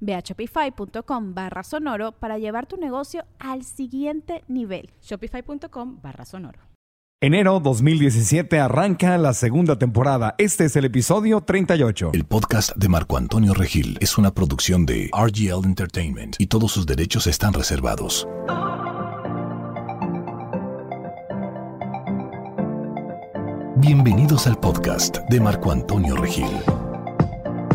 Ve 0.00 0.14
a 0.14 0.20
shopify.com 0.20 1.34
barra 1.34 1.62
sonoro 1.62 2.12
para 2.12 2.38
llevar 2.38 2.66
tu 2.66 2.76
negocio 2.76 3.24
al 3.38 3.64
siguiente 3.64 4.44
nivel. 4.48 4.90
Shopify.com 5.02 6.00
barra 6.02 6.24
sonoro. 6.24 6.60
Enero 7.20 7.58
2017 7.58 8.60
arranca 8.60 9.18
la 9.18 9.34
segunda 9.34 9.76
temporada. 9.76 10.36
Este 10.38 10.66
es 10.66 10.76
el 10.76 10.84
episodio 10.84 11.40
38. 11.40 12.12
El 12.14 12.24
podcast 12.24 12.76
de 12.76 12.88
Marco 12.88 13.16
Antonio 13.16 13.54
Regil 13.54 13.98
es 14.00 14.18
una 14.18 14.32
producción 14.32 14.86
de 14.86 15.10
RGL 15.12 15.64
Entertainment 15.64 16.36
y 16.38 16.46
todos 16.46 16.70
sus 16.70 16.86
derechos 16.86 17.26
están 17.26 17.54
reservados. 17.54 18.28
Bienvenidos 23.78 24.46
al 24.46 24.56
podcast 24.60 25.18
de 25.28 25.40
Marco 25.40 25.72
Antonio 25.72 26.14
Regil. 26.14 26.46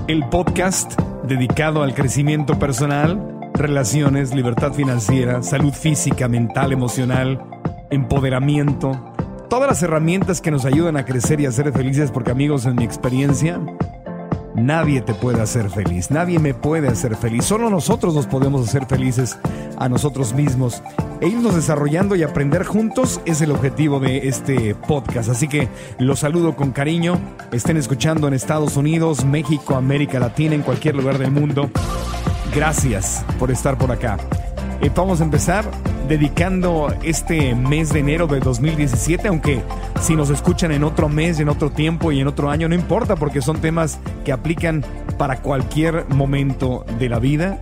El 0.06 0.28
podcast 0.28 1.00
dedicado 1.26 1.82
al 1.82 1.96
crecimiento 1.96 2.60
personal, 2.60 3.40
relaciones, 3.54 4.36
libertad 4.36 4.74
financiera, 4.74 5.42
salud 5.44 5.72
física, 5.72 6.28
mental, 6.28 6.74
emocional, 6.74 7.42
empoderamiento, 7.90 9.14
todas 9.50 9.70
las 9.70 9.82
herramientas 9.82 10.42
que 10.42 10.52
nos 10.52 10.66
ayudan 10.66 10.98
a 10.98 11.06
crecer 11.06 11.40
y 11.40 11.46
a 11.46 11.54
ser 11.54 11.72
felices, 11.72 12.12
porque 12.12 12.32
amigos, 12.32 12.66
en 12.66 12.76
mi 12.76 12.84
experiencia, 12.84 13.62
nadie 14.56 15.02
te 15.02 15.14
puede 15.14 15.42
hacer 15.42 15.70
feliz, 15.70 16.12
nadie 16.12 16.40
me 16.40 16.54
puede 16.54 16.88
hacer 16.88 17.16
feliz, 17.16 17.46
solo 17.46 17.70
nosotros 17.70 18.14
nos 18.14 18.28
podemos 18.28 18.68
hacer 18.68 18.86
felices 18.86 19.38
a 19.78 19.90
nosotros 19.90 20.34
mismos. 20.34 20.82
E 21.22 21.28
irnos 21.28 21.56
desarrollando 21.56 22.16
y 22.16 22.24
aprender 22.24 22.66
juntos 22.66 23.22
es 23.26 23.42
el 23.42 23.52
objetivo 23.52 24.00
de 24.00 24.28
este 24.28 24.76
podcast. 24.76 25.30
Así 25.30 25.48
que 25.48 25.70
los 25.98 26.20
saludo 26.20 26.56
con 26.56 26.72
cariño. 26.72 27.18
Estén 27.52 27.78
escuchando 27.78 28.28
en 28.28 28.34
Estados 28.34 28.76
Unidos, 28.76 29.24
México, 29.24 29.76
América 29.76 30.20
Latina, 30.20 30.56
en 30.56 30.64
cualquier 30.64 30.96
lugar 30.96 31.18
del 31.18 31.32
mundo. 31.32 31.70
Gracias 32.54 33.24
por 33.40 33.52
estar 33.52 33.78
por 33.78 33.92
acá. 33.92 34.18
Eh, 34.82 34.92
vamos 34.94 35.22
a 35.22 35.24
empezar 35.24 35.66
dedicando 36.14 36.94
este 37.02 37.56
mes 37.56 37.92
de 37.92 38.02
enero 38.02 38.28
de 38.28 38.40
2017, 38.40 39.30
aunque 39.30 39.64
si 40.00 40.16
nos 40.16 40.30
escuchan 40.30 40.72
en 40.72 40.84
otro 40.84 41.10
mes, 41.10 41.40
en 41.40 41.50
otro 41.50 41.72
tiempo 41.72 42.12
y 42.12 42.20
en 42.20 42.28
otro 42.28 42.52
año, 42.52 42.70
no 42.70 42.76
importa 42.76 43.16
porque 43.16 43.42
son 43.42 43.60
temas 43.62 43.98
que 44.24 44.32
aplican 44.32 44.86
para 45.18 45.42
cualquier 45.42 46.08
momento 46.10 46.86
de 47.00 47.10
la 47.10 47.18
vida 47.18 47.60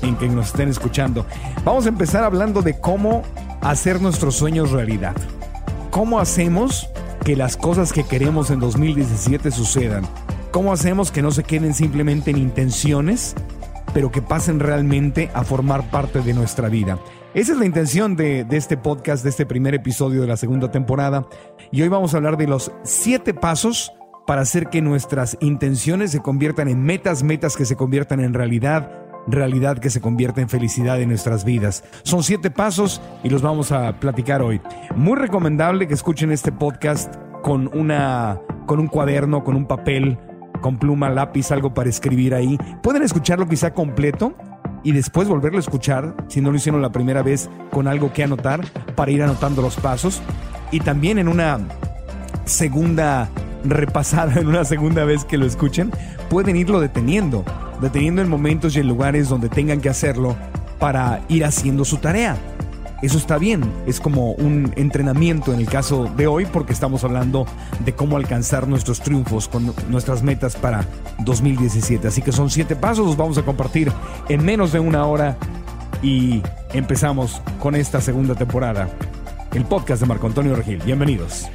en 0.00 0.16
que 0.16 0.30
nos 0.30 0.46
estén 0.46 0.70
escuchando. 0.70 1.26
Vamos 1.62 1.84
a 1.84 1.90
empezar 1.90 2.24
hablando 2.24 2.62
de 2.62 2.80
cómo 2.80 3.22
hacer 3.60 4.00
nuestros 4.00 4.34
sueños 4.34 4.70
realidad. 4.70 5.14
¿Cómo 5.90 6.20
hacemos 6.20 6.88
que 7.22 7.36
las 7.36 7.58
cosas 7.58 7.92
que 7.92 8.04
queremos 8.04 8.50
en 8.50 8.60
2017 8.60 9.50
sucedan? 9.50 10.06
¿Cómo 10.52 10.72
hacemos 10.72 11.10
que 11.10 11.20
no 11.20 11.32
se 11.32 11.44
queden 11.44 11.74
simplemente 11.74 12.30
en 12.30 12.38
intenciones, 12.38 13.34
pero 13.92 14.10
que 14.10 14.22
pasen 14.22 14.58
realmente 14.58 15.30
a 15.34 15.44
formar 15.44 15.90
parte 15.90 16.22
de 16.22 16.32
nuestra 16.32 16.70
vida? 16.70 16.98
Esa 17.32 17.52
es 17.52 17.58
la 17.58 17.64
intención 17.64 18.16
de, 18.16 18.42
de, 18.42 18.56
este 18.56 18.76
podcast, 18.76 19.22
de 19.22 19.30
este 19.30 19.46
primer 19.46 19.72
episodio 19.72 20.20
de 20.20 20.26
la 20.26 20.36
segunda 20.36 20.72
temporada. 20.72 21.28
Y 21.70 21.80
hoy 21.80 21.88
vamos 21.88 22.12
a 22.12 22.16
hablar 22.16 22.36
de 22.36 22.48
los 22.48 22.72
siete 22.82 23.34
pasos 23.34 23.92
para 24.26 24.42
hacer 24.42 24.68
que 24.68 24.82
nuestras 24.82 25.38
intenciones 25.40 26.10
se 26.10 26.18
conviertan 26.18 26.66
en 26.66 26.82
metas, 26.82 27.22
metas 27.22 27.56
que 27.56 27.64
se 27.64 27.76
conviertan 27.76 28.18
en 28.18 28.34
realidad, 28.34 28.90
realidad 29.28 29.78
que 29.78 29.90
se 29.90 30.00
convierte 30.00 30.40
en 30.40 30.48
felicidad 30.48 31.00
en 31.00 31.10
nuestras 31.10 31.44
vidas. 31.44 31.84
Son 32.02 32.24
siete 32.24 32.50
pasos 32.50 33.00
y 33.22 33.30
los 33.30 33.42
vamos 33.42 33.70
a 33.70 34.00
platicar 34.00 34.42
hoy. 34.42 34.60
Muy 34.96 35.16
recomendable 35.16 35.86
que 35.86 35.94
escuchen 35.94 36.32
este 36.32 36.50
podcast 36.50 37.14
con 37.42 37.70
una 37.78 38.40
con 38.66 38.80
un 38.80 38.88
cuaderno, 38.88 39.44
con 39.44 39.54
un 39.54 39.66
papel, 39.66 40.18
con 40.60 40.80
pluma, 40.80 41.08
lápiz, 41.10 41.52
algo 41.52 41.74
para 41.74 41.90
escribir 41.90 42.34
ahí. 42.34 42.58
Pueden 42.82 43.04
escucharlo 43.04 43.46
quizá 43.46 43.72
completo 43.72 44.34
y 44.82 44.92
después 44.92 45.28
volverlo 45.28 45.58
a 45.58 45.60
escuchar, 45.60 46.14
si 46.28 46.40
no 46.40 46.50
lo 46.50 46.56
hicieron 46.56 46.82
la 46.82 46.90
primera 46.90 47.22
vez, 47.22 47.50
con 47.70 47.88
algo 47.88 48.12
que 48.12 48.24
anotar 48.24 48.60
para 48.94 49.10
ir 49.10 49.22
anotando 49.22 49.62
los 49.62 49.76
pasos. 49.76 50.22
Y 50.70 50.80
también 50.80 51.18
en 51.18 51.28
una 51.28 51.58
segunda 52.44 53.28
repasada, 53.64 54.34
en 54.40 54.46
una 54.46 54.64
segunda 54.64 55.04
vez 55.04 55.24
que 55.24 55.38
lo 55.38 55.46
escuchen, 55.46 55.90
pueden 56.28 56.56
irlo 56.56 56.80
deteniendo 56.80 57.44
deteniendo 57.80 58.22
en 58.22 58.28
momentos 58.28 58.76
y 58.76 58.80
en 58.80 58.88
lugares 58.88 59.28
donde 59.28 59.48
tengan 59.48 59.80
que 59.80 59.88
hacerlo 59.88 60.36
para 60.78 61.22
ir 61.28 61.44
haciendo 61.44 61.84
su 61.84 61.96
tarea. 61.96 62.36
Eso 63.02 63.16
está 63.16 63.38
bien, 63.38 63.62
es 63.86 63.98
como 63.98 64.32
un 64.32 64.74
entrenamiento 64.76 65.54
en 65.54 65.60
el 65.60 65.66
caso 65.66 66.04
de 66.18 66.26
hoy 66.26 66.44
porque 66.44 66.74
estamos 66.74 67.02
hablando 67.02 67.46
de 67.82 67.94
cómo 67.94 68.18
alcanzar 68.18 68.68
nuestros 68.68 69.00
triunfos 69.00 69.48
con 69.48 69.72
nuestras 69.88 70.22
metas 70.22 70.54
para 70.54 70.84
2017. 71.20 72.08
Así 72.08 72.20
que 72.20 72.30
son 72.30 72.50
siete 72.50 72.76
pasos, 72.76 73.06
los 73.06 73.16
vamos 73.16 73.38
a 73.38 73.42
compartir 73.42 73.90
en 74.28 74.44
menos 74.44 74.72
de 74.72 74.80
una 74.80 75.06
hora 75.06 75.38
y 76.02 76.42
empezamos 76.74 77.40
con 77.58 77.74
esta 77.74 78.02
segunda 78.02 78.34
temporada. 78.34 78.90
El 79.54 79.64
podcast 79.64 80.02
de 80.02 80.06
Marco 80.06 80.26
Antonio 80.26 80.54
Regil. 80.54 80.82
Bienvenidos. 80.84 81.48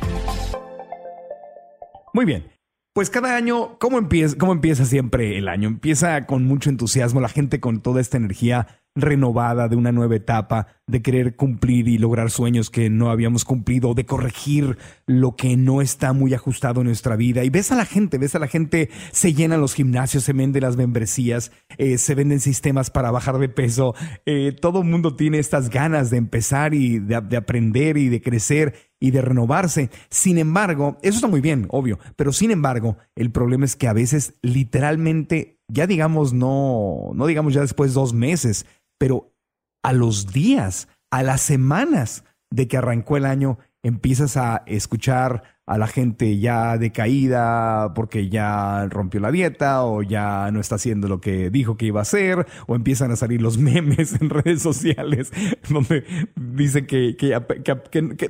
Muy 2.12 2.26
bien, 2.26 2.48
pues 2.94 3.12
cada 3.12 3.36
año, 3.36 3.78
¿cómo 3.78 4.00
empieza, 4.00 4.36
¿cómo 4.36 4.52
empieza 4.52 4.84
siempre 4.86 5.38
el 5.38 5.48
año? 5.48 5.68
Empieza 5.68 6.26
con 6.26 6.46
mucho 6.46 6.72
entusiasmo, 6.72 7.22
la 7.22 7.30
gente 7.30 7.60
con 7.60 7.82
toda 7.82 8.02
esta 8.02 8.18
energía 8.18 8.68
renovada 8.96 9.68
de 9.68 9.76
una 9.76 9.92
nueva 9.92 10.16
etapa, 10.16 10.68
de 10.88 11.02
querer 11.02 11.36
cumplir 11.36 11.88
y 11.88 11.98
lograr 11.98 12.32
sueños 12.32 12.70
que 12.70 12.90
no 12.90 13.10
habíamos 13.10 13.44
cumplido, 13.44 13.94
de 13.94 14.06
corregir 14.06 14.78
lo 15.06 15.36
que 15.36 15.58
no 15.58 15.82
está 15.82 16.14
muy 16.14 16.34
ajustado 16.34 16.82
en 16.82 16.88
nuestra 16.88 17.16
vida. 17.16 17.44
Y 17.44 17.50
ves 17.50 17.72
a 17.72 17.76
la 17.76 17.86
gente, 17.86 18.18
ves 18.18 18.36
a 18.36 18.40
la 18.40 18.48
gente, 18.48 18.90
se 19.12 19.34
llenan 19.34 19.62
los 19.62 19.74
gimnasios, 19.74 20.24
se 20.24 20.34
venden 20.34 20.64
las 20.64 20.78
membresías, 20.78 21.52
eh, 21.78 21.98
se 21.98 22.16
venden 22.16 22.40
sistemas 22.40 22.90
para 22.90 23.12
bajar 23.12 23.38
de 23.38 23.50
peso. 23.50 23.96
Eh, 24.26 24.56
todo 24.60 24.82
el 24.82 24.88
mundo 24.88 25.16
tiene 25.16 25.40
estas 25.40 25.70
ganas 25.70 26.10
de 26.10 26.18
empezar 26.18 26.74
y 26.74 27.00
de, 27.00 27.20
de 27.22 27.38
aprender 27.38 27.98
y 27.98 28.08
de 28.08 28.22
crecer 28.22 28.76
y 29.00 29.12
de 29.12 29.22
renovarse. 29.22 29.90
Sin 30.10 30.38
embargo, 30.38 30.98
eso 31.02 31.18
está 31.18 31.28
muy 31.28 31.42
bien, 31.42 31.68
obvio, 31.70 32.00
pero 32.16 32.32
sin 32.32 32.52
embargo, 32.52 32.98
el 33.16 33.32
problema 33.32 33.66
es 33.66 33.76
que 33.76 33.88
a 33.88 33.94
veces 33.94 34.36
literalmente, 34.42 35.60
ya 35.68 35.86
digamos, 35.86 36.34
no, 36.34 37.12
no 37.14 37.26
digamos 37.26 37.54
ya 37.54 37.62
después 37.62 37.94
dos 37.94 38.14
meses, 38.14 38.66
pero 38.98 39.34
a 39.84 39.94
los 39.94 40.32
días, 40.32 40.88
a 41.12 41.24
las 41.24 41.42
semanas 41.42 42.24
de 42.50 42.68
que 42.68 42.78
arrancó 42.78 43.18
el 43.18 43.26
año, 43.26 43.60
empiezas 43.84 44.36
a 44.36 44.64
escuchar 44.66 45.44
a 45.68 45.78
la 45.78 45.88
gente 45.88 46.40
ya 46.40 46.78
decaída 46.78 47.94
porque 47.94 48.30
ya 48.30 48.88
rompió 48.90 49.20
la 49.20 49.32
dieta 49.32 49.84
o 49.84 50.04
ya 50.04 50.50
no 50.52 50.60
está 50.60 50.76
haciendo 50.76 51.08
lo 51.08 51.22
que 51.22 51.50
dijo 51.50 51.76
que 51.78 51.88
iba 51.88 52.00
a 52.00 52.04
hacer 52.04 52.46
o 52.68 52.76
empiezan 52.76 53.12
a 53.12 53.16
salir 53.16 53.42
los 53.42 53.58
memes 53.60 54.20
en 54.20 54.30
redes 54.30 54.62
sociales 54.62 55.32
donde 55.70 56.04
dicen 56.36 56.88
que, 56.88 57.16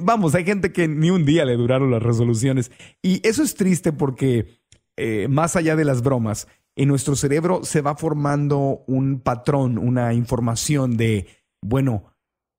vamos, 0.01 0.35
hay 0.35 0.45
gente 0.45 0.71
que 0.71 0.87
ni 0.87 1.09
un 1.09 1.25
día 1.25 1.45
le 1.45 1.55
duraron 1.55 1.91
las 1.91 2.03
resoluciones. 2.03 2.71
Y 3.01 3.25
eso 3.27 3.43
es 3.43 3.55
triste 3.55 3.93
porque 3.93 4.59
eh, 4.97 5.27
más 5.29 5.55
allá 5.55 5.75
de 5.75 5.85
las 5.85 6.01
bromas, 6.01 6.47
en 6.75 6.87
nuestro 6.89 7.15
cerebro 7.15 7.63
se 7.63 7.81
va 7.81 7.95
formando 7.95 8.83
un 8.87 9.19
patrón, 9.19 9.77
una 9.77 10.13
información 10.13 10.97
de, 10.97 11.27
bueno, 11.61 12.05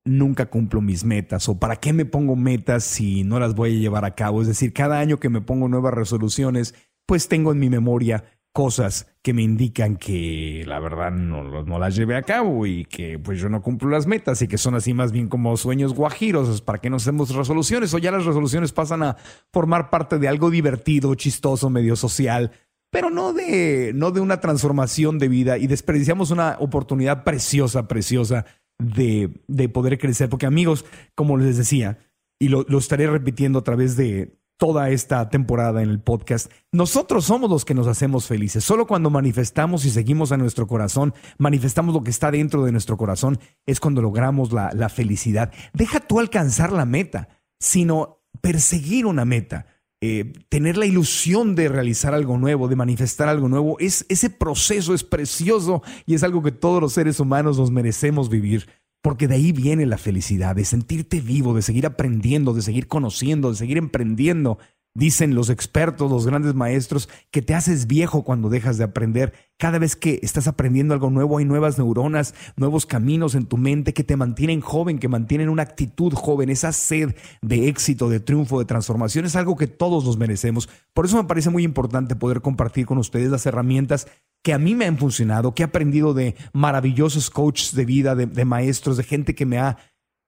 nunca 0.05 0.47
cumplo 0.47 0.81
mis 0.81 1.05
metas 1.05 1.49
o 1.49 1.59
para 1.59 1.77
qué 1.77 1.93
me 1.93 2.05
pongo 2.05 2.37
metas 2.37 2.85
si 2.85 3.25
no 3.25 3.39
las 3.41 3.55
voy 3.55 3.77
a 3.77 3.81
llevar 3.81 4.05
a 4.05 4.15
cabo. 4.15 4.41
Es 4.41 4.49
decir, 4.49 4.73
cada 4.73 4.99
año 5.01 5.19
que 5.19 5.29
me 5.29 5.41
pongo 5.41 5.69
nuevas 5.69 5.95
resoluciones, 5.95 6.75
pues 7.07 7.29
tengo 7.29 7.53
en 7.53 7.59
mi 7.59 7.69
memoria 7.69 8.25
cosas 8.53 9.07
que 9.21 9.35
me 9.35 9.43
indican 9.43 9.97
que 9.97 10.65
la 10.67 10.81
verdad 10.81 11.11
no, 11.11 11.63
no 11.65 11.79
las 11.79 11.95
llevé 11.95 12.17
a 12.17 12.23
cabo 12.23 12.65
y 12.65 12.87
que 12.87 13.19
pues 13.19 13.39
yo 13.39 13.51
no 13.51 13.61
cumplo 13.61 13.91
las 13.91 14.07
metas 14.07 14.41
y 14.41 14.49
que 14.49 14.57
son 14.57 14.75
así 14.75 14.95
más 14.95 15.13
bien 15.13 15.29
como 15.29 15.55
sueños 15.59 15.93
guajiros, 15.93 16.63
para 16.63 16.79
que 16.79 16.89
no 16.89 16.97
hacemos 16.97 17.35
resoluciones 17.35 17.93
o 17.93 17.99
ya 17.99 18.11
las 18.11 18.25
resoluciones 18.25 18.73
pasan 18.73 19.03
a 19.03 19.19
formar 19.53 19.91
parte 19.91 20.19
de 20.19 20.29
algo 20.29 20.49
divertido, 20.49 21.15
chistoso, 21.17 21.69
medio 21.69 21.97
social, 21.97 22.51
pero 22.91 23.11
no 23.11 23.33
de, 23.33 23.93
no 23.95 24.11
de 24.11 24.21
una 24.21 24.41
transformación 24.41 25.19
de 25.19 25.29
vida 25.29 25.59
y 25.59 25.67
desperdiciamos 25.67 26.31
una 26.31 26.57
oportunidad 26.61 27.25
preciosa, 27.25 27.89
preciosa 27.89 28.47
de, 28.79 29.31
de 29.49 29.69
poder 29.69 29.99
crecer. 29.99 30.29
Porque 30.29 30.47
amigos, 30.47 30.85
como 31.15 31.37
les 31.37 31.57
decía, 31.57 31.99
y 32.39 32.49
lo, 32.49 32.65
lo 32.69 32.79
estaré 32.79 33.07
repitiendo 33.07 33.59
a 33.59 33.65
través 33.65 33.97
de, 33.97 34.37
toda 34.57 34.91
esta 34.91 35.29
temporada 35.29 35.83
en 35.83 35.91
el 35.91 36.01
podcast, 36.01 36.51
nosotros 36.73 37.27
somos 37.27 37.51
los 37.51 37.65
que 37.65 37.75
nos 37.75 37.87
hacemos 37.87 38.27
felices. 38.27 38.65
Solo 38.65 38.87
cuando 38.87 39.11
manifestamos 39.11 39.85
y 39.85 39.91
seguimos 39.91 40.33
a 40.33 40.37
nuestro 40.37 40.67
corazón, 40.67 41.15
manifestamos 41.39 41.95
lo 41.95 42.03
que 42.03 42.11
está 42.11 42.31
dentro 42.31 42.65
de 42.65 42.73
nuestro 42.73 42.97
corazón, 42.97 43.39
es 43.67 43.81
cuando 43.81 44.03
logramos 44.03 44.53
la, 44.53 44.71
la 44.73 44.89
felicidad. 44.89 45.53
Deja 45.75 46.01
tú 46.01 46.21
alcanzar 46.21 46.73
la 46.73 46.87
meta, 46.87 47.29
sino 47.61 48.23
perseguir 48.41 49.07
una 49.07 49.25
meta. 49.25 49.67
Eh, 50.03 50.33
tener 50.51 50.77
la 50.77 50.85
ilusión 50.85 51.55
de 51.55 51.69
realizar 51.69 52.13
algo 52.13 52.37
nuevo, 52.37 52.69
de 52.69 52.77
manifestar 52.77 53.29
algo 53.29 53.49
nuevo, 53.49 53.79
es, 53.79 54.05
ese 54.11 54.29
proceso 54.29 54.93
es 54.93 55.05
precioso 55.05 55.83
y 56.05 56.15
es 56.15 56.23
algo 56.23 56.43
que 56.43 56.53
todos 56.53 56.83
los 56.83 56.93
seres 56.93 57.19
humanos 57.19 57.59
nos 57.59 57.71
merecemos 57.71 58.29
vivir. 58.29 58.69
Porque 59.03 59.29
de 59.29 59.37
ahí 59.37 59.53
viene 59.53 59.87
la 59.87 59.99
felicidad, 59.99 60.57
de 60.57 60.65
sentirte 60.65 61.21
vivo, 61.21 61.55
de 61.55 61.63
seguir 61.63 61.87
aprendiendo, 61.87 62.53
de 62.53 62.63
seguir 62.63 62.89
conociendo, 62.89 63.51
de 63.51 63.57
seguir 63.57 63.79
emprendiendo. 63.79 64.59
Dicen 64.97 65.35
los 65.35 65.51
expertos, 65.51 66.11
los 66.11 66.27
grandes 66.27 66.55
maestros, 66.55 67.11
que 67.31 67.43
te 67.43 67.55
haces 67.55 67.87
viejo 67.87 68.25
cuando 68.25 68.49
dejas 68.49 68.79
de 68.79 68.85
aprender. 68.85 69.35
Cada 69.59 69.79
vez 69.79 69.95
que 69.95 70.21
estás 70.23 70.49
aprendiendo 70.49 70.95
algo 70.95 71.11
nuevo 71.11 71.37
hay 71.37 71.45
nuevas 71.45 71.77
neuronas, 71.77 72.35
nuevos 72.57 72.87
caminos 72.87 73.35
en 73.35 73.45
tu 73.45 73.59
mente 73.59 73.93
que 73.93 74.05
te 74.05 74.17
mantienen 74.17 74.63
joven, 74.63 74.99
que 74.99 75.09
mantienen 75.09 75.51
una 75.51 75.65
actitud 75.65 76.15
joven, 76.15 76.49
esa 76.49 76.73
sed 76.73 77.15
de 77.43 77.69
éxito, 77.69 78.09
de 78.09 78.21
triunfo, 78.21 78.59
de 78.59 78.65
transformación. 78.65 79.27
Es 79.27 79.37
algo 79.37 79.55
que 79.55 79.67
todos 79.67 80.07
nos 80.07 80.17
merecemos. 80.17 80.67
Por 80.95 81.05
eso 81.05 81.19
me 81.19 81.29
parece 81.29 81.51
muy 81.51 81.63
importante 81.63 82.17
poder 82.17 82.41
compartir 82.41 82.87
con 82.87 82.97
ustedes 82.97 83.31
las 83.31 83.45
herramientas 83.45 84.07
que 84.43 84.55
a 84.55 84.59
mí 84.59 84.75
me 84.75 84.87
han 84.87 84.97
funcionado, 84.97 85.55
que 85.55 85.63
he 85.63 85.67
aprendido 85.67 86.15
de 86.15 86.37
maravillosos 86.55 87.29
coaches 87.29 87.75
de 87.75 87.85
vida, 87.85 88.15
de, 88.15 88.45
maestros, 88.47 88.97
de 88.97 89.05
gente 89.05 89.35
que 89.35 89.45
me 89.45 89.59
ha, 89.59 89.77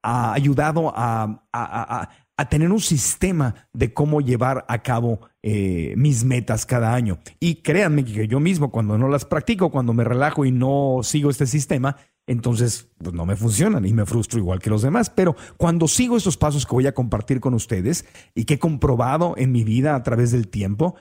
ayudado 0.02 0.92
a, 0.94 2.10
tener 2.46 2.70
un 2.70 2.80
sistema 2.80 3.68
de 3.72 3.92
cómo 3.92 4.20
llevar 4.20 4.64
a 4.68 4.82
cabo 4.82 5.20
eh, 5.42 5.94
mis 5.96 6.24
metas 6.24 6.66
cada 6.66 6.94
año. 6.94 7.18
Y 7.40 7.56
créanme 7.56 8.04
que 8.04 8.28
yo 8.28 8.40
mismo 8.40 8.70
cuando 8.70 8.98
no 8.98 9.08
las 9.08 9.24
practico, 9.24 9.70
cuando 9.70 9.92
me 9.92 10.04
relajo 10.04 10.44
y 10.44 10.52
no 10.52 11.00
sigo 11.02 11.30
este 11.30 11.46
sistema, 11.46 11.96
entonces 12.26 12.88
pues 12.98 13.14
no 13.14 13.26
me 13.26 13.36
funcionan 13.36 13.84
y 13.86 13.92
me 13.92 14.06
frustro 14.06 14.38
igual 14.38 14.60
que 14.60 14.70
los 14.70 14.82
demás. 14.82 15.10
Pero 15.10 15.34
cuando 15.56 15.88
sigo 15.88 16.16
estos 16.16 16.36
pasos 16.36 16.66
que 16.66 16.74
voy 16.74 16.86
a 16.86 16.94
compartir 16.94 17.40
con 17.40 17.54
ustedes 17.54 18.04
y 18.34 18.44
que 18.44 18.54
he 18.54 18.58
comprobado 18.58 19.34
en 19.36 19.50
mi 19.50 19.64
vida 19.64 19.94
a 19.94 20.02
través 20.02 20.30
del 20.30 20.48
tiempo, 20.48 20.94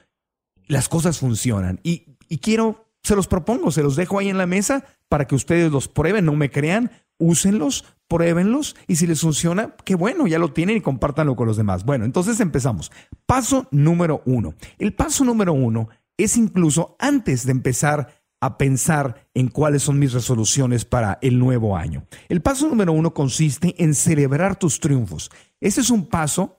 las 0.68 0.90
cosas 0.90 1.20
funcionan. 1.20 1.80
Y, 1.84 2.18
y 2.30 2.40
quiero 2.40 2.88
se 3.08 3.16
los 3.16 3.28
propongo, 3.28 3.72
se 3.72 3.84
los 3.84 3.96
dejo 3.96 4.20
ahí 4.20 4.28
en 4.28 4.38
la 4.38 4.48
mesa 4.48 4.84
para 5.08 5.28
que 5.28 5.36
ustedes 5.36 5.72
los 5.72 5.88
prueben, 5.88 6.26
no 6.26 6.36
me 6.36 6.52
crean, 6.52 6.92
úsenlos, 7.18 7.86
pruébenlos 8.08 8.76
y 8.88 8.96
si 8.96 9.08
les 9.08 9.22
funciona, 9.22 9.76
qué 9.84 9.96
bueno, 9.96 10.28
ya 10.28 10.40
lo 10.40 10.54
tienen 10.54 10.78
y 10.78 10.82
compártanlo 10.82 11.36
con 11.36 11.48
los 11.48 11.58
demás. 11.58 11.84
Bueno, 11.86 12.06
entonces 12.06 12.40
empezamos. 12.40 12.92
Paso 13.26 13.68
número 13.72 14.22
uno. 14.26 14.54
El 14.78 14.94
paso 14.94 15.24
número 15.26 15.54
uno 15.54 15.90
es 16.18 16.38
incluso 16.38 16.96
antes 17.00 17.46
de 17.46 17.52
empezar 17.52 18.08
a 18.40 18.58
pensar 18.58 19.28
en 19.34 19.48
cuáles 19.48 19.84
son 19.84 20.00
mis 20.00 20.14
resoluciones 20.14 20.86
para 20.86 21.18
el 21.22 21.40
nuevo 21.40 21.76
año. 21.76 22.06
El 22.30 22.42
paso 22.42 22.68
número 22.68 22.94
uno 22.94 23.14
consiste 23.14 23.76
en 23.84 23.96
celebrar 23.96 24.58
tus 24.58 24.80
triunfos. 24.80 25.32
Ese 25.60 25.82
es 25.82 25.90
un 25.90 26.06
paso 26.08 26.57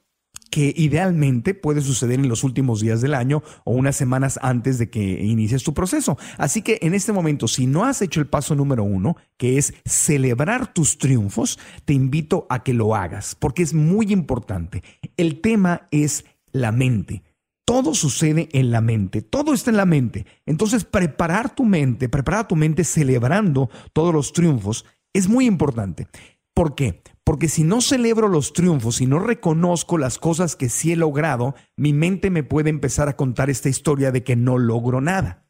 que 0.51 0.73
idealmente 0.77 1.55
puede 1.55 1.81
suceder 1.81 2.19
en 2.19 2.29
los 2.29 2.45
últimos 2.45 2.81
días 2.81 3.01
del 3.01 3.15
año 3.15 3.43
o 3.65 3.73
unas 3.73 3.97
semanas 3.97 4.39
antes 4.43 4.79
de 4.79 4.91
que 4.91 5.25
inicies 5.25 5.63
tu 5.63 5.75
proceso. 5.75 6.19
Así 6.37 6.63
que 6.63 6.79
en 6.83 6.95
este 6.95 7.13
momento, 7.13 7.49
si 7.49 7.67
no 7.67 7.85
has 7.85 8.03
hecho 8.03 8.21
el 8.21 8.27
paso 8.27 8.55
número 8.55 8.85
uno, 8.85 9.17
que 9.37 9.59
es 9.59 9.75
celebrar 9.85 10.73
tus 10.73 10.99
triunfos, 10.99 11.59
te 11.85 11.93
invito 11.93 12.47
a 12.51 12.63
que 12.63 12.75
lo 12.75 12.95
hagas, 12.95 13.35
porque 13.35 13.63
es 13.63 13.75
muy 13.75 14.13
importante. 14.13 14.83
El 15.17 15.41
tema 15.41 15.89
es 15.91 16.25
la 16.53 16.73
mente. 16.73 17.23
Todo 17.65 17.95
sucede 17.95 18.49
en 18.53 18.71
la 18.71 18.81
mente, 18.81 19.21
todo 19.21 19.53
está 19.53 19.71
en 19.71 19.77
la 19.77 19.85
mente. 19.85 20.25
Entonces, 20.47 20.85
preparar 20.85 21.55
tu 21.55 21.67
mente, 21.67 22.09
preparar 22.09 22.49
tu 22.49 22.57
mente 22.57 22.83
celebrando 22.83 23.69
todos 23.93 24.15
los 24.15 24.33
triunfos 24.33 24.87
es 25.13 25.29
muy 25.29 25.45
importante. 25.47 26.07
¿Por 26.55 26.75
qué? 26.75 27.03
Porque 27.29 27.49
si 27.49 27.63
no 27.63 27.83
celebro 27.83 28.27
los 28.27 28.55
triunfos, 28.55 28.97
si 28.97 29.07
no 29.07 29.19
reconozco 29.19 29.99
las 29.99 30.17
cosas 30.17 30.57
que 30.57 30.71
sí 30.71 30.93
he 30.93 30.97
logrado, 30.97 31.55
mi 31.77 31.93
mente 31.93 32.31
me 32.31 32.43
puede 32.43 32.71
empezar 32.71 33.11
a 33.11 33.17
contar 33.17 33.51
esta 33.51 33.69
historia 33.69 34.11
de 34.11 34.25
que 34.25 34.35
no 34.35 34.57
logro 34.57 35.03
nada. 35.03 35.47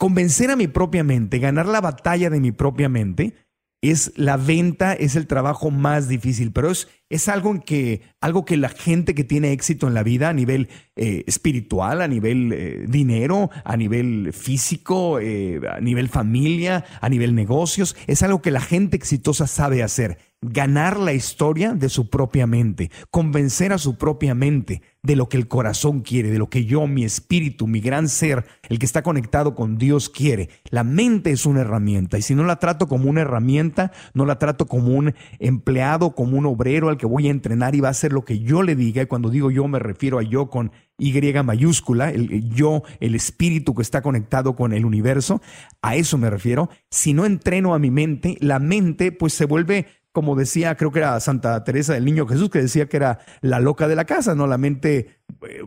Convencer 0.00 0.50
a 0.50 0.56
mi 0.56 0.66
propia 0.66 1.04
mente, 1.04 1.38
ganar 1.38 1.66
la 1.66 1.80
batalla 1.80 2.28
de 2.28 2.40
mi 2.40 2.50
propia 2.50 2.88
mente, 2.88 3.36
es 3.82 4.14
la 4.16 4.36
venta, 4.36 4.94
es 4.94 5.14
el 5.14 5.28
trabajo 5.28 5.70
más 5.70 6.08
difícil, 6.08 6.50
pero 6.50 6.72
es, 6.72 6.88
es 7.14 7.28
algo, 7.28 7.60
que, 7.60 8.02
algo 8.20 8.44
que 8.44 8.56
la 8.56 8.68
gente 8.68 9.14
que 9.14 9.22
tiene 9.22 9.52
éxito 9.52 9.86
en 9.86 9.94
la 9.94 10.02
vida 10.02 10.30
a 10.30 10.32
nivel 10.32 10.68
eh, 10.96 11.22
espiritual, 11.28 12.02
a 12.02 12.08
nivel 12.08 12.52
eh, 12.52 12.86
dinero, 12.88 13.50
a 13.64 13.76
nivel 13.76 14.32
físico, 14.32 15.20
eh, 15.20 15.60
a 15.70 15.80
nivel 15.80 16.08
familia, 16.08 16.84
a 17.00 17.08
nivel 17.08 17.36
negocios, 17.36 17.96
es 18.08 18.24
algo 18.24 18.42
que 18.42 18.50
la 18.50 18.60
gente 18.60 18.96
exitosa 18.96 19.46
sabe 19.46 19.84
hacer 19.84 20.18
ganar 20.52 20.98
la 20.98 21.12
historia 21.12 21.72
de 21.72 21.88
su 21.88 22.10
propia 22.10 22.46
mente, 22.46 22.90
convencer 23.10 23.72
a 23.72 23.78
su 23.78 23.96
propia 23.96 24.34
mente 24.34 24.82
de 25.02 25.16
lo 25.16 25.28
que 25.28 25.36
el 25.36 25.48
corazón 25.48 26.00
quiere, 26.00 26.30
de 26.30 26.38
lo 26.38 26.48
que 26.48 26.64
yo, 26.64 26.86
mi 26.86 27.04
espíritu, 27.04 27.66
mi 27.66 27.80
gran 27.80 28.08
ser, 28.08 28.44
el 28.68 28.78
que 28.78 28.86
está 28.86 29.02
conectado 29.02 29.54
con 29.54 29.76
Dios 29.78 30.08
quiere. 30.08 30.48
La 30.70 30.84
mente 30.84 31.30
es 31.30 31.46
una 31.46 31.60
herramienta 31.60 32.18
y 32.18 32.22
si 32.22 32.34
no 32.34 32.44
la 32.44 32.58
trato 32.58 32.88
como 32.88 33.08
una 33.08 33.22
herramienta, 33.22 33.92
no 34.12 34.24
la 34.26 34.38
trato 34.38 34.66
como 34.66 34.94
un 34.94 35.14
empleado, 35.38 36.14
como 36.14 36.38
un 36.38 36.46
obrero 36.46 36.88
al 36.88 36.96
que 36.96 37.03
voy 37.08 37.28
a 37.28 37.30
entrenar 37.30 37.74
y 37.74 37.80
va 37.80 37.88
a 37.88 37.92
hacer 37.92 38.12
lo 38.12 38.24
que 38.24 38.40
yo 38.40 38.62
le 38.62 38.76
diga. 38.76 39.02
Y 39.02 39.06
cuando 39.06 39.30
digo 39.30 39.50
yo 39.50 39.66
me 39.68 39.78
refiero 39.78 40.18
a 40.18 40.22
yo 40.22 40.50
con 40.50 40.72
y 40.96 41.12
mayúscula, 41.42 42.10
el 42.10 42.48
yo, 42.50 42.82
el 43.00 43.14
espíritu 43.14 43.74
que 43.74 43.82
está 43.82 44.00
conectado 44.00 44.54
con 44.54 44.72
el 44.72 44.84
universo, 44.84 45.42
a 45.82 45.96
eso 45.96 46.18
me 46.18 46.30
refiero. 46.30 46.70
Si 46.90 47.12
no 47.12 47.26
entreno 47.26 47.74
a 47.74 47.78
mi 47.78 47.90
mente, 47.90 48.36
la 48.40 48.58
mente 48.58 49.10
pues 49.10 49.34
se 49.34 49.46
vuelve 49.46 49.86
como 50.14 50.36
decía, 50.36 50.76
creo 50.76 50.92
que 50.92 51.00
era 51.00 51.18
Santa 51.18 51.64
Teresa 51.64 51.94
del 51.94 52.04
Niño 52.04 52.28
Jesús, 52.28 52.48
que 52.48 52.60
decía 52.60 52.88
que 52.88 52.98
era 52.98 53.18
la 53.40 53.58
loca 53.58 53.88
de 53.88 53.96
la 53.96 54.04
casa, 54.04 54.36
¿no? 54.36 54.46
La 54.46 54.58
mente 54.58 55.18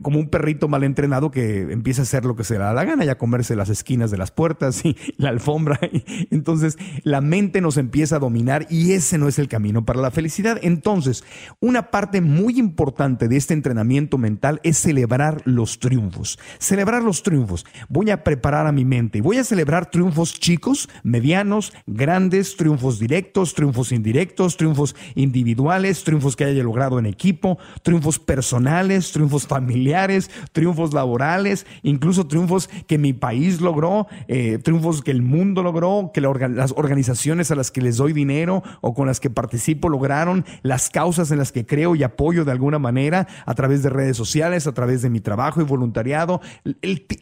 como 0.01 0.19
un 0.19 0.29
perrito 0.29 0.67
mal 0.67 0.83
entrenado 0.83 1.31
que 1.31 1.61
empieza 1.71 2.01
a 2.01 2.03
hacer 2.03 2.25
lo 2.25 2.35
que 2.35 2.43
se 2.43 2.53
le 2.53 2.59
da 2.59 2.73
la 2.73 2.85
gana 2.85 3.05
y 3.05 3.09
a 3.09 3.17
comerse 3.17 3.55
las 3.55 3.69
esquinas 3.69 4.11
de 4.11 4.17
las 4.17 4.31
puertas 4.31 4.83
y 4.85 4.95
la 5.17 5.29
alfombra. 5.29 5.79
Entonces, 6.31 6.77
la 7.03 7.21
mente 7.21 7.61
nos 7.61 7.77
empieza 7.77 8.17
a 8.17 8.19
dominar 8.19 8.67
y 8.69 8.93
ese 8.93 9.17
no 9.17 9.27
es 9.27 9.39
el 9.39 9.47
camino 9.47 9.85
para 9.85 10.01
la 10.01 10.11
felicidad. 10.11 10.59
Entonces, 10.61 11.23
una 11.59 11.91
parte 11.91 12.21
muy 12.21 12.59
importante 12.59 13.27
de 13.27 13.37
este 13.37 13.53
entrenamiento 13.53 14.17
mental 14.17 14.59
es 14.63 14.77
celebrar 14.77 15.41
los 15.45 15.79
triunfos. 15.79 16.39
Celebrar 16.59 17.03
los 17.03 17.23
triunfos. 17.23 17.65
Voy 17.89 18.09
a 18.11 18.23
preparar 18.23 18.67
a 18.67 18.71
mi 18.71 18.85
mente. 18.85 19.21
Voy 19.21 19.37
a 19.37 19.43
celebrar 19.43 19.89
triunfos 19.89 20.39
chicos, 20.39 20.89
medianos, 21.03 21.73
grandes, 21.85 22.57
triunfos 22.57 22.99
directos, 22.99 23.53
triunfos 23.53 23.91
indirectos, 23.91 24.57
triunfos 24.57 24.95
individuales, 25.15 26.03
triunfos 26.03 26.35
que 26.35 26.45
haya 26.45 26.63
logrado 26.63 26.99
en 26.99 27.05
equipo, 27.05 27.57
triunfos 27.83 28.19
personales, 28.19 29.11
triunfos 29.11 29.46
familiares, 29.47 30.29
triunfos 30.51 30.93
laborales, 30.93 31.65
incluso 31.83 32.27
triunfos 32.27 32.69
que 32.87 32.97
mi 32.97 33.13
país 33.13 33.61
logró, 33.61 34.07
eh, 34.27 34.59
triunfos 34.59 35.01
que 35.01 35.11
el 35.11 35.21
mundo 35.21 35.63
logró, 35.63 36.11
que 36.13 36.21
las 36.21 36.73
organizaciones 36.75 37.51
a 37.51 37.55
las 37.55 37.71
que 37.71 37.81
les 37.81 37.97
doy 37.97 38.13
dinero 38.13 38.63
o 38.81 38.93
con 38.93 39.07
las 39.07 39.19
que 39.19 39.29
participo 39.29 39.89
lograron, 39.89 40.45
las 40.61 40.89
causas 40.89 41.31
en 41.31 41.37
las 41.37 41.51
que 41.51 41.65
creo 41.65 41.95
y 41.95 42.03
apoyo 42.03 42.45
de 42.45 42.51
alguna 42.51 42.79
manera 42.79 43.27
a 43.45 43.55
través 43.55 43.83
de 43.83 43.89
redes 43.89 44.17
sociales, 44.17 44.67
a 44.67 44.73
través 44.73 45.01
de 45.01 45.09
mi 45.09 45.19
trabajo 45.19 45.61
y 45.61 45.63
voluntariado, 45.63 46.41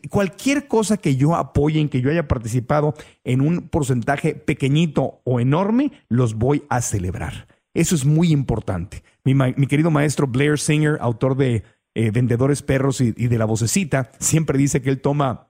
cualquier 0.09 0.67
cosa 0.67 0.97
que 0.97 1.15
yo 1.15 1.35
apoye, 1.35 1.79
en 1.79 1.89
que 1.89 2.01
yo 2.01 2.09
haya 2.09 2.27
participado 2.27 2.93
en 3.23 3.41
un 3.41 3.69
porcentaje 3.69 4.35
pequeñito 4.35 5.21
o 5.23 5.39
enorme, 5.39 5.91
los 6.09 6.35
voy 6.35 6.63
a 6.69 6.81
celebrar. 6.81 7.47
Eso 7.73 7.93
es 7.93 8.05
muy 8.05 8.31
importante. 8.31 9.03
Mi, 9.25 9.33
mi, 9.33 9.67
querido 9.67 9.91
maestro 9.91 10.27
Blair 10.27 10.57
Singer, 10.57 10.97
autor 11.01 11.35
de 11.35 11.63
eh, 11.95 12.11
vendedores 12.11 12.61
perros 12.61 13.01
y, 13.01 13.11
de 13.11 13.37
la 13.37 13.45
vocecita, 13.45 14.11
siempre 14.19 14.57
dice 14.57 14.81
que 14.81 14.89
él 14.89 15.01
toma 15.01 15.47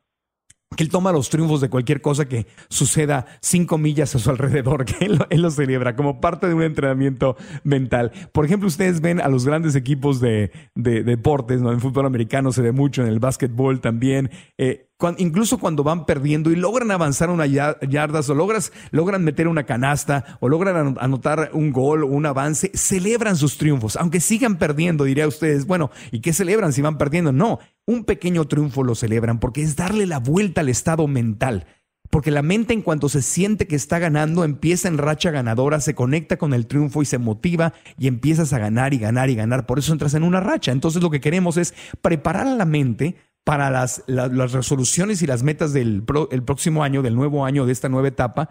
que 0.75 0.83
él 0.83 0.89
toma 0.89 1.11
los 1.11 1.29
triunfos 1.29 1.61
de 1.61 1.69
cualquier 1.69 2.01
cosa 2.01 2.27
que 2.27 2.47
suceda 2.69 3.27
cinco 3.39 3.77
millas 3.77 4.13
a 4.13 4.19
su 4.19 4.29
alrededor, 4.29 4.83
que 4.85 5.05
él, 5.05 5.41
lo 5.41 5.51
celebra 5.51 5.95
como 5.95 6.19
parte 6.19 6.47
de 6.47 6.53
un 6.53 6.63
entrenamiento 6.63 7.37
mental. 7.63 8.11
Por 8.31 8.45
ejemplo, 8.45 8.67
ustedes 8.67 8.99
ven 8.99 9.21
a 9.21 9.29
los 9.29 9.45
grandes 9.45 9.75
equipos 9.75 10.19
de, 10.19 10.51
deportes, 10.75 11.61
¿no? 11.61 11.71
En 11.71 11.79
fútbol 11.79 12.05
americano 12.05 12.51
se 12.51 12.61
ve 12.61 12.71
mucho, 12.71 13.01
en 13.01 13.07
el 13.07 13.19
básquetbol 13.19 13.79
también. 13.79 14.29
Eh, 14.57 14.89
incluso 15.17 15.57
cuando 15.57 15.83
van 15.83 16.05
perdiendo 16.05 16.51
y 16.51 16.55
logran 16.55 16.91
avanzar 16.91 17.29
una 17.29 17.45
yardas 17.45 18.29
o 18.29 18.35
logras, 18.35 18.71
logran 18.91 19.23
meter 19.23 19.47
una 19.47 19.65
canasta 19.65 20.37
o 20.39 20.47
logran 20.47 20.97
anotar 20.99 21.51
un 21.53 21.71
gol 21.71 22.03
o 22.03 22.07
un 22.07 22.25
avance, 22.25 22.71
celebran 22.73 23.35
sus 23.35 23.57
triunfos, 23.57 23.97
aunque 23.97 24.21
sigan 24.21 24.57
perdiendo, 24.57 25.03
diría 25.03 25.27
ustedes, 25.27 25.65
bueno, 25.67 25.91
¿y 26.11 26.21
qué 26.21 26.33
celebran 26.33 26.71
si 26.71 26.81
van 26.81 26.97
perdiendo? 26.97 27.31
No, 27.31 27.59
un 27.85 28.05
pequeño 28.05 28.45
triunfo 28.47 28.83
lo 28.83 28.95
celebran 28.95 29.39
porque 29.39 29.61
es 29.61 29.75
darle 29.75 30.05
la 30.05 30.19
vuelta 30.19 30.61
al 30.61 30.69
estado 30.69 31.07
mental. 31.07 31.67
Porque 32.11 32.31
la 32.31 32.43
mente 32.43 32.73
en 32.73 32.81
cuanto 32.81 33.09
se 33.09 33.21
siente 33.21 33.67
que 33.67 33.75
está 33.75 33.99
ganando, 33.99 34.43
empieza 34.43 34.87
en 34.87 34.99
racha 34.99 35.31
ganadora, 35.31 35.81
se 35.81 35.95
conecta 35.95 36.37
con 36.37 36.53
el 36.53 36.67
triunfo 36.67 37.01
y 37.01 37.05
se 37.05 37.17
motiva 37.17 37.73
y 37.97 38.07
empiezas 38.07 38.53
a 38.53 38.59
ganar 38.59 38.93
y 38.93 38.99
ganar 38.99 39.29
y 39.29 39.35
ganar. 39.35 39.65
Por 39.65 39.79
eso 39.79 39.91
entras 39.91 40.13
en 40.13 40.23
una 40.23 40.39
racha. 40.39 40.71
Entonces 40.71 41.01
lo 41.01 41.09
que 41.09 41.19
queremos 41.19 41.57
es 41.57 41.73
preparar 42.01 42.47
a 42.47 42.55
la 42.55 42.63
mente 42.63 43.15
para 43.45 43.69
las, 43.69 44.03
las, 44.07 44.51
resoluciones 44.51 45.21
y 45.21 45.27
las 45.27 45.43
metas 45.43 45.71
del 45.71 46.03
el 46.31 46.43
próximo 46.43 46.83
año, 46.83 47.03
del 47.03 47.15
nuevo 47.15 47.45
año, 47.45 47.65
de 47.65 47.71
esta 47.71 47.87
nueva 47.87 48.07
etapa, 48.07 48.49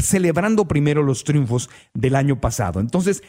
celebrando 0.00 0.66
primero 0.66 1.02
los 1.02 1.24
triunfos 1.24 1.70
del 1.92 2.16
año 2.16 2.40
pasado. 2.40 2.80
Entonces, 2.80 3.22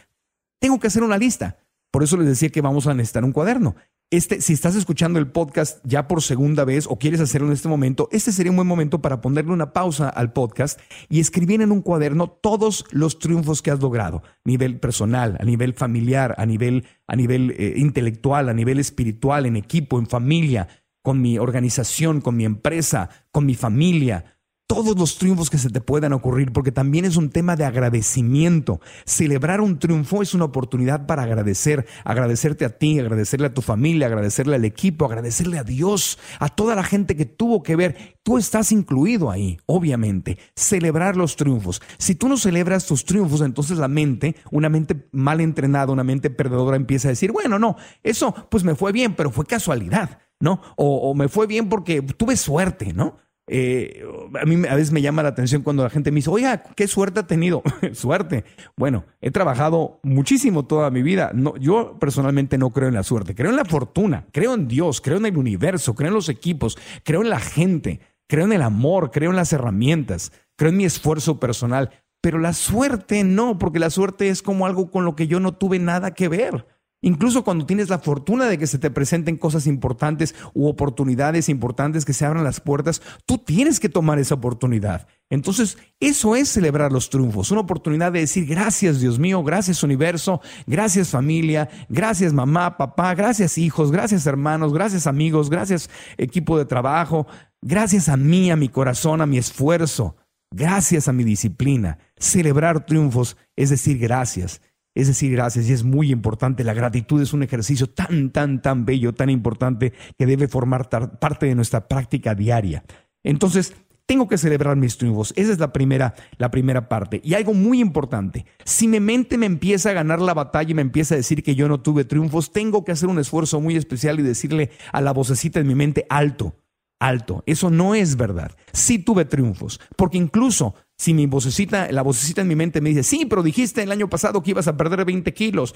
tengo 0.59 0.79
que 0.79 0.87
hacer 0.87 1.03
una 1.03 1.17
lista. 1.17 1.57
Por 1.91 2.01
eso 2.01 2.17
les 2.17 2.27
decía 2.27 2.49
que 2.49 2.61
vamos 2.61 2.87
a 2.87 2.93
necesitar 2.93 3.25
un 3.25 3.33
cuaderno. 3.33 3.75
Este, 4.13 4.41
si 4.41 4.53
estás 4.53 4.75
escuchando 4.75 5.17
el 5.17 5.25
podcast 5.25 5.83
ya 5.83 6.07
por 6.07 6.21
segunda 6.21 6.65
vez 6.65 6.85
o 6.87 6.99
quieres 6.99 7.19
hacerlo 7.19 7.47
en 7.47 7.53
este 7.53 7.67
momento, 7.67 8.09
este 8.11 8.31
sería 8.31 8.51
un 8.51 8.57
buen 8.57 8.67
momento 8.67 9.01
para 9.01 9.21
ponerle 9.21 9.53
una 9.53 9.73
pausa 9.73 10.07
al 10.07 10.33
podcast 10.33 10.79
y 11.09 11.19
escribir 11.19 11.63
en 11.63 11.71
un 11.71 11.81
cuaderno 11.81 12.29
todos 12.29 12.85
los 12.91 13.17
triunfos 13.17 13.63
que 13.63 13.71
has 13.71 13.79
logrado, 13.79 14.21
a 14.23 14.29
nivel 14.45 14.79
personal, 14.79 15.35
a 15.39 15.43
nivel 15.45 15.73
familiar, 15.73 16.35
a 16.37 16.45
nivel, 16.45 16.85
a 17.07 17.15
nivel 17.15 17.55
eh, 17.57 17.73
intelectual, 17.77 18.49
a 18.49 18.53
nivel 18.53 18.77
espiritual, 18.77 19.47
en 19.47 19.55
equipo, 19.55 19.97
en 19.97 20.05
familia, 20.05 20.67
con 21.01 21.19
mi 21.19 21.39
organización, 21.39 22.21
con 22.21 22.37
mi 22.37 22.45
empresa, 22.45 23.09
con 23.31 23.47
mi 23.47 23.55
familia, 23.55 24.32
todos 24.67 24.97
los 24.97 25.17
triunfos 25.17 25.49
que 25.49 25.57
se 25.57 25.69
te 25.69 25.81
puedan 25.81 26.13
ocurrir, 26.13 26.51
porque 26.51 26.71
también 26.71 27.05
es 27.05 27.17
un 27.17 27.29
tema 27.29 27.55
de 27.55 27.65
agradecimiento. 27.65 28.79
Celebrar 29.05 29.61
un 29.61 29.77
triunfo 29.77 30.21
es 30.21 30.33
una 30.33 30.45
oportunidad 30.45 31.05
para 31.05 31.23
agradecer, 31.23 31.85
agradecerte 32.03 32.65
a 32.65 32.69
ti, 32.69 32.99
agradecerle 32.99 33.47
a 33.47 33.53
tu 33.53 33.61
familia, 33.61 34.07
agradecerle 34.07 34.55
al 34.55 34.65
equipo, 34.65 35.05
agradecerle 35.05 35.59
a 35.59 35.63
Dios, 35.63 36.17
a 36.39 36.49
toda 36.49 36.75
la 36.75 36.83
gente 36.83 37.15
que 37.15 37.25
tuvo 37.25 37.61
que 37.61 37.75
ver. 37.75 38.17
Tú 38.23 38.37
estás 38.37 38.71
incluido 38.71 39.29
ahí, 39.29 39.59
obviamente. 39.65 40.39
Celebrar 40.55 41.17
los 41.17 41.35
triunfos. 41.35 41.81
Si 41.97 42.15
tú 42.15 42.29
no 42.29 42.37
celebras 42.37 42.85
tus 42.85 43.05
triunfos, 43.05 43.41
entonces 43.41 43.77
la 43.77 43.87
mente, 43.87 44.35
una 44.49 44.69
mente 44.69 45.07
mal 45.11 45.41
entrenada, 45.41 45.91
una 45.91 46.03
mente 46.03 46.29
perdedora 46.29 46.77
empieza 46.77 47.09
a 47.09 47.11
decir, 47.11 47.31
bueno, 47.31 47.59
no, 47.59 47.75
eso 48.01 48.33
pues 48.49 48.63
me 48.63 48.75
fue 48.75 48.91
bien, 48.91 49.15
pero 49.15 49.29
fue 49.29 49.45
casualidad. 49.45 50.19
¿no? 50.39 50.61
O, 50.75 51.09
o, 51.09 51.15
me 51.15 51.29
fue 51.29 51.47
bien 51.47 51.69
porque 51.69 52.01
tuve 52.01 52.35
suerte, 52.35 52.91
¿no? 52.91 53.17
Eh, 53.47 54.05
a 54.39 54.45
mí 54.45 54.65
a 54.67 54.75
veces 54.75 54.91
me 54.91 55.01
llama 55.01 55.21
la 55.21 55.29
atención 55.29 55.63
cuando 55.63 55.83
la 55.83 55.89
gente 55.89 56.11
me 56.11 56.15
dice, 56.15 56.29
oiga, 56.29 56.63
qué 56.63 56.87
suerte 56.87 57.19
ha 57.19 57.27
tenido. 57.27 57.61
suerte. 57.93 58.45
Bueno, 58.77 59.05
he 59.21 59.31
trabajado 59.31 59.99
muchísimo 60.03 60.65
toda 60.65 60.89
mi 60.91 61.01
vida. 61.01 61.31
No, 61.33 61.55
yo 61.57 61.97
personalmente 61.99 62.57
no 62.57 62.71
creo 62.71 62.87
en 62.87 62.95
la 62.95 63.03
suerte, 63.03 63.35
creo 63.35 63.49
en 63.49 63.57
la 63.57 63.65
fortuna, 63.65 64.27
creo 64.31 64.53
en 64.53 64.67
Dios, 64.67 65.01
creo 65.01 65.17
en 65.17 65.25
el 65.25 65.37
universo, 65.37 65.95
creo 65.95 66.09
en 66.09 66.15
los 66.15 66.29
equipos, 66.29 66.77
creo 67.03 67.21
en 67.21 67.29
la 67.29 67.39
gente, 67.39 67.99
creo 68.27 68.45
en 68.45 68.53
el 68.53 68.61
amor, 68.61 69.11
creo 69.11 69.31
en 69.31 69.35
las 69.35 69.53
herramientas, 69.53 70.31
creo 70.55 70.69
en 70.69 70.77
mi 70.77 70.85
esfuerzo 70.85 71.39
personal. 71.39 71.89
Pero 72.21 72.39
la 72.39 72.53
suerte 72.53 73.25
no, 73.25 73.57
porque 73.57 73.79
la 73.79 73.89
suerte 73.89 74.29
es 74.29 74.41
como 74.41 74.65
algo 74.65 74.89
con 74.89 75.03
lo 75.03 75.15
que 75.15 75.27
yo 75.27 75.41
no 75.41 75.53
tuve 75.53 75.79
nada 75.79 76.13
que 76.13 76.29
ver. 76.29 76.65
Incluso 77.03 77.43
cuando 77.43 77.65
tienes 77.65 77.89
la 77.89 77.99
fortuna 77.99 78.45
de 78.45 78.57
que 78.57 78.65
se 78.65 78.79
te 78.79 78.89
presenten 78.89 79.35
cosas 79.35 79.67
importantes 79.67 80.33
u 80.53 80.67
oportunidades 80.67 81.49
importantes 81.49 82.05
que 82.05 82.13
se 82.13 82.25
abran 82.25 82.45
las 82.45 82.61
puertas, 82.61 83.01
tú 83.25 83.37
tienes 83.37 83.81
que 83.81 83.89
tomar 83.89 84.19
esa 84.19 84.35
oportunidad. 84.35 85.05
Entonces, 85.29 85.77
eso 85.99 86.37
es 86.37 86.47
celebrar 86.47 86.93
los 86.93 87.09
triunfos, 87.09 87.51
una 87.51 87.59
oportunidad 87.59 88.13
de 88.13 88.21
decir 88.21 88.45
gracias 88.45 89.01
Dios 89.01 89.19
mío, 89.19 89.43
gracias 89.43 89.83
universo, 89.83 90.39
gracias 90.65 91.09
familia, 91.09 91.69
gracias 91.89 92.31
mamá, 92.31 92.77
papá, 92.77 93.13
gracias 93.15 93.57
hijos, 93.57 93.91
gracias 93.91 94.25
hermanos, 94.25 94.73
gracias 94.73 95.05
amigos, 95.05 95.49
gracias 95.49 95.89
equipo 96.17 96.57
de 96.57 96.63
trabajo, 96.63 97.27
gracias 97.61 98.07
a 98.07 98.15
mí, 98.15 98.49
a 98.49 98.55
mi 98.55 98.69
corazón, 98.69 99.19
a 99.19 99.25
mi 99.25 99.37
esfuerzo, 99.37 100.15
gracias 100.51 101.09
a 101.09 101.13
mi 101.13 101.25
disciplina. 101.25 101.97
Celebrar 102.15 102.85
triunfos 102.85 103.35
es 103.57 103.71
decir 103.71 103.97
gracias 103.97 104.61
es 104.95 105.07
decir 105.07 105.31
gracias 105.31 105.67
y 105.69 105.73
es 105.73 105.83
muy 105.83 106.11
importante. 106.11 106.63
La 106.63 106.73
gratitud 106.73 107.21
es 107.21 107.33
un 107.33 107.43
ejercicio 107.43 107.87
tan, 107.87 108.31
tan, 108.31 108.61
tan 108.61 108.85
bello, 108.85 109.13
tan 109.13 109.29
importante 109.29 109.93
que 110.17 110.25
debe 110.25 110.47
formar 110.47 110.89
parte 111.19 111.45
de 111.45 111.55
nuestra 111.55 111.87
práctica 111.87 112.35
diaria. 112.35 112.83
Entonces, 113.23 113.73
tengo 114.05 114.27
que 114.27 114.37
celebrar 114.37 114.75
mis 114.75 114.97
triunfos. 114.97 115.33
Esa 115.37 115.53
es 115.53 115.59
la 115.59 115.71
primera, 115.71 116.13
la 116.37 116.51
primera 116.51 116.89
parte. 116.89 117.21
Y 117.23 117.35
algo 117.35 117.53
muy 117.53 117.79
importante, 117.79 118.45
si 118.65 118.87
mi 118.87 118.99
mente 118.99 119.37
me 119.37 119.45
empieza 119.45 119.89
a 119.89 119.93
ganar 119.93 120.19
la 120.19 120.33
batalla 120.33 120.71
y 120.71 120.75
me 120.75 120.81
empieza 120.81 121.15
a 121.15 121.17
decir 121.17 121.41
que 121.41 121.55
yo 121.55 121.67
no 121.67 121.81
tuve 121.81 122.03
triunfos, 122.03 122.51
tengo 122.51 122.83
que 122.83 122.91
hacer 122.91 123.09
un 123.09 123.19
esfuerzo 123.19 123.61
muy 123.61 123.75
especial 123.75 124.19
y 124.19 124.23
decirle 124.23 124.71
a 124.91 125.01
la 125.01 125.13
vocecita 125.13 125.59
de 125.59 125.65
mi 125.65 125.75
mente, 125.75 126.05
alto, 126.09 126.55
alto. 126.99 127.43
Eso 127.45 127.69
no 127.69 127.95
es 127.95 128.17
verdad. 128.17 128.51
Sí 128.73 128.99
tuve 128.99 129.25
triunfos, 129.25 129.79
porque 129.95 130.17
incluso 130.17 130.75
si 130.97 131.13
mi 131.13 131.25
vocecita, 131.25 131.91
la 131.91 132.01
vocecita 132.01 132.41
en 132.41 132.47
mi 132.47 132.55
mente 132.55 132.81
me 132.81 132.89
dice, 132.89 133.03
sí, 133.03 133.25
pero 133.25 133.43
dijiste 133.43 133.83
el 133.83 133.91
año 133.91 134.09
pasado 134.09 134.41
que 134.41 134.51
ibas 134.51 134.67
a 134.67 134.77
perder 134.77 135.05
20 135.05 135.33
kilos 135.33 135.75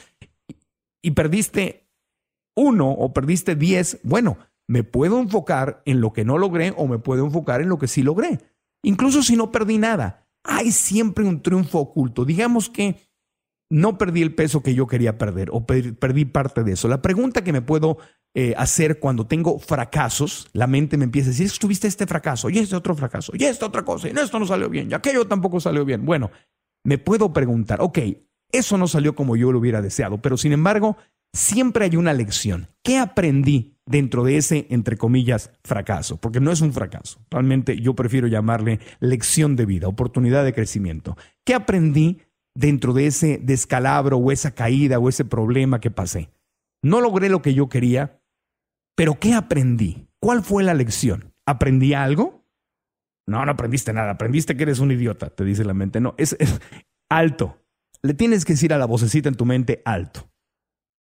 y 1.01 1.11
perdiste 1.11 1.89
uno 2.55 2.91
o 2.91 3.13
perdiste 3.13 3.55
10, 3.55 3.99
bueno, 4.03 4.37
me 4.67 4.83
puedo 4.83 5.19
enfocar 5.19 5.81
en 5.85 6.01
lo 6.01 6.11
que 6.13 6.25
no 6.25 6.37
logré 6.37 6.73
o 6.75 6.87
me 6.87 6.99
puedo 6.99 7.25
enfocar 7.25 7.61
en 7.61 7.69
lo 7.69 7.77
que 7.77 7.87
sí 7.87 8.03
logré. 8.03 8.39
Incluso 8.83 9.23
si 9.23 9.35
no 9.35 9.51
perdí 9.51 9.77
nada, 9.77 10.27
hay 10.43 10.71
siempre 10.71 11.25
un 11.25 11.41
triunfo 11.41 11.79
oculto. 11.79 12.25
Digamos 12.25 12.69
que 12.69 12.97
no 13.69 13.97
perdí 13.97 14.21
el 14.21 14.33
peso 14.33 14.63
que 14.63 14.73
yo 14.73 14.87
quería 14.87 15.17
perder 15.17 15.49
o 15.51 15.65
perdí 15.65 16.25
parte 16.25 16.63
de 16.63 16.73
eso. 16.73 16.87
La 16.87 17.01
pregunta 17.01 17.43
que 17.43 17.51
me 17.51 17.61
puedo 17.61 17.97
eh, 18.33 18.53
hacer 18.57 18.99
cuando 18.99 19.25
tengo 19.27 19.59
fracasos, 19.59 20.49
la 20.53 20.67
mente 20.67 20.97
me 20.97 21.05
empieza 21.05 21.29
a 21.29 21.31
decir, 21.31 21.51
tuviste 21.59 21.87
este 21.87 22.05
fracaso 22.05 22.49
y 22.49 22.59
este 22.59 22.75
otro 22.75 22.95
fracaso 22.95 23.31
y 23.35 23.43
esta 23.43 23.65
otra 23.65 23.83
cosa 23.83 24.07
y 24.07 24.11
esto 24.11 24.39
no 24.39 24.45
salió 24.45 24.69
bien 24.69 24.91
y 24.91 24.93
aquello 24.93 25.25
tampoco 25.27 25.59
salió 25.59 25.83
bien. 25.85 26.05
Bueno, 26.05 26.31
me 26.83 26.97
puedo 26.97 27.33
preguntar, 27.33 27.81
ok, 27.81 27.99
eso 28.51 28.77
no 28.77 28.87
salió 28.87 29.15
como 29.15 29.35
yo 29.35 29.51
lo 29.51 29.59
hubiera 29.59 29.81
deseado, 29.81 30.21
pero 30.21 30.37
sin 30.37 30.53
embargo, 30.53 30.97
siempre 31.33 31.85
hay 31.85 31.95
una 31.95 32.13
lección. 32.13 32.69
¿Qué 32.83 32.97
aprendí 32.97 33.77
dentro 33.85 34.23
de 34.23 34.37
ese, 34.37 34.67
entre 34.69 34.97
comillas, 34.97 35.51
fracaso? 35.63 36.17
Porque 36.17 36.39
no 36.39 36.51
es 36.51 36.61
un 36.61 36.73
fracaso. 36.73 37.19
Realmente 37.29 37.79
yo 37.79 37.95
prefiero 37.95 38.27
llamarle 38.27 38.79
lección 38.99 39.55
de 39.55 39.65
vida, 39.65 39.87
oportunidad 39.87 40.45
de 40.45 40.53
crecimiento. 40.53 41.17
¿Qué 41.43 41.53
aprendí 41.53 42.21
dentro 42.57 42.93
de 42.93 43.07
ese 43.07 43.39
descalabro 43.41 44.17
o 44.17 44.31
esa 44.31 44.51
caída 44.51 44.99
o 44.99 45.09
ese 45.09 45.23
problema 45.25 45.79
que 45.79 45.91
pasé? 45.91 46.29
No 46.81 47.01
logré 47.01 47.29
lo 47.29 47.41
que 47.41 47.53
yo 47.53 47.69
quería, 47.69 48.19
pero 48.95 49.19
¿qué 49.19 49.33
aprendí? 49.33 50.07
¿Cuál 50.19 50.43
fue 50.43 50.63
la 50.63 50.73
lección? 50.73 51.33
¿Aprendí 51.45 51.93
algo? 51.93 52.43
No, 53.27 53.45
no 53.45 53.51
aprendiste 53.51 53.93
nada. 53.93 54.11
Aprendiste 54.11 54.57
que 54.57 54.63
eres 54.63 54.79
un 54.79 54.91
idiota, 54.91 55.29
te 55.29 55.43
dice 55.43 55.63
la 55.63 55.73
mente. 55.73 55.99
No, 55.99 56.15
es, 56.17 56.35
alto. 57.09 57.61
Le 58.01 58.13
tienes 58.13 58.45
que 58.45 58.53
decir 58.53 58.73
a 58.73 58.77
la 58.77 58.85
vocecita 58.85 59.29
en 59.29 59.35
tu 59.35 59.45
mente 59.45 59.81
alto. 59.85 60.29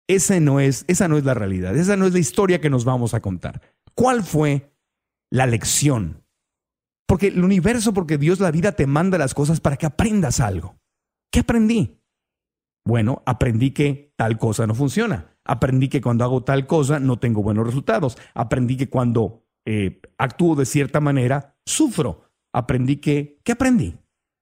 Ese 0.08 0.40
no 0.40 0.60
es, 0.60 0.84
esa 0.88 1.08
no 1.08 1.16
es 1.16 1.24
la 1.24 1.34
realidad. 1.34 1.76
Esa 1.76 1.96
no 1.96 2.06
es 2.06 2.12
la 2.12 2.18
historia 2.18 2.60
que 2.60 2.70
nos 2.70 2.84
vamos 2.84 3.14
a 3.14 3.20
contar. 3.20 3.60
¿Cuál 3.94 4.22
fue 4.22 4.72
la 5.30 5.46
lección? 5.46 6.24
Porque 7.06 7.28
el 7.28 7.44
universo, 7.44 7.94
porque 7.94 8.18
Dios, 8.18 8.40
la 8.40 8.50
vida 8.50 8.72
te 8.72 8.86
manda 8.86 9.18
las 9.18 9.34
cosas 9.34 9.60
para 9.60 9.76
que 9.76 9.86
aprendas 9.86 10.40
algo. 10.40 10.76
¿Qué 11.34 11.40
aprendí? 11.40 12.00
Bueno, 12.86 13.24
aprendí 13.26 13.72
que 13.72 14.14
tal 14.14 14.38
cosa 14.38 14.68
no 14.68 14.74
funciona. 14.76 15.36
Aprendí 15.44 15.88
que 15.88 16.00
cuando 16.00 16.22
hago 16.22 16.44
tal 16.44 16.68
cosa 16.68 17.00
no 17.00 17.18
tengo 17.18 17.42
buenos 17.42 17.66
resultados. 17.66 18.16
Aprendí 18.34 18.76
que 18.76 18.88
cuando 18.88 19.42
eh, 19.66 20.00
actúo 20.16 20.54
de 20.54 20.64
cierta 20.64 21.00
manera, 21.00 21.56
sufro. 21.66 22.30
Aprendí 22.52 22.98
que, 22.98 23.40
¿qué 23.42 23.50
aprendí? 23.50 23.96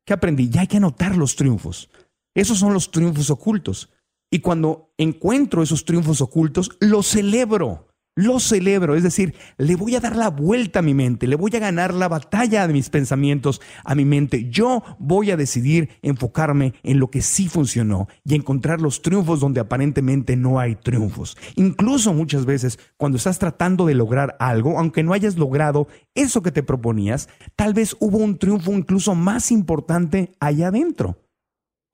¿Qué 0.06 0.12
aprendí? 0.12 0.50
Ya 0.50 0.60
hay 0.60 0.66
que 0.66 0.76
anotar 0.76 1.16
los 1.16 1.34
triunfos. 1.34 1.88
Esos 2.36 2.58
son 2.58 2.74
los 2.74 2.90
triunfos 2.90 3.30
ocultos. 3.30 3.90
Y 4.30 4.40
cuando 4.40 4.92
encuentro 4.98 5.62
esos 5.62 5.86
triunfos 5.86 6.20
ocultos, 6.20 6.76
los 6.78 7.06
celebro. 7.06 7.88
Lo 8.14 8.40
celebro, 8.40 8.94
es 8.94 9.02
decir, 9.02 9.34
le 9.56 9.74
voy 9.74 9.96
a 9.96 10.00
dar 10.00 10.16
la 10.16 10.28
vuelta 10.28 10.80
a 10.80 10.82
mi 10.82 10.92
mente, 10.92 11.26
le 11.26 11.34
voy 11.34 11.50
a 11.56 11.60
ganar 11.60 11.94
la 11.94 12.08
batalla 12.08 12.66
de 12.66 12.74
mis 12.74 12.90
pensamientos 12.90 13.62
a 13.84 13.94
mi 13.94 14.04
mente. 14.04 14.50
Yo 14.50 14.82
voy 14.98 15.30
a 15.30 15.38
decidir 15.38 15.88
enfocarme 16.02 16.74
en 16.82 16.98
lo 16.98 17.10
que 17.10 17.22
sí 17.22 17.48
funcionó 17.48 18.08
y 18.22 18.34
encontrar 18.34 18.82
los 18.82 19.00
triunfos 19.00 19.40
donde 19.40 19.60
aparentemente 19.60 20.36
no 20.36 20.60
hay 20.60 20.76
triunfos. 20.76 21.38
Incluso 21.56 22.12
muchas 22.12 22.44
veces 22.44 22.78
cuando 22.98 23.16
estás 23.16 23.38
tratando 23.38 23.86
de 23.86 23.94
lograr 23.94 24.36
algo, 24.38 24.78
aunque 24.78 25.02
no 25.02 25.14
hayas 25.14 25.38
logrado 25.38 25.88
eso 26.14 26.42
que 26.42 26.52
te 26.52 26.62
proponías, 26.62 27.30
tal 27.56 27.72
vez 27.72 27.96
hubo 27.98 28.18
un 28.18 28.36
triunfo 28.36 28.72
incluso 28.72 29.14
más 29.14 29.50
importante 29.50 30.32
allá 30.38 30.68
adentro. 30.68 31.18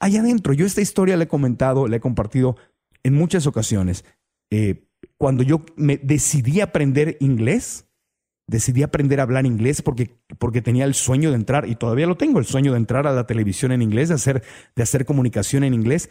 Allá 0.00 0.20
adentro, 0.20 0.52
yo 0.52 0.66
esta 0.66 0.80
historia 0.80 1.16
la 1.16 1.24
he 1.24 1.28
comentado, 1.28 1.86
la 1.86 1.96
he 1.96 2.00
compartido 2.00 2.56
en 3.04 3.14
muchas 3.14 3.46
ocasiones. 3.46 4.04
Eh, 4.50 4.87
cuando 5.16 5.42
yo 5.42 5.64
me 5.76 5.96
decidí 5.96 6.60
aprender 6.60 7.16
inglés, 7.20 7.86
decidí 8.48 8.82
aprender 8.82 9.20
a 9.20 9.24
hablar 9.24 9.46
inglés 9.46 9.82
porque, 9.82 10.18
porque 10.38 10.62
tenía 10.62 10.84
el 10.84 10.94
sueño 10.94 11.30
de 11.30 11.36
entrar, 11.36 11.68
y 11.68 11.76
todavía 11.76 12.06
lo 12.06 12.16
tengo, 12.16 12.38
el 12.38 12.46
sueño 12.46 12.72
de 12.72 12.78
entrar 12.78 13.06
a 13.06 13.12
la 13.12 13.26
televisión 13.26 13.72
en 13.72 13.82
inglés, 13.82 14.08
de 14.08 14.14
hacer, 14.14 14.42
de 14.74 14.82
hacer 14.82 15.04
comunicación 15.04 15.64
en 15.64 15.74
inglés. 15.74 16.10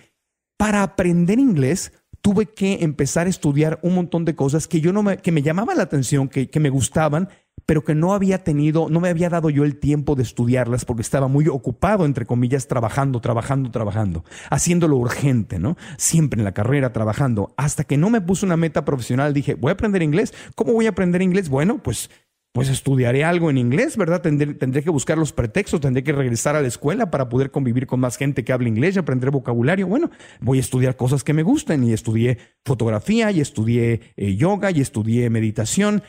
Para 0.57 0.83
aprender 0.83 1.39
inglés 1.39 1.93
tuve 2.21 2.47
que 2.47 2.79
empezar 2.81 3.27
a 3.27 3.29
estudiar 3.29 3.79
un 3.81 3.95
montón 3.95 4.25
de 4.25 4.35
cosas 4.35 4.67
que 4.67 4.81
yo 4.81 4.93
no 4.93 5.03
me, 5.03 5.17
que 5.17 5.31
me 5.31 5.41
llamaban 5.41 5.77
la 5.77 5.83
atención, 5.83 6.27
que, 6.27 6.49
que 6.49 6.59
me 6.59 6.69
gustaban, 6.69 7.29
pero 7.65 7.83
que 7.83 7.95
no 7.95 8.13
había 8.13 8.43
tenido, 8.43 8.87
no 8.89 9.01
me 9.01 9.09
había 9.09 9.29
dado 9.29 9.49
yo 9.49 9.65
el 9.65 9.77
tiempo 9.77 10.15
de 10.15 10.23
estudiarlas 10.23 10.85
porque 10.85 11.01
estaba 11.01 11.27
muy 11.27 11.47
ocupado, 11.47 12.05
entre 12.05 12.25
comillas, 12.25 12.67
trabajando, 12.67 13.19
trabajando, 13.19 13.71
trabajando, 13.71 14.23
haciéndolo 14.49 14.95
urgente, 14.95 15.59
¿no? 15.59 15.75
Siempre 15.97 16.39
en 16.39 16.45
la 16.45 16.53
carrera 16.53 16.93
trabajando, 16.93 17.53
hasta 17.57 17.83
que 17.83 17.97
no 17.97 18.09
me 18.09 18.21
puse 18.21 18.45
una 18.45 18.55
meta 18.55 18.85
profesional, 18.85 19.33
dije, 19.33 19.55
voy 19.55 19.71
a 19.71 19.73
aprender 19.73 20.01
inglés. 20.01 20.33
¿Cómo 20.55 20.73
voy 20.73 20.85
a 20.85 20.89
aprender 20.89 21.21
inglés? 21.21 21.49
Bueno, 21.49 21.83
pues 21.83 22.09
pues 22.57 22.69
estudiaré 22.69 23.23
algo 23.23 23.51
en 23.51 23.59
inglés, 23.59 23.97
¿verdad? 23.97 24.23
Tendré, 24.23 24.81
que 24.81 24.89
buscar 24.89 25.15
los 25.15 25.31
pretextos, 25.31 25.79
tendré 25.79 26.03
que 26.03 26.11
regresar 26.11 26.55
a 26.55 26.61
la 26.63 26.67
escuela 26.67 27.11
para 27.11 27.29
poder 27.29 27.51
convivir 27.51 27.85
con 27.85 27.99
más 27.99 28.17
gente 28.17 28.43
que 28.43 28.51
hable 28.51 28.67
inglés 28.67 28.97
aprender 28.97 29.29
vocabulario. 29.29 29.85
Bueno, 29.85 30.09
voy 30.39 30.57
a 30.57 30.61
estudiar 30.61 30.95
cosas 30.95 31.23
que 31.23 31.33
me 31.33 31.43
gusten 31.43 31.83
y 31.83 31.93
estudié 31.93 32.39
fotografía 32.65 33.29
y 33.29 33.41
estudié 33.41 34.01
eh, 34.15 34.35
yoga 34.37 34.71
y 34.71 34.81
estudié 34.81 35.29
meditación. 35.29 36.01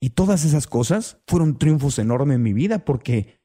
Y 0.00 0.14
todas 0.14 0.46
esas 0.46 0.66
cosas 0.66 1.18
fueron 1.26 1.58
triunfos 1.58 1.98
enormes 1.98 2.36
en 2.36 2.42
mi 2.42 2.54
vida 2.54 2.86
porque 2.86 3.38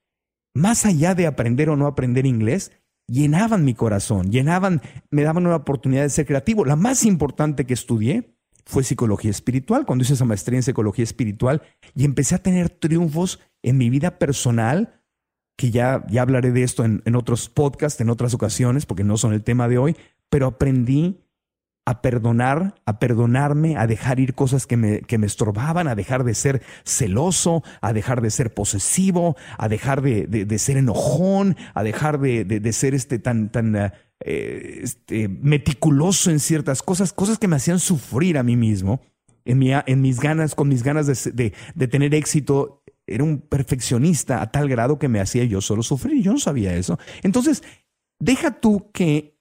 más 0.55 0.85
allá 0.85 1.15
de 1.15 1.27
aprender 1.27 1.69
o 1.69 1.75
no 1.75 1.85
aprender 1.85 2.25
inglés, 2.25 2.71
llenaban 3.07 3.65
mi 3.65 3.73
corazón, 3.73 4.31
llenaban, 4.31 4.81
me 5.11 5.23
daban 5.23 5.45
una 5.45 5.57
oportunidad 5.57 6.03
de 6.03 6.09
ser 6.11 6.25
creativo. 6.25 6.63
La 6.63 6.77
más 6.77 7.03
importante 7.03 7.65
que 7.65 7.73
estudié 7.73 8.38
fue 8.69 8.83
psicología 8.83 9.31
espiritual, 9.31 9.87
cuando 9.87 10.03
hice 10.03 10.13
esa 10.13 10.25
maestría 10.25 10.59
en 10.59 10.63
psicología 10.63 11.01
espiritual 11.01 11.63
y 11.95 12.05
empecé 12.05 12.35
a 12.35 12.43
tener 12.43 12.69
triunfos 12.69 13.39
en 13.63 13.79
mi 13.79 13.89
vida 13.89 14.19
personal, 14.19 15.01
que 15.57 15.71
ya, 15.71 16.05
ya 16.07 16.21
hablaré 16.21 16.51
de 16.51 16.61
esto 16.61 16.85
en, 16.85 17.01
en 17.05 17.15
otros 17.15 17.49
podcasts, 17.49 17.99
en 17.99 18.11
otras 18.11 18.35
ocasiones, 18.35 18.85
porque 18.85 19.03
no 19.03 19.17
son 19.17 19.33
el 19.33 19.43
tema 19.43 19.67
de 19.67 19.79
hoy, 19.79 19.97
pero 20.29 20.45
aprendí 20.45 21.19
a 21.83 22.03
perdonar, 22.03 22.75
a 22.85 22.99
perdonarme, 22.99 23.75
a 23.75 23.87
dejar 23.87 24.19
ir 24.19 24.35
cosas 24.35 24.67
que 24.67 24.77
me, 24.77 25.01
que 25.01 25.17
me 25.17 25.25
estorbaban, 25.25 25.87
a 25.87 25.95
dejar 25.95 26.23
de 26.23 26.35
ser 26.35 26.61
celoso, 26.83 27.63
a 27.81 27.91
dejar 27.91 28.21
de 28.21 28.29
ser 28.29 28.53
posesivo, 28.53 29.35
a 29.57 29.67
dejar 29.67 30.03
de, 30.03 30.27
de, 30.27 30.59
ser 30.59 30.77
enojón, 30.77 31.57
a 31.73 31.81
dejar 31.81 32.19
de, 32.19 32.45
de 32.45 32.73
ser 32.73 32.93
este 32.93 33.17
tan, 33.17 33.49
tan 33.49 33.91
eh, 34.23 34.81
este, 34.83 35.27
meticuloso 35.27 36.29
en 36.31 36.39
ciertas 36.39 36.81
cosas, 36.81 37.13
cosas 37.13 37.37
que 37.37 37.47
me 37.47 37.55
hacían 37.55 37.79
sufrir 37.79 38.37
a 38.37 38.43
mí 38.43 38.55
mismo, 38.55 39.01
en, 39.45 39.57
mi, 39.57 39.71
en 39.73 40.01
mis 40.01 40.19
ganas, 40.19 40.55
con 40.55 40.67
mis 40.67 40.83
ganas 40.83 41.07
de, 41.07 41.53
de 41.75 41.87
tener 41.87 42.13
éxito. 42.13 42.83
Era 43.07 43.23
un 43.23 43.39
perfeccionista 43.39 44.41
a 44.41 44.51
tal 44.51 44.69
grado 44.69 44.99
que 44.99 45.07
me 45.07 45.19
hacía 45.19 45.43
yo 45.43 45.61
solo 45.61 45.81
sufrir. 45.81 46.21
Yo 46.21 46.31
no 46.31 46.37
sabía 46.37 46.75
eso. 46.75 46.99
Entonces, 47.23 47.63
deja 48.19 48.59
tú 48.59 48.91
que 48.91 49.39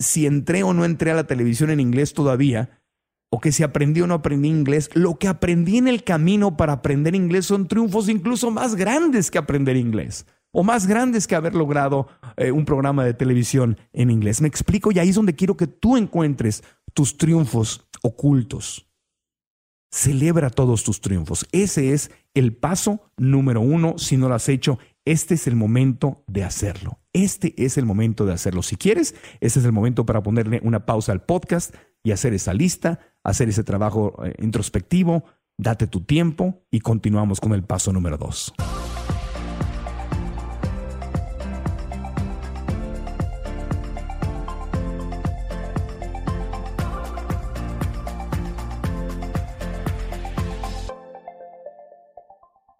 si 0.00 0.26
entré 0.26 0.62
o 0.62 0.74
no 0.74 0.84
entré 0.84 1.12
a 1.12 1.14
la 1.14 1.26
televisión 1.26 1.70
en 1.70 1.80
inglés 1.80 2.12
todavía, 2.12 2.82
o 3.30 3.40
que 3.40 3.52
si 3.52 3.62
aprendí 3.64 4.00
o 4.00 4.06
no 4.06 4.14
aprendí 4.14 4.48
inglés, 4.48 4.90
lo 4.94 5.18
que 5.18 5.26
aprendí 5.26 5.78
en 5.78 5.88
el 5.88 6.04
camino 6.04 6.56
para 6.56 6.74
aprender 6.74 7.14
inglés 7.14 7.46
son 7.46 7.66
triunfos 7.66 8.08
incluso 8.08 8.50
más 8.50 8.76
grandes 8.76 9.30
que 9.30 9.38
aprender 9.38 9.76
inglés, 9.76 10.26
o 10.54 10.62
más 10.62 10.86
grandes 10.86 11.26
que 11.26 11.34
haber 11.34 11.54
logrado 11.54 12.06
eh, 12.36 12.50
un 12.52 12.64
programa 12.64 13.04
de 13.04 13.12
televisión 13.12 13.76
en 13.92 14.10
inglés. 14.10 14.40
Me 14.40 14.48
explico 14.48 14.92
y 14.92 14.98
ahí 14.98 15.10
es 15.10 15.16
donde 15.16 15.34
quiero 15.34 15.56
que 15.56 15.66
tú 15.66 15.96
encuentres 15.98 16.62
tus 16.94 17.18
triunfos 17.18 17.86
ocultos. 18.02 18.88
Celebra 19.90 20.50
todos 20.50 20.84
tus 20.84 21.00
triunfos. 21.00 21.46
Ese 21.52 21.92
es 21.92 22.10
el 22.34 22.54
paso 22.56 23.10
número 23.16 23.60
uno. 23.60 23.98
Si 23.98 24.16
no 24.16 24.28
lo 24.28 24.34
has 24.34 24.48
hecho, 24.48 24.78
este 25.04 25.34
es 25.34 25.46
el 25.46 25.56
momento 25.56 26.24
de 26.26 26.44
hacerlo. 26.44 27.00
Este 27.12 27.54
es 27.62 27.76
el 27.76 27.84
momento 27.84 28.24
de 28.24 28.32
hacerlo. 28.32 28.62
Si 28.62 28.76
quieres, 28.76 29.14
este 29.40 29.58
es 29.58 29.64
el 29.64 29.72
momento 29.72 30.06
para 30.06 30.22
ponerle 30.22 30.60
una 30.62 30.86
pausa 30.86 31.12
al 31.12 31.22
podcast 31.22 31.74
y 32.02 32.12
hacer 32.12 32.32
esa 32.32 32.54
lista, 32.54 33.00
hacer 33.24 33.48
ese 33.48 33.64
trabajo 33.64 34.16
eh, 34.24 34.34
introspectivo. 34.38 35.24
Date 35.58 35.86
tu 35.88 36.00
tiempo 36.00 36.64
y 36.70 36.80
continuamos 36.80 37.40
con 37.40 37.52
el 37.54 37.64
paso 37.64 37.92
número 37.92 38.18
dos. 38.18 38.52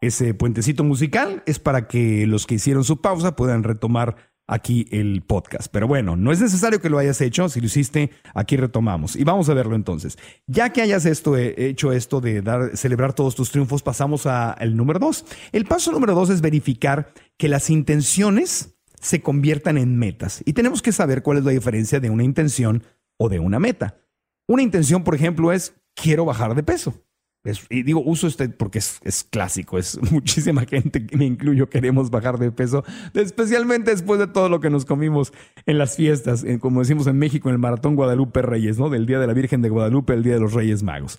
Ese 0.04 0.34
puentecito 0.34 0.84
musical 0.84 1.42
es 1.46 1.58
para 1.58 1.88
que 1.88 2.26
los 2.26 2.46
que 2.46 2.56
hicieron 2.56 2.84
su 2.84 3.00
pausa 3.00 3.36
puedan 3.36 3.62
retomar 3.62 4.16
aquí 4.46 4.86
el 4.90 5.22
podcast. 5.22 5.68
Pero 5.72 5.88
bueno, 5.88 6.14
no 6.14 6.30
es 6.30 6.42
necesario 6.42 6.78
que 6.78 6.90
lo 6.90 6.98
hayas 6.98 7.22
hecho. 7.22 7.48
Si 7.48 7.58
lo 7.58 7.66
hiciste, 7.66 8.10
aquí 8.34 8.58
retomamos. 8.58 9.16
Y 9.16 9.24
vamos 9.24 9.48
a 9.48 9.54
verlo 9.54 9.74
entonces. 9.74 10.18
Ya 10.46 10.74
que 10.74 10.82
hayas 10.82 11.06
eh, 11.06 11.54
hecho 11.56 11.90
esto 11.92 12.20
de 12.20 12.42
dar, 12.42 12.76
celebrar 12.76 13.14
todos 13.14 13.34
tus 13.34 13.50
triunfos, 13.50 13.82
pasamos 13.82 14.26
al 14.26 14.76
número 14.76 14.98
dos. 14.98 15.24
El 15.52 15.64
paso 15.64 15.90
número 15.90 16.14
dos 16.14 16.28
es 16.28 16.42
verificar 16.42 17.14
que 17.38 17.48
las 17.48 17.70
intenciones 17.70 18.76
se 19.00 19.22
conviertan 19.22 19.78
en 19.78 19.98
metas. 19.98 20.42
Y 20.44 20.52
tenemos 20.52 20.82
que 20.82 20.92
saber 20.92 21.22
cuál 21.22 21.38
es 21.38 21.44
la 21.44 21.52
diferencia 21.52 21.98
de 21.98 22.10
una 22.10 22.24
intención 22.24 22.82
o 23.16 23.30
de 23.30 23.38
una 23.38 23.58
meta. 23.58 23.96
Una 24.46 24.62
intención, 24.62 25.02
por 25.02 25.14
ejemplo, 25.14 25.50
es 25.50 25.74
quiero 25.94 26.26
bajar 26.26 26.54
de 26.54 26.62
peso 26.62 26.92
y 27.68 27.82
digo, 27.82 28.02
uso 28.04 28.26
este 28.26 28.48
porque 28.48 28.78
es, 28.78 29.26
clásico, 29.30 29.78
es 29.78 30.00
muchísima 30.10 30.64
gente, 30.64 31.06
me 31.16 31.26
incluyo, 31.26 31.68
queremos 31.68 32.10
bajar 32.10 32.38
de 32.38 32.50
peso, 32.50 32.84
especialmente 33.12 33.90
después 33.90 34.18
de 34.18 34.26
todo 34.26 34.48
lo 34.48 34.60
que 34.60 34.70
nos 34.70 34.84
comimos 34.84 35.32
en 35.66 35.78
las 35.78 35.96
fiestas, 35.96 36.44
como 36.60 36.80
decimos 36.80 37.06
en 37.06 37.18
México, 37.18 37.48
en 37.48 37.54
el 37.54 37.58
Maratón 37.58 37.96
Guadalupe 37.96 38.40
Reyes, 38.42 38.78
¿no? 38.78 38.88
Del 38.88 39.06
Día 39.06 39.18
de 39.18 39.26
la 39.26 39.34
Virgen 39.34 39.60
de 39.60 39.68
Guadalupe, 39.68 40.14
el 40.14 40.22
Día 40.22 40.34
de 40.34 40.40
los 40.40 40.54
Reyes 40.54 40.82
Magos. 40.82 41.18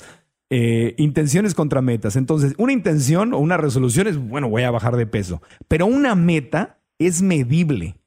Eh, 0.51 0.93
intenciones 0.97 1.55
contra 1.55 1.81
metas. 1.81 2.15
Entonces, 2.15 2.53
una 2.57 2.71
intención 2.71 3.33
o 3.33 3.39
una 3.39 3.57
resolución 3.57 4.07
es, 4.07 4.17
bueno, 4.17 4.49
voy 4.49 4.63
a 4.63 4.71
bajar 4.71 4.95
de 4.95 5.07
peso, 5.07 5.41
pero 5.67 5.85
una 5.85 6.15
meta 6.15 6.79
es 6.99 7.21
medible. 7.21 7.97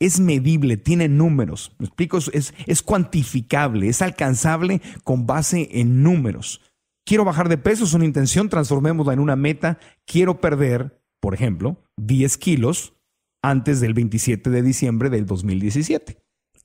Es 0.00 0.20
medible, 0.20 0.76
tiene 0.76 1.08
números. 1.08 1.74
¿Me 1.78 1.86
explico? 1.86 2.18
Es, 2.18 2.52
es 2.66 2.82
cuantificable, 2.82 3.88
es 3.88 4.02
alcanzable 4.02 4.82
con 5.02 5.26
base 5.26 5.68
en 5.72 6.02
números. 6.02 6.60
Quiero 7.06 7.24
bajar 7.24 7.48
de 7.48 7.58
peso, 7.58 7.84
es 7.84 7.92
una 7.92 8.06
intención, 8.06 8.48
transformémosla 8.48 9.12
en 9.12 9.20
una 9.20 9.36
meta. 9.36 9.78
Quiero 10.06 10.40
perder, 10.40 11.02
por 11.20 11.34
ejemplo, 11.34 11.76
10 11.98 12.38
kilos 12.38 12.94
antes 13.42 13.80
del 13.80 13.92
27 13.92 14.48
de 14.48 14.62
diciembre 14.62 15.10
del 15.10 15.26
2017. 15.26 16.16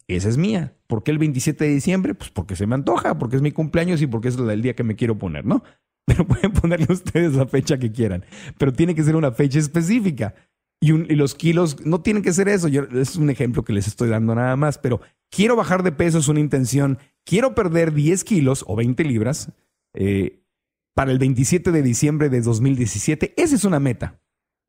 Esa 0.08 0.30
es 0.30 0.38
mía. 0.38 0.76
¿Por 0.88 1.04
qué 1.04 1.12
el 1.12 1.18
27 1.18 1.66
de 1.66 1.74
diciembre? 1.74 2.16
Pues 2.16 2.30
porque 2.30 2.56
se 2.56 2.66
me 2.66 2.76
antoja, 2.76 3.18
porque 3.20 3.36
es 3.36 3.42
mi 3.42 3.52
cumpleaños 3.52 4.02
y 4.02 4.08
porque 4.08 4.30
es 4.30 4.38
el 4.38 4.62
día 4.62 4.76
que 4.76 4.84
me 4.84 4.96
quiero 4.96 5.18
poner, 5.18 5.46
¿no? 5.46 5.62
Pero 6.06 6.26
pueden 6.26 6.54
ponerle 6.54 6.88
ustedes 6.90 7.36
la 7.36 7.46
fecha 7.46 7.78
que 7.78 7.92
quieran. 7.92 8.24
Pero 8.58 8.72
tiene 8.74 8.96
que 8.96 9.04
ser 9.04 9.16
una 9.16 9.32
fecha 9.32 9.60
específica. 9.60 10.34
Y, 10.82 10.94
los 10.94 11.36
kilos 11.36 11.86
no 11.86 12.02
tienen 12.02 12.24
que 12.24 12.32
ser 12.32 12.48
eso. 12.48 12.70
Yo, 12.70 12.84
es 12.84 13.18
un 13.18 13.30
ejemplo 13.30 13.64
que 13.64 13.74
les 13.74 13.88
estoy 13.88 14.10
dando 14.10 14.34
nada 14.34 14.56
más. 14.56 14.78
Pero 14.78 15.02
quiero 15.30 15.58
bajar 15.58 15.84
de 15.84 15.92
peso 15.92 16.18
es 16.18 16.30
una 16.30 16.40
intención. 16.40 16.98
Quiero 17.26 17.54
perder 17.54 17.94
10 17.94 18.24
kilos 18.24 18.64
o 18.66 18.78
20 18.78 19.04
libras 19.04 19.52
eh, 19.94 20.44
para 20.96 21.12
el 21.12 21.20
27 21.20 21.72
de 21.72 21.82
diciembre 21.82 22.30
de 22.30 22.42
2017. 22.42 23.34
Esa 23.38 23.56
es 23.56 23.64
una 23.64 23.80
meta. 23.80 24.22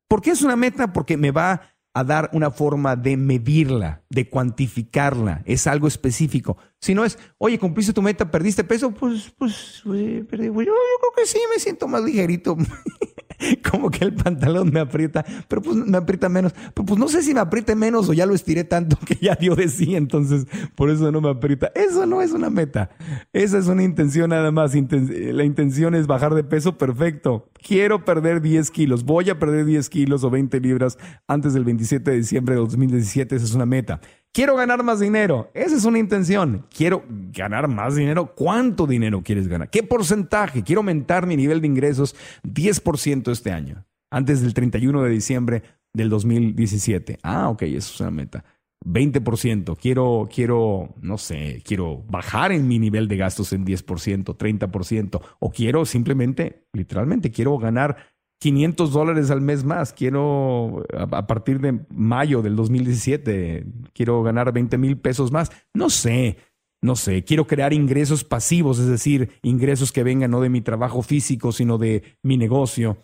¿Por 0.07 0.21
qué 0.21 0.31
es 0.31 0.41
una 0.41 0.55
meta? 0.55 0.93
Porque 0.93 1.17
me 1.17 1.31
va 1.31 1.61
a 1.93 2.03
dar 2.03 2.29
una 2.33 2.51
forma 2.51 2.95
de 2.95 3.17
medirla, 3.17 4.03
de 4.09 4.29
cuantificarla. 4.29 5.41
Es 5.45 5.67
algo 5.67 5.87
específico. 5.87 6.57
Si 6.79 6.95
no 6.95 7.03
es, 7.03 7.17
oye, 7.37 7.59
cumpliste 7.59 7.93
tu 7.93 8.01
meta, 8.01 8.31
perdiste 8.31 8.63
peso, 8.63 8.91
pues, 8.91 9.33
pues, 9.37 9.81
pues 9.83 10.25
perdí. 10.29 10.45
Yo, 10.45 10.53
yo 10.53 10.63
creo 10.63 11.13
que 11.15 11.25
sí, 11.25 11.39
me 11.53 11.59
siento 11.59 11.87
más 11.87 12.03
ligerito. 12.03 12.57
como 13.71 13.89
que 13.89 14.05
el 14.05 14.13
pantalón 14.13 14.71
me 14.71 14.79
aprieta, 14.79 15.25
pero 15.47 15.61
pues 15.61 15.75
me 15.75 15.97
aprieta 15.97 16.29
menos. 16.29 16.53
Pero 16.73 16.85
pues 16.85 16.99
no 16.99 17.07
sé 17.07 17.23
si 17.23 17.33
me 17.33 17.39
apriete 17.39 17.75
menos 17.75 18.09
o 18.09 18.13
ya 18.13 18.25
lo 18.25 18.33
estiré 18.33 18.63
tanto 18.63 18.97
que 19.05 19.15
ya 19.15 19.35
dio 19.35 19.55
de 19.55 19.67
sí, 19.67 19.95
entonces 19.95 20.45
por 20.75 20.89
eso 20.89 21.11
no 21.11 21.21
me 21.21 21.29
aprieta. 21.29 21.71
Eso 21.75 22.05
no 22.05 22.21
es 22.21 22.31
una 22.31 22.49
meta. 22.49 22.89
Esa 23.33 23.57
es 23.57 23.67
una 23.67 23.83
intención 23.83 24.29
nada 24.29 24.51
más. 24.51 24.73
La 24.75 25.43
intención 25.43 25.95
es 25.95 26.07
bajar 26.07 26.33
de 26.33 26.43
peso, 26.43 26.77
perfecto. 26.77 27.49
Quiero 27.53 28.05
perder 28.05 28.41
10 28.41 28.71
kilos. 28.71 29.03
Voy 29.03 29.29
a 29.29 29.39
perder 29.39 29.65
10 29.65 29.89
kilos 29.89 30.23
o 30.23 30.29
20 30.29 30.59
libras 30.59 30.97
antes 31.27 31.53
del 31.53 31.63
27 31.63 32.11
de 32.11 32.17
diciembre 32.17 32.55
de 32.55 32.61
2017. 32.61 33.35
Esa 33.35 33.45
es 33.45 33.53
una 33.53 33.65
meta. 33.65 34.01
Quiero 34.33 34.55
ganar 34.55 34.81
más 34.81 35.01
dinero. 35.01 35.51
Esa 35.53 35.75
es 35.75 35.83
una 35.83 35.99
intención. 35.99 36.65
Quiero 36.73 37.03
ganar 37.33 37.67
más 37.67 37.95
dinero. 37.95 38.33
¿Cuánto 38.33 38.87
dinero 38.87 39.21
quieres 39.23 39.49
ganar? 39.49 39.69
¿Qué 39.69 39.83
porcentaje? 39.83 40.63
Quiero 40.63 40.79
aumentar 40.79 41.27
mi 41.27 41.35
nivel 41.35 41.59
de 41.59 41.67
ingresos 41.67 42.15
10% 42.43 43.29
este 43.29 43.51
año, 43.51 43.85
antes 44.09 44.41
del 44.41 44.53
31 44.53 45.03
de 45.03 45.09
diciembre 45.09 45.63
del 45.93 46.09
2017. 46.09 47.19
Ah, 47.23 47.49
ok, 47.49 47.63
eso 47.63 47.93
es 47.93 47.99
una 47.99 48.11
meta. 48.11 48.45
20%, 48.85 49.77
quiero, 49.77 50.27
quiero, 50.33 50.95
no 51.01 51.17
sé, 51.17 51.61
quiero 51.63 52.03
bajar 52.07 52.51
en 52.51 52.67
mi 52.67 52.79
nivel 52.79 53.07
de 53.07 53.17
gastos 53.17 53.53
en 53.53 53.65
10%, 53.65 54.37
30%, 54.37 55.21
o 55.39 55.51
quiero 55.51 55.85
simplemente, 55.85 56.65
literalmente, 56.73 57.29
quiero 57.29 57.57
ganar 57.59 57.97
500 58.41 58.91
dólares 58.91 59.29
al 59.29 59.39
mes 59.39 59.63
más, 59.63 59.93
quiero, 59.93 60.83
a, 60.97 61.27
partir 61.27 61.61
de 61.61 61.79
mayo 61.89 62.41
del 62.41 62.55
2017, 62.55 63.65
quiero 63.93 64.23
ganar 64.23 64.51
20 64.51 64.79
mil 64.79 64.97
pesos 64.97 65.31
más, 65.31 65.51
no 65.75 65.91
sé, 65.91 66.37
no 66.81 66.95
sé, 66.95 67.23
quiero 67.23 67.45
crear 67.45 67.71
ingresos 67.71 68.23
pasivos, 68.23 68.79
es 68.79 68.87
decir, 68.87 69.29
ingresos 69.43 69.91
que 69.91 70.01
vengan 70.01 70.31
no 70.31 70.41
de 70.41 70.49
mi 70.49 70.61
trabajo 70.61 71.03
físico, 71.03 71.51
sino 71.51 71.77
de 71.77 72.17
mi 72.23 72.35
negocio. 72.35 72.97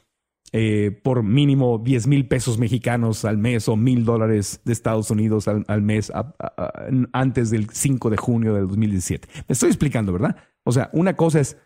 Eh, 0.53 1.01
por 1.03 1.23
mínimo 1.23 1.77
10 1.77 2.07
mil 2.07 2.25
pesos 2.25 2.57
mexicanos 2.57 3.25
al 3.25 3.37
mes 3.37 3.67
o 3.67 3.75
mil 3.75 4.05
dólares 4.05 4.61
de 4.63 4.71
Estados 4.71 5.11
Unidos 5.11 5.45
al, 5.49 5.81
mes 5.81 6.09
antes 7.11 7.49
del 7.49 7.69
5 7.69 8.09
de 8.09 8.15
junio 8.15 8.53
del 8.53 8.69
2017. 8.69 9.27
Me 9.47 9.53
estoy 9.53 9.67
explicando, 9.67 10.13
¿verdad? 10.13 10.37
O 10.63 10.71
sea, 10.71 10.89
una 10.93 11.17
cosa 11.17 11.41
es 11.41 11.57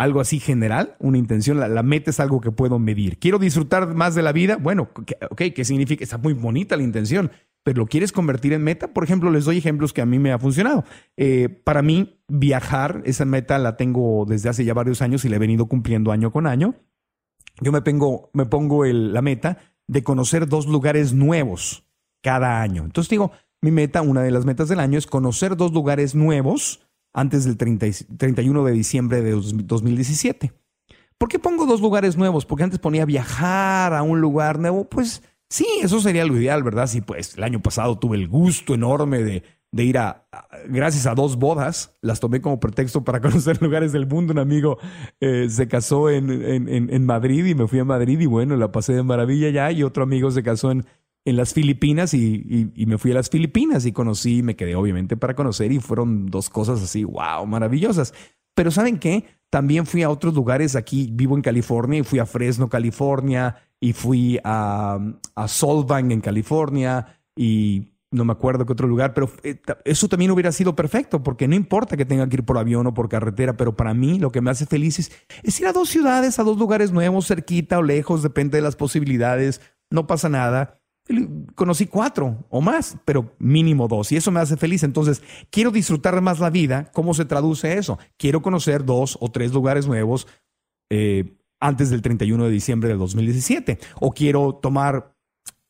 algo 0.00 0.20
así 0.20 0.40
general, 0.40 0.96
una 0.98 1.18
intención, 1.18 1.60
la, 1.60 1.82
meta 1.82 2.10
es 2.10 2.20
algo 2.20 2.40
que 2.40 2.50
puedo 2.50 2.78
medir. 2.78 3.18
¿Quiero 3.18 3.38
disfrutar 3.38 3.94
más 3.94 4.14
de 4.14 4.22
la 4.22 4.32
vida? 4.32 4.56
Bueno, 4.56 4.88
ok, 5.30 5.42
¿qué 5.54 5.64
significa? 5.64 6.02
Está 6.02 6.16
muy 6.16 6.32
bonita 6.32 6.76
la 6.76 6.82
intención, 6.82 7.30
pero 7.62 7.80
¿lo 7.80 7.86
quieres 7.86 8.10
convertir 8.10 8.52
en 8.54 8.62
meta? 8.62 8.88
Por 8.94 9.04
ejemplo, 9.04 9.30
les 9.30 9.44
doy 9.44 9.58
ejemplos 9.58 9.92
que 9.92 10.00
a 10.00 10.06
mí 10.06 10.18
me 10.18 10.32
ha 10.32 10.38
funcionado. 10.38 10.84
Eh, 11.16 11.48
para 11.48 11.82
mí, 11.82 12.22
viajar, 12.28 13.02
esa 13.04 13.24
meta 13.26 13.58
la 13.58 13.76
tengo 13.76 14.24
desde 14.26 14.48
hace 14.48 14.64
ya 14.64 14.72
varios 14.72 15.02
años 15.02 15.24
y 15.24 15.28
la 15.28 15.36
he 15.36 15.38
venido 15.38 15.66
cumpliendo 15.66 16.12
año 16.12 16.32
con 16.32 16.46
año 16.46 16.74
yo 17.60 17.72
me, 17.72 17.82
pongo, 17.82 18.30
me 18.32 18.46
pongo 18.46 18.84
la 18.84 19.22
meta 19.22 19.58
de 19.86 20.02
conocer 20.02 20.48
dos 20.48 20.66
lugares 20.66 21.12
nuevos 21.12 21.84
cada 22.22 22.62
año. 22.62 22.84
Entonces 22.84 23.10
digo, 23.10 23.32
mi 23.60 23.70
meta, 23.70 24.02
una 24.02 24.22
de 24.22 24.30
las 24.30 24.46
metas 24.46 24.68
del 24.68 24.80
año 24.80 24.98
es 24.98 25.06
conocer 25.06 25.56
dos 25.56 25.72
lugares 25.72 26.14
nuevos 26.14 26.86
antes 27.12 27.44
del 27.44 27.56
31 27.56 28.64
de 28.64 28.72
diciembre 28.72 29.22
de 29.22 29.32
2017. 29.32 30.52
¿Por 31.18 31.28
qué 31.28 31.38
pongo 31.38 31.66
dos 31.66 31.80
lugares 31.80 32.16
nuevos? 32.16 32.46
Porque 32.46 32.64
antes 32.64 32.78
ponía 32.78 33.04
viajar 33.04 33.94
a 33.94 34.02
un 34.02 34.20
lugar 34.20 34.58
nuevo. 34.58 34.88
Pues 34.88 35.22
sí, 35.48 35.66
eso 35.82 36.00
sería 36.00 36.24
lo 36.24 36.36
ideal, 36.36 36.62
¿verdad? 36.62 36.86
Sí, 36.86 37.00
pues 37.00 37.36
el 37.36 37.44
año 37.44 37.60
pasado 37.60 37.98
tuve 37.98 38.16
el 38.16 38.28
gusto 38.28 38.74
enorme 38.74 39.22
de 39.22 39.42
de 39.72 39.84
ir 39.84 39.98
a, 39.98 40.26
gracias 40.68 41.06
a 41.06 41.14
dos 41.14 41.36
bodas, 41.36 41.96
las 42.00 42.18
tomé 42.18 42.40
como 42.40 42.58
pretexto 42.58 43.04
para 43.04 43.20
conocer 43.22 43.62
lugares 43.62 43.92
del 43.92 44.06
mundo. 44.06 44.32
Un 44.32 44.38
amigo 44.38 44.78
eh, 45.20 45.48
se 45.48 45.68
casó 45.68 46.10
en, 46.10 46.30
en, 46.30 46.90
en, 46.92 47.06
Madrid 47.06 47.44
y 47.46 47.54
me 47.54 47.68
fui 47.68 47.78
a 47.78 47.84
Madrid 47.84 48.18
y 48.20 48.26
bueno, 48.26 48.56
la 48.56 48.72
pasé 48.72 48.94
de 48.94 49.02
maravilla 49.02 49.50
ya. 49.50 49.70
Y 49.70 49.82
otro 49.82 50.02
amigo 50.02 50.30
se 50.30 50.42
casó 50.42 50.70
en, 50.70 50.86
en 51.24 51.36
las 51.36 51.52
Filipinas 51.52 52.14
y, 52.14 52.72
y, 52.74 52.86
me 52.86 52.98
fui 52.98 53.10
a 53.10 53.14
las 53.14 53.28
Filipinas 53.28 53.84
y 53.84 53.92
conocí, 53.92 54.42
me 54.42 54.56
quedé 54.56 54.74
obviamente 54.74 55.16
para 55.16 55.34
conocer 55.34 55.70
y 55.70 55.78
fueron 55.78 56.26
dos 56.26 56.48
cosas 56.48 56.82
así, 56.82 57.04
wow, 57.04 57.46
maravillosas. 57.46 58.14
Pero 58.54 58.70
¿saben 58.70 58.98
qué? 58.98 59.24
También 59.50 59.86
fui 59.86 60.02
a 60.02 60.10
otros 60.10 60.34
lugares 60.34 60.76
aquí, 60.76 61.10
vivo 61.12 61.36
en 61.36 61.42
California 61.42 62.00
y 62.00 62.04
fui 62.04 62.18
a 62.18 62.26
Fresno, 62.26 62.68
California 62.68 63.56
y 63.80 63.92
fui 63.92 64.38
a, 64.44 64.98
a 65.34 65.48
Solvang 65.48 66.10
en 66.10 66.20
California 66.20 67.20
y 67.36 67.90
no 68.12 68.24
me 68.24 68.32
acuerdo 68.32 68.66
qué 68.66 68.72
otro 68.72 68.88
lugar, 68.88 69.14
pero 69.14 69.30
eh, 69.42 69.60
eso 69.84 70.08
también 70.08 70.30
hubiera 70.32 70.50
sido 70.52 70.74
perfecto, 70.74 71.22
porque 71.22 71.46
no 71.46 71.54
importa 71.54 71.96
que 71.96 72.04
tenga 72.04 72.28
que 72.28 72.36
ir 72.36 72.44
por 72.44 72.58
avión 72.58 72.86
o 72.86 72.94
por 72.94 73.08
carretera, 73.08 73.56
pero 73.56 73.76
para 73.76 73.94
mí 73.94 74.18
lo 74.18 74.32
que 74.32 74.40
me 74.40 74.50
hace 74.50 74.66
feliz 74.66 74.98
es, 74.98 75.60
ir 75.60 75.66
a 75.66 75.72
dos 75.72 75.88
ciudades, 75.88 76.38
a 76.38 76.42
dos 76.42 76.58
lugares 76.58 76.90
nuevos, 76.92 77.28
cerquita 77.28 77.78
o 77.78 77.82
lejos, 77.82 78.22
depende 78.22 78.58
de 78.58 78.62
las 78.62 78.76
posibilidades, 78.76 79.60
no 79.90 80.06
pasa 80.06 80.28
nada. 80.28 80.79
Conocí 81.54 81.86
cuatro 81.86 82.44
o 82.50 82.60
más, 82.60 82.96
pero 83.04 83.34
mínimo 83.38 83.88
dos, 83.88 84.12
y 84.12 84.16
eso 84.16 84.30
me 84.30 84.40
hace 84.40 84.56
feliz. 84.56 84.82
Entonces, 84.82 85.22
quiero 85.50 85.70
disfrutar 85.70 86.20
más 86.20 86.40
la 86.40 86.50
vida. 86.50 86.90
¿Cómo 86.92 87.14
se 87.14 87.24
traduce 87.24 87.78
eso? 87.78 87.98
Quiero 88.16 88.42
conocer 88.42 88.84
dos 88.84 89.18
o 89.20 89.30
tres 89.30 89.52
lugares 89.52 89.86
nuevos 89.86 90.26
eh, 90.90 91.36
antes 91.60 91.90
del 91.90 92.02
31 92.02 92.44
de 92.44 92.50
diciembre 92.50 92.88
del 92.88 92.98
2017, 92.98 93.78
o 94.00 94.12
quiero 94.12 94.54
tomar 94.54 95.14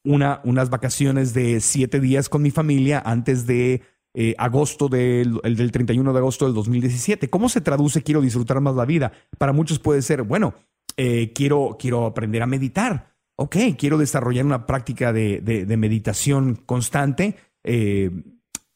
una, 0.05 0.41
unas 0.45 0.71
vacaciones 0.71 1.35
de 1.35 1.61
siete 1.61 2.01
días 2.01 2.29
con 2.29 2.43
mi 2.43 2.51
familia 2.51 3.03
antes 3.05 3.47
de 3.47 3.83
eh, 4.15 4.35
agosto 4.39 4.89
del, 4.89 5.41
el 5.45 5.57
del 5.57 5.71
31 5.71 6.13
de 6.13 6.19
agosto 6.19 6.45
del 6.45 6.55
2017. 6.55 7.31
¿Cómo 7.31 7.49
se 7.49 7.61
traduce 7.61 8.03
quiero 8.03 8.21
disfrutar 8.21 8.61
más 8.61 8.75
la 8.75 8.85
vida? 8.85 9.13
Para 9.39 9.53
muchos 9.53 9.79
puede 9.79 10.03
ser, 10.03 10.23
bueno, 10.23 10.55
eh, 10.97 11.33
quiero, 11.33 11.77
quiero 11.79 12.07
aprender 12.07 12.43
a 12.43 12.47
meditar. 12.47 13.15
Ok, 13.43 13.57
quiero 13.79 13.97
desarrollar 13.97 14.45
una 14.45 14.67
práctica 14.67 15.15
de, 15.15 15.65
meditación 15.79 16.57
constante. 16.57 17.37
Eh, 17.65 18.11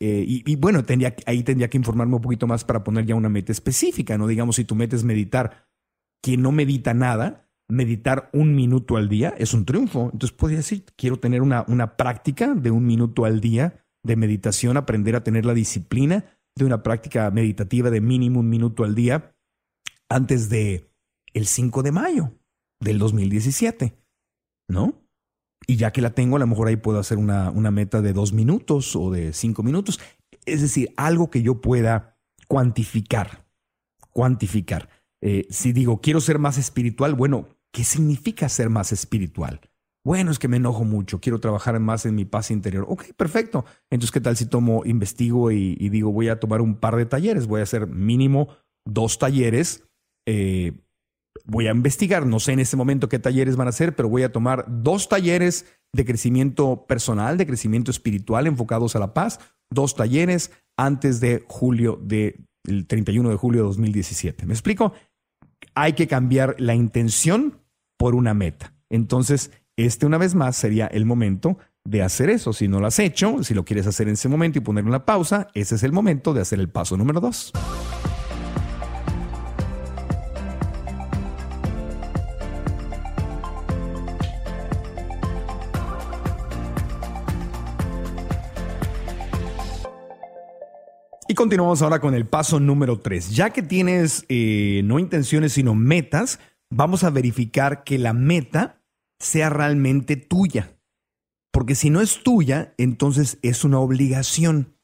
y, 0.00 0.50
y, 0.50 0.56
bueno, 0.56 0.86
tendría, 0.86 1.14
ahí 1.26 1.42
tendría 1.42 1.68
que 1.68 1.76
informarme 1.76 2.14
un 2.14 2.22
poquito 2.22 2.46
más 2.46 2.64
para 2.64 2.82
poner 2.82 3.04
ya 3.04 3.14
una 3.14 3.28
meta 3.28 3.52
específica, 3.52 4.16
¿no? 4.16 4.26
Digamos, 4.26 4.56
si 4.56 4.64
tu 4.64 4.74
meta 4.74 4.96
es 4.96 5.04
meditar, 5.04 5.68
quien 6.22 6.40
no 6.40 6.50
medita 6.50 6.94
nada, 6.94 7.50
meditar 7.68 8.30
un 8.32 8.54
minuto 8.54 8.96
al 8.96 9.10
día 9.10 9.34
es 9.36 9.52
un 9.52 9.66
triunfo. 9.66 10.04
Entonces 10.14 10.32
podría 10.32 10.58
decir, 10.58 10.86
quiero 10.96 11.18
tener 11.18 11.42
una, 11.42 11.66
una 11.68 11.98
práctica 11.98 12.54
de 12.54 12.70
un 12.70 12.86
minuto 12.86 13.26
al 13.26 13.42
día 13.42 13.84
de 14.02 14.16
meditación, 14.16 14.78
aprender 14.78 15.14
a 15.14 15.24
tener 15.24 15.44
la 15.44 15.52
disciplina 15.52 16.24
de 16.56 16.64
una 16.64 16.82
práctica 16.82 17.30
meditativa 17.30 17.90
de 17.90 18.00
mínimo 18.00 18.40
un 18.40 18.48
minuto 18.48 18.82
al 18.84 18.94
día 18.94 19.36
antes 20.08 20.48
de 20.48 20.90
el 21.34 21.46
5 21.46 21.82
de 21.82 21.92
mayo 21.92 22.32
del 22.80 22.98
2017, 22.98 24.03
¿no? 24.68 25.02
Y 25.66 25.76
ya 25.76 25.92
que 25.92 26.02
la 26.02 26.10
tengo, 26.10 26.36
a 26.36 26.40
lo 26.40 26.46
mejor 26.46 26.68
ahí 26.68 26.76
puedo 26.76 26.98
hacer 26.98 27.18
una, 27.18 27.50
una 27.50 27.70
meta 27.70 28.02
de 28.02 28.12
dos 28.12 28.32
minutos 28.32 28.94
o 28.96 29.10
de 29.10 29.32
cinco 29.32 29.62
minutos. 29.62 29.98
Es 30.44 30.60
decir, 30.60 30.92
algo 30.96 31.30
que 31.30 31.42
yo 31.42 31.60
pueda 31.60 32.18
cuantificar, 32.48 33.46
cuantificar. 34.10 34.88
Eh, 35.22 35.46
si 35.48 35.72
digo, 35.72 36.00
quiero 36.00 36.20
ser 36.20 36.38
más 36.38 36.58
espiritual, 36.58 37.14
bueno, 37.14 37.48
¿qué 37.72 37.82
significa 37.82 38.48
ser 38.48 38.68
más 38.68 38.92
espiritual? 38.92 39.60
Bueno, 40.04 40.30
es 40.30 40.38
que 40.38 40.48
me 40.48 40.58
enojo 40.58 40.84
mucho, 40.84 41.18
quiero 41.18 41.40
trabajar 41.40 41.80
más 41.80 42.04
en 42.04 42.14
mi 42.14 42.26
paz 42.26 42.50
interior. 42.50 42.84
Ok, 42.88 43.14
perfecto. 43.16 43.64
Entonces, 43.88 44.12
¿qué 44.12 44.20
tal 44.20 44.36
si 44.36 44.44
tomo, 44.44 44.84
investigo 44.84 45.50
y, 45.50 45.88
digo, 45.88 46.12
voy 46.12 46.28
a 46.28 46.38
tomar 46.38 46.60
un 46.60 46.74
par 46.74 46.96
de 46.96 47.06
talleres? 47.06 47.46
Voy 47.46 47.60
a 47.60 47.62
hacer 47.62 47.86
mínimo 47.86 48.48
dos 48.84 49.18
talleres. 49.18 49.84
Eh, 50.26 50.83
voy 51.44 51.66
a 51.66 51.72
investigar, 51.72 52.26
no 52.26 52.40
sé 52.40 52.52
en 52.52 52.60
este 52.60 52.76
momento 52.76 53.08
qué 53.08 53.18
talleres 53.18 53.56
van 53.56 53.68
a 53.68 53.72
ser, 53.72 53.94
pero 53.96 54.08
voy 54.08 54.22
a 54.22 54.32
tomar 54.32 54.64
dos 54.68 55.08
talleres 55.08 55.66
de 55.92 56.04
crecimiento 56.04 56.86
personal, 56.86 57.38
de 57.38 57.46
crecimiento 57.46 57.90
espiritual 57.90 58.46
enfocados 58.46 58.96
a 58.96 58.98
la 58.98 59.14
paz, 59.14 59.40
dos 59.70 59.94
talleres 59.94 60.50
antes 60.76 61.20
de 61.20 61.44
julio 61.48 61.98
de 62.02 62.40
el 62.66 62.86
31 62.86 63.28
de 63.28 63.36
julio 63.36 63.62
de 63.62 63.68
2017. 63.68 64.46
¿Me 64.46 64.54
explico? 64.54 64.94
hay 65.74 65.94
que 65.94 66.06
cambiar 66.06 66.56
la 66.58 66.74
intención 66.74 67.60
por 67.96 68.14
una 68.14 68.34
meta. 68.34 68.74
Entonces, 68.90 69.50
este 69.76 70.06
una 70.06 70.18
vez 70.18 70.34
más 70.34 70.56
sería 70.56 70.86
el 70.86 71.04
momento 71.04 71.58
de 71.84 72.02
hacer 72.02 72.30
eso. 72.30 72.52
Si 72.52 72.68
no 72.68 72.80
lo 72.80 72.86
has 72.86 72.98
hecho, 72.98 73.42
si 73.42 73.54
lo 73.54 73.64
quieres 73.64 73.86
hacer 73.86 74.08
en 74.08 74.14
ese 74.14 74.28
momento 74.28 74.58
y 74.58 74.62
poner 74.62 74.84
una 74.84 75.04
pausa, 75.04 75.48
ese 75.54 75.74
es 75.74 75.82
el 75.82 75.92
momento 75.92 76.32
de 76.32 76.40
hacer 76.40 76.60
el 76.60 76.68
paso 76.68 76.96
número 76.96 77.20
dos. 77.20 77.52
Y 91.34 91.36
continuamos 91.36 91.82
ahora 91.82 92.00
con 92.00 92.14
el 92.14 92.28
paso 92.28 92.60
número 92.60 93.00
tres. 93.00 93.34
Ya 93.34 93.50
que 93.50 93.60
tienes 93.60 94.24
eh, 94.28 94.82
no 94.84 95.00
intenciones, 95.00 95.54
sino 95.54 95.74
metas, 95.74 96.38
vamos 96.70 97.02
a 97.02 97.10
verificar 97.10 97.82
que 97.82 97.98
la 97.98 98.12
meta 98.12 98.84
sea 99.18 99.50
realmente 99.50 100.14
tuya. 100.14 100.78
Porque 101.50 101.74
si 101.74 101.90
no 101.90 102.00
es 102.00 102.22
tuya, 102.22 102.72
entonces 102.78 103.40
es 103.42 103.64
una 103.64 103.80
obligación. 103.80 104.78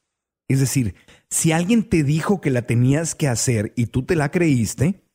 Es 0.49 0.59
decir, 0.59 0.95
si 1.29 1.53
alguien 1.53 1.87
te 1.87 2.03
dijo 2.03 2.41
que 2.41 2.49
la 2.49 2.63
tenías 2.63 3.15
que 3.15 3.29
hacer 3.29 3.71
y 3.77 3.85
tú 3.85 4.03
te 4.03 4.17
la 4.17 4.29
creíste, 4.29 5.05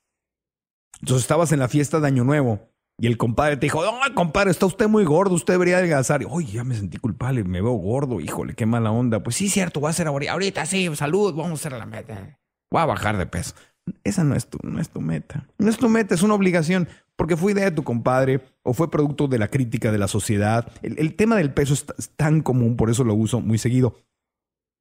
entonces 1.02 1.24
estabas 1.24 1.52
en 1.52 1.58
la 1.58 1.68
fiesta 1.68 2.00
de 2.00 2.06
Año 2.06 2.24
Nuevo 2.24 2.72
y 2.98 3.06
el 3.06 3.18
compadre 3.18 3.56
te 3.56 3.66
dijo, 3.66 3.82
no, 3.84 4.14
compadre, 4.14 4.50
está 4.50 4.64
usted 4.64 4.88
muy 4.88 5.04
gordo, 5.04 5.34
usted 5.34 5.54
debería 5.54 5.76
adelgazar. 5.76 6.24
Oye, 6.30 6.52
ya 6.52 6.64
me 6.64 6.74
sentí 6.74 6.96
culpable, 6.96 7.44
me 7.44 7.60
veo 7.60 7.72
gordo, 7.72 8.20
híjole, 8.20 8.54
qué 8.54 8.64
mala 8.64 8.90
onda. 8.90 9.22
Pues 9.22 9.36
sí, 9.36 9.50
cierto, 9.50 9.80
voy 9.80 9.88
a 9.88 9.90
hacer 9.90 10.06
ahorita, 10.06 10.32
ahorita 10.32 10.66
sí, 10.66 10.88
salud, 10.96 11.34
vamos 11.34 11.50
a 11.50 11.54
hacer 11.54 11.72
la 11.78 11.84
meta. 11.84 12.38
Voy 12.70 12.80
a 12.80 12.86
bajar 12.86 13.18
de 13.18 13.26
peso. 13.26 13.54
Esa 14.02 14.24
no 14.24 14.34
es 14.34 14.48
tu, 14.48 14.58
no 14.62 14.80
es 14.80 14.88
tu 14.88 15.00
meta. 15.00 15.46
No 15.58 15.68
es 15.68 15.76
tu 15.76 15.90
meta, 15.90 16.14
es 16.14 16.22
una 16.22 16.34
obligación, 16.34 16.88
porque 17.16 17.36
fue 17.36 17.52
idea 17.52 17.66
de 17.66 17.70
tu 17.70 17.84
compadre 17.84 18.40
o 18.62 18.72
fue 18.72 18.90
producto 18.90 19.28
de 19.28 19.38
la 19.38 19.48
crítica 19.48 19.92
de 19.92 19.98
la 19.98 20.08
sociedad. 20.08 20.72
El, 20.82 20.98
el 20.98 21.14
tema 21.14 21.36
del 21.36 21.52
peso 21.52 21.74
es 21.74 22.10
tan 22.16 22.40
común, 22.40 22.76
por 22.76 22.88
eso 22.88 23.04
lo 23.04 23.14
uso 23.14 23.42
muy 23.42 23.58
seguido. 23.58 23.94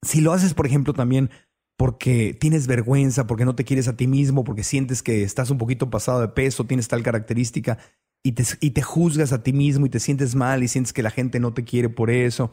Si 0.03 0.21
lo 0.21 0.31
haces, 0.31 0.53
por 0.53 0.65
ejemplo, 0.65 0.93
también 0.93 1.29
porque 1.77 2.33
tienes 2.39 2.67
vergüenza, 2.67 3.27
porque 3.27 3.45
no 3.45 3.55
te 3.55 3.65
quieres 3.65 3.87
a 3.87 3.97
ti 3.97 4.07
mismo, 4.07 4.43
porque 4.43 4.63
sientes 4.63 5.03
que 5.03 5.23
estás 5.23 5.49
un 5.49 5.57
poquito 5.57 5.89
pasado 5.89 6.21
de 6.21 6.29
peso, 6.29 6.65
tienes 6.65 6.87
tal 6.87 7.03
característica, 7.03 7.77
y 8.25 8.31
te, 8.31 8.43
y 8.59 8.71
te 8.71 8.81
juzgas 8.81 9.33
a 9.33 9.43
ti 9.43 9.53
mismo 9.53 9.85
y 9.85 9.89
te 9.89 9.99
sientes 9.99 10.33
mal 10.33 10.63
y 10.63 10.67
sientes 10.67 10.93
que 10.93 11.03
la 11.03 11.11
gente 11.11 11.39
no 11.39 11.53
te 11.53 11.63
quiere 11.63 11.89
por 11.89 12.09
eso. 12.09 12.49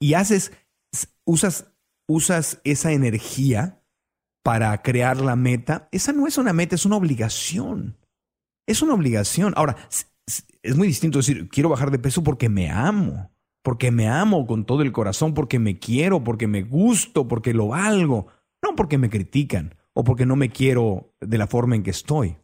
Y 0.00 0.14
haces, 0.14 0.50
usas, 1.24 1.72
usas 2.08 2.60
esa 2.64 2.90
energía 2.90 3.80
para 4.42 4.82
crear 4.82 5.20
la 5.20 5.36
meta, 5.36 5.88
esa 5.92 6.12
no 6.12 6.26
es 6.26 6.38
una 6.38 6.52
meta, 6.52 6.74
es 6.74 6.84
una 6.84 6.96
obligación. 6.96 7.96
Es 8.66 8.82
una 8.82 8.94
obligación. 8.94 9.54
Ahora, 9.56 9.76
es 10.60 10.76
muy 10.76 10.88
distinto 10.88 11.18
decir, 11.18 11.48
quiero 11.50 11.68
bajar 11.68 11.92
de 11.92 12.00
peso 12.00 12.24
porque 12.24 12.48
me 12.48 12.68
amo, 12.68 13.30
porque 13.62 13.92
me 13.92 14.08
amo 14.08 14.44
con 14.44 14.66
todo 14.66 14.82
el 14.82 14.90
corazón, 14.90 15.34
porque 15.34 15.60
me 15.60 15.78
quiero, 15.78 16.24
porque 16.24 16.48
me 16.48 16.64
gusto, 16.64 17.28
porque 17.28 17.54
lo 17.54 17.68
valgo, 17.68 18.26
no 18.60 18.74
porque 18.74 18.98
me 18.98 19.08
critican 19.08 19.76
o 19.92 20.02
porque 20.02 20.26
no 20.26 20.34
me 20.34 20.50
quiero 20.50 21.14
de 21.20 21.38
la 21.38 21.46
forma 21.46 21.76
en 21.76 21.84
que 21.84 21.90
estoy. 21.90 22.38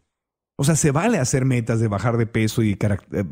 O 0.62 0.64
sea, 0.64 0.76
se 0.76 0.92
vale 0.92 1.18
hacer 1.18 1.44
metas 1.44 1.80
de 1.80 1.88
bajar 1.88 2.16
de 2.16 2.24
peso 2.24 2.62
y 2.62 2.78
eh, 2.78 3.24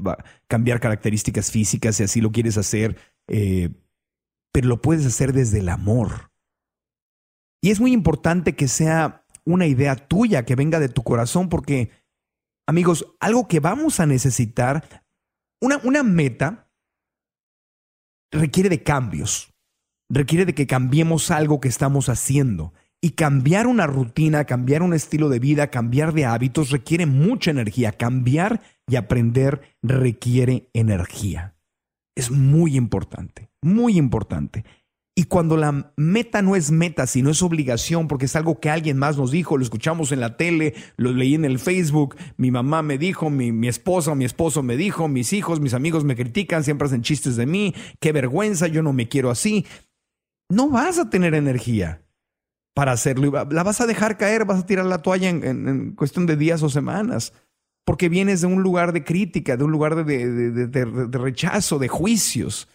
cambiar 0.49 0.81
características 0.81 1.53
físicas 1.53 1.95
si 1.95 2.03
así 2.03 2.21
lo 2.21 2.33
quieres 2.33 2.59
hacer, 2.59 2.99
eh, 3.29 3.71
pero 4.53 4.67
lo 4.67 4.83
puedes 4.83 5.07
hacer 5.07 5.33
desde 5.33 5.61
el 5.61 5.69
amor. 5.69 6.33
Y 7.63 7.71
es 7.71 7.79
muy 7.79 7.93
importante 7.93 8.57
que 8.57 8.67
sea 8.67 9.25
una 9.45 9.69
idea 9.69 9.95
tuya, 9.95 10.45
que 10.45 10.57
venga 10.57 10.81
de 10.81 10.89
tu 10.89 11.05
corazón, 11.05 11.49
porque, 11.49 11.93
amigos, 12.67 13.07
algo 13.21 13.47
que 13.47 13.61
vamos 13.61 14.01
a 14.01 14.07
necesitar, 14.07 15.05
una, 15.61 15.79
una 15.85 16.03
meta 16.03 16.69
requiere 18.33 18.69
de 18.69 18.83
cambios, 18.83 19.55
requiere 20.09 20.47
de 20.47 20.55
que 20.57 20.67
cambiemos 20.67 21.31
algo 21.31 21.61
que 21.61 21.69
estamos 21.69 22.09
haciendo. 22.09 22.75
Y 23.03 23.11
cambiar 23.11 23.67
una 23.67 23.87
rutina, 23.87 24.45
cambiar 24.45 24.83
un 24.83 24.93
estilo 24.93 25.31
de 25.31 25.39
vida, 25.39 25.69
cambiar 25.69 26.13
de 26.13 26.27
hábitos 26.27 26.71
requiere 26.71 27.07
mucha 27.07 27.51
energía. 27.51 27.93
Cambiar 27.93 28.61
y 28.87 28.97
aprender 28.97 29.77
requiere 29.83 30.69
energía. 30.75 31.55
Es 32.15 32.31
muy 32.31 32.77
importante, 32.77 33.51
muy 33.63 33.97
importante. 33.97 34.65
Y 35.21 35.25
cuando 35.25 35.57
la 35.57 35.93
meta 35.97 36.41
no 36.41 36.57
es 36.57 36.71
meta, 36.71 37.07
sino 37.07 37.31
es 37.31 37.43
obligación, 37.43 38.09
porque 38.09 38.27
es 38.27 38.37
algo 38.37 38.61
que 38.61 38.71
alguien 38.71 38.97
más 38.97 39.19
nos 39.19 39.31
dijo, 39.31 39.57
lo 39.57 39.65
escuchamos 39.65 40.13
en 40.13 40.21
la 40.21 40.37
tele, 40.37 40.75
lo 40.97 41.13
leí 41.13 41.35
en 41.35 41.45
el 41.45 41.59
Facebook, 41.59 42.17
mi 42.37 42.51
mamá 42.51 42.83
me 42.83 42.97
dijo, 42.97 43.29
mi, 43.29 43.53
mi 43.53 43.69
esposa 43.69 44.13
o 44.13 44.15
mi 44.15 44.25
esposo 44.25 44.63
me 44.63 44.77
dijo, 44.77 45.09
mis 45.09 45.33
hijos, 45.33 45.61
mis 45.61 45.75
amigos 45.75 46.05
me 46.05 46.17
critican, 46.17 46.65
siempre 46.65 46.87
hacen 46.87 47.03
chistes 47.03 47.37
de 47.37 47.47
mí, 47.47 47.75
qué 47.99 48.13
vergüenza, 48.13 48.67
yo 48.69 48.83
no 48.83 48.93
me 48.93 49.09
quiero 49.09 49.31
así. 49.31 49.67
No 50.49 50.71
vas 50.71 50.99
a 50.99 51.11
tener 51.11 51.35
energía 51.35 52.00
para 52.81 52.93
hacerlo. 52.93 53.31
La 53.51 53.63
vas 53.63 53.83
a 53.83 53.87
dejar 53.87 54.17
caer, 54.17 54.47
vas 54.47 54.61
a 54.61 54.67
tirar 54.67 54.87
la 54.87 55.03
toalla 55.03 55.29
en, 55.29 55.93
cuestión 55.97 56.25
de 56.25 56.35
días 56.35 56.63
o 56.63 56.71
semanas, 56.71 57.35
porque 57.85 58.09
vienes 58.09 58.41
de 58.41 58.47
un 58.47 58.63
lugar 58.63 58.95
de 58.95 59.05
crítica, 59.05 59.59
de 59.59 59.65
un 59.65 59.71
lugar 59.71 60.07
de 60.07 61.09
rechazo, 61.13 61.79
de 61.79 61.89
juicios. 61.89 62.69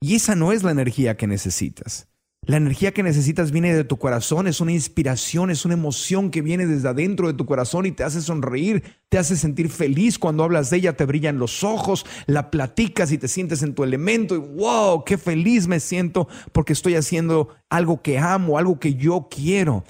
Y 0.00 0.14
esa 0.14 0.36
no 0.36 0.52
es 0.52 0.62
la 0.62 0.70
energía 0.70 1.18
que 1.18 1.26
necesitas. 1.26 2.08
La 2.46 2.58
energía 2.58 2.92
que 2.92 3.02
necesitas 3.02 3.50
viene 3.50 3.74
de 3.74 3.82
tu 3.82 3.96
corazón, 3.96 4.46
es 4.46 4.60
una 4.60 4.70
inspiración, 4.70 5.50
es 5.50 5.64
una 5.64 5.74
emoción 5.74 6.30
que 6.30 6.42
viene 6.42 6.64
desde 6.64 6.88
adentro 6.88 7.26
de 7.26 7.34
tu 7.34 7.44
corazón 7.44 7.86
y 7.86 7.90
te 7.90 8.04
hace 8.04 8.22
sonreír, 8.22 8.84
te 9.08 9.18
hace 9.18 9.36
sentir 9.36 9.68
feliz 9.68 10.16
cuando 10.16 10.44
hablas 10.44 10.70
de 10.70 10.76
ella, 10.76 10.96
te 10.96 11.04
brillan 11.06 11.40
los 11.40 11.64
ojos, 11.64 12.06
la 12.26 12.52
platicas 12.52 13.10
y 13.10 13.18
te 13.18 13.26
sientes 13.26 13.64
en 13.64 13.74
tu 13.74 13.82
elemento 13.82 14.36
y 14.36 14.38
wow, 14.38 15.02
qué 15.04 15.18
feliz 15.18 15.66
me 15.66 15.80
siento 15.80 16.28
porque 16.52 16.72
estoy 16.72 16.94
haciendo 16.94 17.48
algo 17.68 18.00
que 18.00 18.20
amo, 18.20 18.58
algo 18.58 18.78
que 18.78 18.94
yo 18.94 19.26
quiero. 19.28 19.82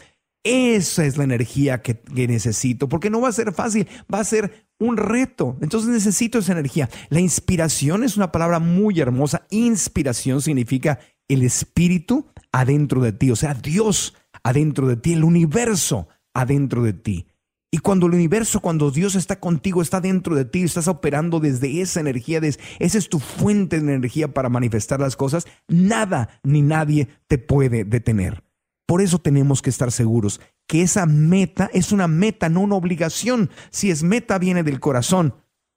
Esa 0.42 1.04
es 1.04 1.18
la 1.18 1.24
energía 1.24 1.82
que, 1.82 1.98
que 1.98 2.26
necesito, 2.26 2.88
porque 2.88 3.10
no 3.10 3.20
va 3.20 3.28
a 3.28 3.32
ser 3.32 3.52
fácil, 3.52 3.86
va 4.12 4.20
a 4.20 4.24
ser 4.24 4.66
un 4.78 4.96
reto. 4.96 5.58
Entonces 5.60 5.90
necesito 5.90 6.38
esa 6.38 6.52
energía. 6.52 6.88
La 7.10 7.20
inspiración 7.20 8.02
es 8.02 8.16
una 8.16 8.32
palabra 8.32 8.60
muy 8.60 8.98
hermosa. 9.00 9.46
Inspiración 9.50 10.40
significa 10.40 11.00
el 11.28 11.42
espíritu 11.42 12.26
adentro 12.52 13.00
de 13.00 13.12
ti, 13.12 13.30
o 13.30 13.36
sea, 13.36 13.54
Dios 13.54 14.14
adentro 14.42 14.86
de 14.86 14.96
ti, 14.96 15.12
el 15.12 15.24
universo 15.24 16.08
adentro 16.34 16.82
de 16.82 16.92
ti. 16.92 17.26
Y 17.70 17.78
cuando 17.78 18.06
el 18.06 18.14
universo, 18.14 18.60
cuando 18.60 18.90
Dios 18.90 19.16
está 19.16 19.40
contigo, 19.40 19.82
está 19.82 20.00
dentro 20.00 20.34
de 20.34 20.44
ti, 20.44 20.62
estás 20.62 20.88
operando 20.88 21.40
desde 21.40 21.80
esa 21.80 22.00
energía, 22.00 22.40
esa 22.42 22.98
es 22.98 23.08
tu 23.08 23.18
fuente 23.18 23.80
de 23.80 23.94
energía 23.94 24.32
para 24.32 24.48
manifestar 24.48 25.00
las 25.00 25.16
cosas, 25.16 25.46
nada 25.68 26.40
ni 26.42 26.62
nadie 26.62 27.08
te 27.26 27.38
puede 27.38 27.84
detener. 27.84 28.44
Por 28.86 29.02
eso 29.02 29.18
tenemos 29.18 29.62
que 29.62 29.70
estar 29.70 29.90
seguros 29.90 30.40
que 30.66 30.82
esa 30.82 31.06
meta 31.06 31.70
es 31.72 31.92
una 31.92 32.08
meta, 32.08 32.48
no 32.48 32.60
una 32.60 32.76
obligación. 32.76 33.50
Si 33.70 33.90
es 33.90 34.02
meta, 34.02 34.38
viene 34.38 34.62
del 34.62 34.80
corazón. 34.80 35.34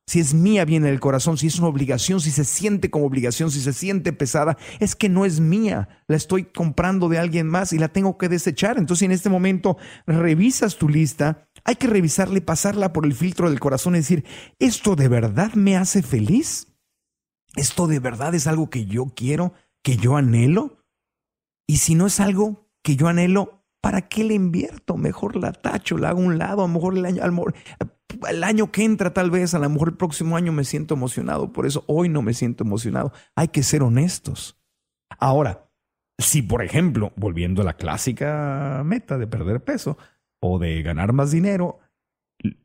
Si 0.10 0.20
es 0.20 0.34
mía, 0.34 0.66
viene 0.66 0.88
del 0.88 1.00
corazón. 1.00 1.38
Si 1.38 1.46
es 1.46 1.60
una 1.60 1.68
obligación, 1.68 2.20
si 2.20 2.32
se 2.32 2.44
siente 2.44 2.90
como 2.90 3.06
obligación, 3.06 3.52
si 3.52 3.62
se 3.62 3.74
siente 3.74 4.12
pesada, 4.12 4.58
es 4.80 4.96
que 4.96 5.08
no 5.08 5.24
es 5.24 5.40
mía. 5.40 5.88
La 6.08 6.16
estoy 6.16 6.46
comprando 6.46 7.10
de 7.10 7.20
alguien 7.20 7.46
más 7.46 7.74
y 7.74 7.78
la 7.78 7.90
tengo 7.90 8.18
que 8.18 8.28
desechar. 8.28 8.80
Entonces, 8.80 9.04
en 9.04 9.12
este 9.12 9.30
momento, 9.30 9.78
revisas 10.08 10.78
tu 10.78 10.90
lista. 10.90 11.48
Hay 11.64 11.76
que 11.76 11.86
revisarla 11.86 12.40
y 12.40 12.42
pasarla 12.42 12.92
por 12.92 13.06
el 13.06 13.14
filtro 13.14 13.52
del 13.52 13.60
corazón 13.60 13.94
y 13.94 14.00
decir, 14.00 14.26
¿esto 14.58 14.96
de 14.96 15.10
verdad 15.10 15.54
me 15.54 15.78
hace 15.78 16.02
feliz? 16.02 16.76
¿Esto 17.56 17.86
de 17.86 18.00
verdad 18.00 18.34
es 18.34 18.48
algo 18.48 18.72
que 18.72 18.88
yo 18.88 19.14
quiero, 19.16 19.54
que 19.84 19.98
yo 19.98 20.18
anhelo? 20.18 20.88
Y 21.68 21.78
si 21.78 21.94
no 21.94 22.08
es 22.08 22.20
algo 22.20 22.68
que 22.82 22.96
yo 22.96 23.10
anhelo, 23.10 23.64
¿para 23.80 24.10
qué 24.10 24.24
le 24.24 24.34
invierto? 24.34 24.98
Mejor 24.98 25.36
la 25.36 25.54
tacho, 25.54 26.00
la 26.00 26.10
hago 26.10 26.22
a 26.22 26.26
un 26.26 26.40
lado, 26.40 26.64
a 26.64 26.68
lo 26.68 26.74
mejor 26.74 26.98
el 26.98 27.06
año, 27.06 27.22
el 28.28 28.44
año 28.44 28.72
que 28.72 28.84
entra 28.84 29.14
tal 29.14 29.32
vez, 29.32 29.54
a 29.54 29.60
lo 29.60 29.70
mejor 29.70 29.90
el 29.90 29.98
próximo 29.98 30.36
año 30.36 30.52
me 30.52 30.64
siento 30.64 30.96
emocionado, 30.96 31.54
por 31.54 31.66
eso 31.66 31.84
hoy 31.88 32.10
no 32.10 32.22
me 32.22 32.34
siento 32.34 32.64
emocionado. 32.64 33.14
Hay 33.36 33.50
que 33.50 33.64
ser 33.64 33.84
honestos. 33.84 34.58
Ahora, 35.20 35.70
si 36.18 36.42
por 36.42 36.64
ejemplo, 36.64 37.14
volviendo 37.16 37.62
a 37.62 37.66
la 37.66 37.78
clásica 37.78 38.82
meta 38.86 39.18
de 39.18 39.28
perder 39.28 39.64
peso 39.64 39.98
o 40.42 40.60
de 40.60 40.82
ganar 40.82 41.14
más 41.14 41.32
dinero, 41.32 41.80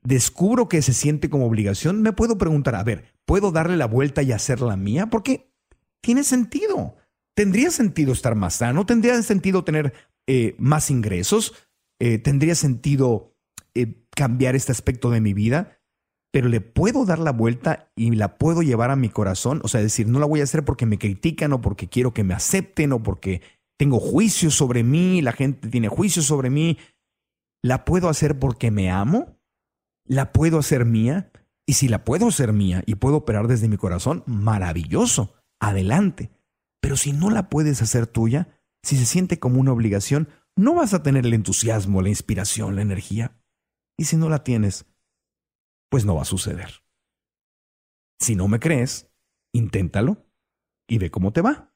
descubro 0.02 0.68
que 0.68 0.82
se 0.82 0.92
siente 0.92 1.30
como 1.30 1.46
obligación, 1.46 2.02
me 2.02 2.12
puedo 2.12 2.38
preguntar, 2.38 2.74
a 2.74 2.82
ver, 2.82 3.04
¿puedo 3.24 3.52
darle 3.52 3.76
la 3.76 3.86
vuelta 3.86 4.22
y 4.22 4.32
hacerla 4.32 4.76
mía? 4.76 5.08
Porque 5.08 5.52
tiene 6.00 6.24
sentido. 6.24 6.96
¿Tendría 7.34 7.70
sentido 7.70 8.12
estar 8.12 8.34
más 8.34 8.54
sano? 8.54 8.86
¿Tendría 8.86 9.20
sentido 9.22 9.64
tener 9.64 9.92
eh, 10.26 10.54
más 10.58 10.90
ingresos? 10.90 11.54
Eh, 11.98 12.18
¿Tendría 12.18 12.54
sentido 12.54 13.33
eh, 13.74 14.04
cambiar 14.14 14.54
este 14.54 14.72
aspecto 14.72 15.10
de 15.10 15.20
mi 15.20 15.34
vida? 15.34 15.78
Pero 16.32 16.48
le 16.48 16.60
puedo 16.60 17.04
dar 17.04 17.18
la 17.18 17.30
vuelta 17.30 17.92
y 17.94 18.10
la 18.10 18.38
puedo 18.38 18.62
llevar 18.62 18.90
a 18.90 18.96
mi 18.96 19.08
corazón. 19.08 19.60
O 19.62 19.68
sea, 19.68 19.80
decir, 19.80 20.08
no 20.08 20.18
la 20.18 20.26
voy 20.26 20.40
a 20.40 20.44
hacer 20.44 20.64
porque 20.64 20.86
me 20.86 20.98
critican 20.98 21.52
o 21.52 21.60
porque 21.60 21.88
quiero 21.88 22.12
que 22.12 22.24
me 22.24 22.34
acepten 22.34 22.92
o 22.92 23.02
porque 23.02 23.40
tengo 23.78 24.00
juicios 24.00 24.54
sobre 24.54 24.82
mí, 24.82 25.22
la 25.22 25.32
gente 25.32 25.68
tiene 25.68 25.88
juicios 25.88 26.26
sobre 26.26 26.50
mí. 26.50 26.78
¿La 27.62 27.84
puedo 27.84 28.08
hacer 28.08 28.38
porque 28.38 28.70
me 28.70 28.90
amo? 28.90 29.38
¿La 30.06 30.32
puedo 30.32 30.58
hacer 30.58 30.84
mía? 30.84 31.30
Y 31.66 31.74
si 31.74 31.88
la 31.88 32.04
puedo 32.04 32.28
hacer 32.28 32.52
mía 32.52 32.82
y 32.86 32.96
puedo 32.96 33.16
operar 33.16 33.48
desde 33.48 33.68
mi 33.68 33.76
corazón, 33.76 34.22
maravilloso, 34.26 35.34
adelante. 35.60 36.30
Pero 36.80 36.96
si 36.96 37.12
no 37.12 37.30
la 37.30 37.48
puedes 37.48 37.80
hacer 37.80 38.06
tuya, 38.06 38.60
si 38.82 38.96
se 38.96 39.06
siente 39.06 39.38
como 39.38 39.60
una 39.60 39.72
obligación, 39.72 40.28
no 40.56 40.74
vas 40.74 40.92
a 40.92 41.02
tener 41.02 41.24
el 41.24 41.32
entusiasmo, 41.32 42.02
la 42.02 42.10
inspiración, 42.10 42.76
la 42.76 42.82
energía. 42.82 43.40
Y 43.98 44.04
si 44.04 44.16
no 44.16 44.28
la 44.28 44.44
tienes, 44.44 44.86
pues 45.90 46.04
no 46.04 46.14
va 46.14 46.22
a 46.22 46.26
suceder. 46.26 46.82
Si 48.20 48.36
no 48.36 48.48
me 48.48 48.60
crees, 48.60 49.10
inténtalo 49.52 50.26
y 50.88 50.98
ve 50.98 51.10
cómo 51.10 51.32
te 51.32 51.40
va. 51.40 51.72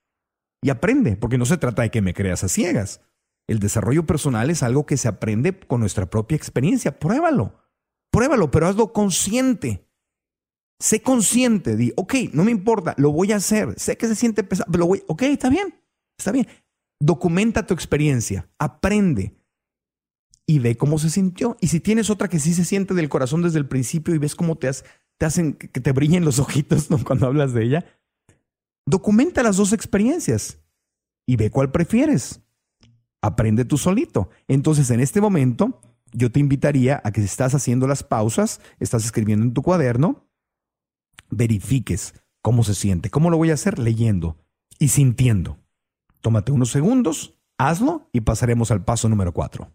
Y 0.63 0.71
aprende, 0.71 1.17
porque 1.17 1.39
no 1.39 1.45
se 1.45 1.59
trata 1.59 1.83
de 1.83 1.91
que 1.91 2.03
me 2.03 2.15
creas 2.15 2.43
a 2.43 2.49
ciegas. 2.49 3.01
El 3.47 3.61
desarrollo 3.61 4.07
personal 4.07 4.51
es 4.51 4.63
algo 4.63 4.87
que 4.87 4.97
se 4.97 5.09
aprende 5.09 5.59
con 5.59 5.81
nuestra 5.81 6.07
propia 6.07 6.37
experiencia. 6.37 6.99
Pruébalo. 6.99 7.63
Pruébalo, 8.11 8.51
pero 8.51 8.67
hazlo 8.67 8.93
consciente. 8.93 9.89
Sé 10.81 11.03
consciente, 11.03 11.77
di, 11.77 11.93
ok, 11.97 12.15
no 12.33 12.45
me 12.45 12.53
importa, 12.53 12.95
lo 12.99 13.11
voy 13.11 13.33
a 13.33 13.37
hacer. 13.37 13.79
Sé 13.79 13.97
que 13.97 14.07
se 14.07 14.15
siente 14.15 14.45
pesado, 14.45 14.71
pero 14.71 14.81
lo 14.81 14.87
voy, 14.87 15.03
ok, 15.09 15.23
está 15.23 15.49
bien, 15.49 15.75
está 16.17 16.31
bien. 16.31 16.47
Documenta 17.01 17.67
tu 17.67 17.75
experiencia, 17.75 18.49
aprende 18.59 19.38
y 20.49 20.61
ve 20.61 20.77
cómo 20.77 20.99
se 20.99 21.11
sintió. 21.11 21.59
Y 21.61 21.69
si 21.69 21.79
tienes 21.79 22.09
otra 22.09 22.29
que 22.29 22.41
sí 22.41 22.55
se 22.55 22.65
siente 22.65 22.95
del 22.95 23.11
corazón 23.11 23.43
desde 23.43 23.59
el 23.59 23.69
principio 23.69 24.15
y 24.15 24.19
ves 24.19 24.35
cómo 24.35 24.57
te, 24.57 24.71
te 25.19 25.27
hacen 25.27 25.53
que 25.53 25.81
te 25.81 25.93
brillen 25.93 26.25
los 26.25 26.39
ojitos 26.41 26.89
cuando 27.05 27.27
hablas 27.27 27.53
de 27.53 27.65
ella, 27.65 27.85
documenta 28.87 29.43
las 29.43 29.59
dos 29.59 29.75
experiencias 29.75 30.59
y 31.27 31.37
ve 31.37 31.51
cuál 31.51 31.71
prefieres. 31.71 32.41
Aprende 33.21 33.67
tú 33.67 33.77
solito. 33.77 34.31
Entonces, 34.49 34.91
en 34.91 35.01
este 35.01 35.21
momento, 35.21 35.83
yo 36.13 36.33
te 36.33 36.41
invitaría 36.41 37.03
a 37.05 37.13
que 37.13 37.21
si 37.21 37.27
estás 37.27 37.55
haciendo 37.55 37.87
las 37.87 38.03
pausas, 38.03 38.63
estás 38.81 39.05
escribiendo 39.05 39.45
en 39.45 39.53
tu 39.53 39.61
cuaderno, 39.61 40.31
verifiques 41.29 42.15
cómo 42.41 42.65
se 42.65 42.75
siente. 42.75 43.11
¿Cómo 43.11 43.29
lo 43.29 43.37
voy 43.37 43.51
a 43.51 43.55
hacer? 43.55 43.79
Leyendo 43.79 44.39
y 44.79 44.89
sintiendo. 44.89 45.59
Tómate 46.23 46.53
unos 46.53 46.71
segundos, 46.71 47.35
hazlo 47.59 48.09
y 48.15 48.23
pasaremos 48.23 48.71
al 48.71 48.83
paso 48.83 49.11
número 49.11 49.35
cuatro. 49.35 49.71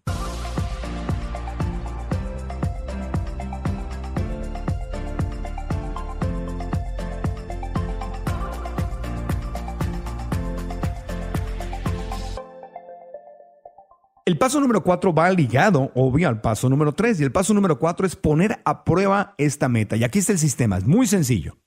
El 14.34 14.40
paso 14.40 14.60
número 14.60 14.84
cuatro 14.84 15.14
va 15.14 15.30
ligado, 15.30 15.92
obvio, 15.94 16.28
al 16.28 16.42
paso 16.42 16.68
número 16.68 16.92
tres. 16.92 17.20
Y 17.20 17.24
el 17.24 17.32
paso 17.32 17.54
número 17.54 17.78
cuatro 17.78 18.08
es 18.08 18.16
poner 18.16 18.64
a 18.66 18.84
prueba 18.84 19.36
esta 19.38 19.70
meta. 19.70 19.96
Y 19.96 20.04
aquí 20.04 20.18
está 20.18 20.32
el 20.32 20.40
sistema, 20.40 20.76
es 20.76 20.88
muy 20.88 21.06
sencillo. 21.06 21.60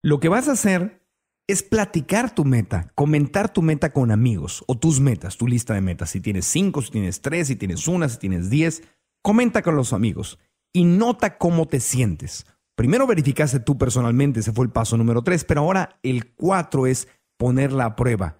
Lo 0.00 0.20
que 0.20 0.28
vas 0.28 0.46
a 0.46 0.52
hacer 0.52 1.04
es 1.48 1.64
platicar 1.64 2.32
tu 2.32 2.44
meta, 2.44 2.92
comentar 2.94 3.52
tu 3.52 3.60
meta 3.60 3.92
con 3.92 4.12
amigos 4.12 4.62
o 4.68 4.78
tus 4.78 5.00
metas, 5.00 5.36
tu 5.36 5.48
lista 5.48 5.74
de 5.74 5.80
metas. 5.80 6.10
Si 6.10 6.20
tienes 6.20 6.46
cinco, 6.46 6.80
si 6.80 6.92
tienes 6.92 7.22
tres, 7.22 7.48
si 7.48 7.56
tienes 7.56 7.88
una, 7.88 8.08
si 8.08 8.18
tienes 8.20 8.50
diez, 8.50 8.84
comenta 9.20 9.60
con 9.62 9.74
los 9.74 9.92
amigos 9.92 10.38
y 10.72 10.84
nota 10.84 11.38
cómo 11.38 11.66
te 11.66 11.80
sientes. 11.80 12.46
Primero 12.76 13.08
verificaste 13.08 13.58
tú 13.58 13.78
personalmente, 13.78 14.38
ese 14.38 14.52
fue 14.52 14.64
el 14.64 14.70
paso 14.70 14.96
número 14.96 15.22
tres, 15.22 15.42
pero 15.42 15.62
ahora 15.62 15.98
el 16.04 16.34
cuatro 16.34 16.86
es 16.86 17.08
ponerla 17.36 17.84
a 17.86 17.96
prueba. 17.96 18.38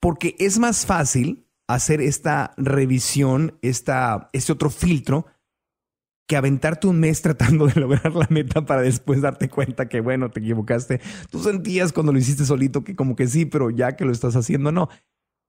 Porque 0.00 0.36
es 0.38 0.60
más 0.60 0.86
fácil 0.86 1.43
hacer 1.68 2.00
esta 2.00 2.52
revisión, 2.56 3.58
esta, 3.62 4.30
este 4.32 4.52
otro 4.52 4.70
filtro, 4.70 5.26
que 6.26 6.36
aventarte 6.36 6.86
un 6.86 7.00
mes 7.00 7.22
tratando 7.22 7.66
de 7.66 7.80
lograr 7.80 8.14
la 8.14 8.26
meta 8.30 8.64
para 8.64 8.82
después 8.82 9.20
darte 9.20 9.48
cuenta 9.48 9.88
que, 9.88 10.00
bueno, 10.00 10.30
te 10.30 10.40
equivocaste. 10.40 11.00
Tú 11.30 11.42
sentías 11.42 11.92
cuando 11.92 12.12
lo 12.12 12.18
hiciste 12.18 12.44
solito 12.44 12.84
que 12.84 12.96
como 12.96 13.16
que 13.16 13.26
sí, 13.26 13.44
pero 13.44 13.70
ya 13.70 13.96
que 13.96 14.04
lo 14.04 14.12
estás 14.12 14.36
haciendo, 14.36 14.72
no. 14.72 14.88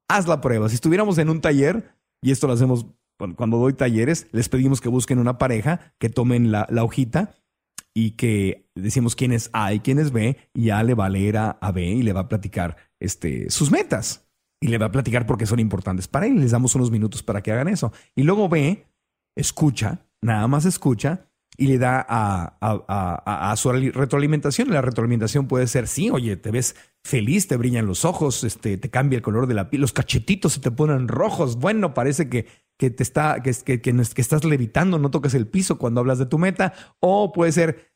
Haz 0.07 0.27
la 0.27 0.41
prueba. 0.41 0.69
Si 0.69 0.75
estuviéramos 0.75 1.17
en 1.17 1.29
un 1.29 1.41
taller, 1.41 1.95
y 2.21 2.31
esto 2.31 2.47
lo 2.47 2.53
hacemos 2.53 2.85
cuando 3.37 3.57
doy 3.57 3.73
talleres, 3.73 4.27
les 4.33 4.49
pedimos 4.49 4.81
que 4.81 4.89
busquen 4.89 5.19
una 5.19 5.37
pareja, 5.37 5.93
que 5.99 6.09
tomen 6.09 6.51
la, 6.51 6.67
hojita 6.83 7.33
y 7.93 8.11
que 8.11 8.69
decimos 8.75 9.15
quién 9.15 9.31
es 9.31 9.49
A 9.53 9.73
y 9.73 9.79
quién 9.79 9.99
es 9.99 10.11
B, 10.11 10.37
y 10.53 10.69
A 10.69 10.83
le 10.83 10.95
va 10.95 11.05
a 11.05 11.09
leer 11.09 11.37
a, 11.37 11.51
a 11.51 11.71
B 11.71 11.85
y 11.85 12.03
le 12.03 12.11
va 12.11 12.21
a 12.21 12.27
platicar 12.27 12.75
este, 12.99 13.49
sus 13.49 13.71
metas 13.71 14.24
y 14.61 14.67
le 14.67 14.77
va 14.77 14.87
a 14.87 14.91
platicar 14.91 15.25
por 15.25 15.37
qué 15.37 15.45
son 15.45 15.59
importantes 15.59 16.07
para 16.07 16.25
él. 16.25 16.39
Les 16.39 16.51
damos 16.51 16.75
unos 16.75 16.91
minutos 16.91 17.23
para 17.23 17.41
que 17.41 17.51
hagan 17.51 17.67
eso. 17.67 17.91
Y 18.15 18.23
luego 18.23 18.49
ve, 18.49 18.87
escucha, 19.35 20.07
nada 20.21 20.47
más 20.47 20.65
escucha 20.65 21.29
y 21.57 21.67
le 21.67 21.77
da 21.77 22.05
a, 22.07 22.57
a, 22.59 23.51
a, 23.51 23.55
su 23.55 23.71
retroalimentación. 23.71 24.69
La 24.71 24.81
retroalimentación 24.81 25.47
puede 25.47 25.67
ser, 25.67 25.87
sí, 25.87 26.09
oye, 26.09 26.35
te 26.35 26.51
ves 26.51 26.75
feliz, 27.03 27.47
te 27.47 27.57
brillan 27.57 27.85
los 27.85 28.05
ojos, 28.05 28.43
este, 28.43 28.77
te 28.77 28.89
cambia 28.89 29.17
el 29.17 29.23
color 29.23 29.47
de 29.47 29.53
la 29.53 29.69
piel, 29.69 29.81
los 29.81 29.93
cachetitos 29.93 30.53
se 30.53 30.59
te 30.59 30.71
ponen 30.71 31.07
rojos. 31.07 31.57
Bueno, 31.57 31.93
parece 31.93 32.29
que, 32.29 32.47
que 32.77 32.89
te 32.89 33.03
está, 33.03 33.41
que, 33.41 33.53
que, 33.53 33.81
que, 33.81 33.93
que 33.93 34.21
estás 34.21 34.43
levitando, 34.43 34.99
no 34.99 35.11
tocas 35.11 35.33
el 35.33 35.47
piso 35.47 35.77
cuando 35.77 36.01
hablas 36.01 36.19
de 36.19 36.25
tu 36.25 36.37
meta. 36.37 36.73
O 36.99 37.31
puede 37.31 37.51
ser, 37.51 37.94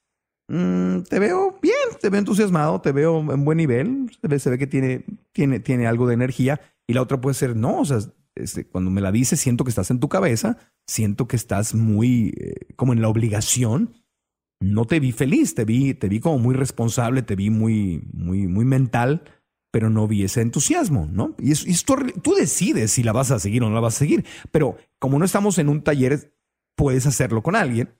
Mm, 0.49 1.03
te 1.03 1.19
veo 1.19 1.59
bien, 1.61 1.75
te 2.01 2.09
veo 2.09 2.19
entusiasmado, 2.19 2.81
te 2.81 2.91
veo 2.91 3.19
en 3.19 3.45
buen 3.45 3.57
nivel, 3.57 4.09
se 4.19 4.27
ve, 4.27 4.39
se 4.39 4.49
ve 4.49 4.57
que 4.57 4.65
tiene, 4.65 5.05
tiene, 5.31 5.59
tiene 5.59 5.85
algo 5.85 6.07
de 6.07 6.15
energía. 6.15 6.59
Y 6.87 6.93
la 6.93 7.03
otra 7.03 7.21
puede 7.21 7.35
ser, 7.35 7.55
no, 7.55 7.81
o 7.81 7.85
sea, 7.85 7.99
este, 8.35 8.65
cuando 8.65 8.89
me 8.89 8.99
la 8.99 9.11
dices, 9.11 9.39
siento 9.39 9.63
que 9.63 9.69
estás 9.69 9.91
en 9.91 9.99
tu 9.99 10.09
cabeza, 10.09 10.57
siento 10.87 11.27
que 11.27 11.35
estás 11.35 11.75
muy 11.75 12.33
eh, 12.37 12.73
como 12.75 12.93
en 12.93 13.01
la 13.01 13.09
obligación. 13.09 13.93
No 14.59 14.85
te 14.85 14.99
vi 14.99 15.11
feliz, 15.11 15.53
te 15.53 15.65
vi, 15.65 15.93
te 15.93 16.09
vi 16.09 16.19
como 16.19 16.39
muy 16.39 16.55
responsable, 16.55 17.21
te 17.21 17.35
vi 17.35 17.51
muy, 17.51 18.01
muy, 18.11 18.47
muy 18.47 18.65
mental, 18.65 19.23
pero 19.71 19.91
no 19.91 20.07
vi 20.07 20.23
ese 20.23 20.41
entusiasmo, 20.41 21.07
¿no? 21.11 21.35
Y, 21.37 21.51
es, 21.51 21.85
tú 21.85 22.33
decides 22.33 22.91
si 22.91 23.03
la 23.03 23.11
vas 23.11 23.29
a 23.29 23.39
seguir 23.39 23.61
o 23.61 23.69
no 23.69 23.75
la 23.75 23.81
vas 23.81 23.95
a 23.97 23.99
seguir. 23.99 24.25
Pero 24.51 24.77
como 24.97 25.19
no 25.19 25.25
estamos 25.25 25.59
en 25.59 25.69
un 25.69 25.83
taller, 25.83 26.33
puedes 26.75 27.05
hacerlo 27.05 27.43
con 27.43 27.55
alguien 27.55 27.98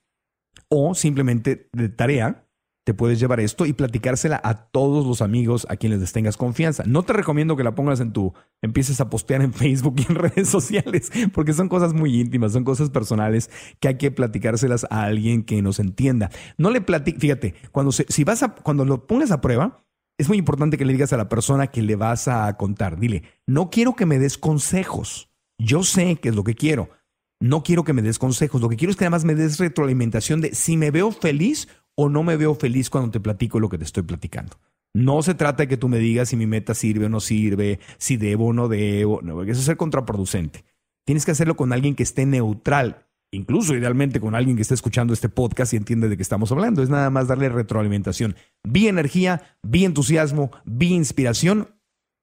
o 0.69 0.93
simplemente 0.95 1.69
de 1.73 1.89
tarea, 1.89 2.45
te 2.89 2.95
puedes 2.95 3.19
llevar 3.19 3.39
esto 3.39 3.67
y 3.67 3.73
platicársela 3.73 4.41
a 4.43 4.55
todos 4.71 5.05
los 5.05 5.21
amigos 5.21 5.67
a 5.69 5.75
quienes 5.75 5.99
les 5.99 6.11
tengas 6.11 6.37
confianza. 6.37 6.83
No 6.87 7.03
te 7.03 7.13
recomiendo 7.13 7.55
que 7.55 7.63
la 7.63 7.75
pongas 7.75 7.99
en 7.99 8.13
tu, 8.13 8.33
empieces 8.63 8.99
a 8.99 9.11
postear 9.11 9.43
en 9.43 9.53
Facebook 9.53 9.95
y 9.97 10.11
en 10.11 10.15
redes 10.15 10.49
sociales, 10.49 11.11
porque 11.31 11.53
son 11.53 11.69
cosas 11.69 11.93
muy 11.93 12.19
íntimas, 12.19 12.53
son 12.53 12.63
cosas 12.63 12.89
personales 12.89 13.51
que 13.79 13.89
hay 13.89 13.97
que 13.97 14.09
platicárselas 14.09 14.87
a 14.89 15.03
alguien 15.03 15.43
que 15.43 15.61
nos 15.61 15.79
entienda. 15.79 16.31
No 16.57 16.71
le 16.71 16.81
platiques, 16.81 17.21
fíjate, 17.21 17.53
cuando 17.71 17.91
si 17.91 18.23
vas 18.23 18.41
a, 18.41 18.55
cuando 18.55 18.85
lo 18.85 19.05
pongas 19.05 19.29
a 19.29 19.39
prueba, 19.41 19.85
es 20.17 20.27
muy 20.27 20.39
importante 20.39 20.77
que 20.77 20.85
le 20.85 20.93
digas 20.93 21.13
a 21.13 21.17
la 21.17 21.29
persona 21.29 21.67
que 21.67 21.83
le 21.83 21.95
vas 21.95 22.27
a 22.27 22.51
contar, 22.57 22.99
dile, 22.99 23.21
no 23.45 23.69
quiero 23.69 23.95
que 23.95 24.07
me 24.07 24.17
des 24.17 24.39
consejos, 24.39 25.31
yo 25.59 25.83
sé 25.83 26.15
qué 26.15 26.29
es 26.29 26.35
lo 26.35 26.43
que 26.43 26.55
quiero, 26.55 26.89
no 27.39 27.63
quiero 27.63 27.83
que 27.83 27.93
me 27.93 28.01
des 28.01 28.19
consejos, 28.19 28.61
lo 28.61 28.69
que 28.69 28.75
quiero 28.75 28.91
es 28.91 28.97
que 28.97 29.05
además 29.05 29.23
me 29.25 29.35
des 29.35 29.59
retroalimentación 29.59 30.41
de 30.41 30.53
si 30.53 30.75
me 30.77 30.91
veo 30.91 31.11
feliz 31.11 31.67
o 31.95 32.09
no 32.09 32.23
me 32.23 32.37
veo 32.37 32.55
feliz 32.55 32.89
cuando 32.89 33.11
te 33.11 33.19
platico 33.19 33.59
lo 33.59 33.69
que 33.69 33.77
te 33.77 33.85
estoy 33.85 34.03
platicando. 34.03 34.57
No 34.93 35.21
se 35.21 35.35
trata 35.35 35.63
de 35.63 35.67
que 35.67 35.77
tú 35.77 35.87
me 35.87 35.99
digas 35.99 36.29
si 36.29 36.35
mi 36.35 36.47
meta 36.47 36.73
sirve 36.73 37.05
o 37.05 37.09
no 37.09 37.19
sirve, 37.19 37.79
si 37.97 38.17
debo 38.17 38.47
o 38.47 38.53
no 38.53 38.67
debo, 38.67 39.21
no, 39.21 39.43
eso 39.43 39.59
es 39.59 39.65
ser 39.65 39.77
contraproducente. 39.77 40.65
Tienes 41.05 41.25
que 41.25 41.31
hacerlo 41.31 41.55
con 41.55 41.71
alguien 41.73 41.95
que 41.95 42.03
esté 42.03 42.25
neutral, 42.25 43.07
incluso 43.31 43.75
idealmente 43.75 44.19
con 44.19 44.35
alguien 44.35 44.55
que 44.55 44.63
esté 44.63 44.73
escuchando 44.73 45.13
este 45.13 45.29
podcast 45.29 45.73
y 45.73 45.77
entiende 45.77 46.09
de 46.09 46.17
qué 46.17 46.23
estamos 46.23 46.51
hablando. 46.51 46.81
Es 46.81 46.89
nada 46.89 47.09
más 47.09 47.27
darle 47.27 47.49
retroalimentación. 47.49 48.35
Vi 48.63 48.87
energía, 48.87 49.57
vi 49.63 49.85
entusiasmo, 49.85 50.51
vi 50.65 50.93
inspiración 50.93 51.69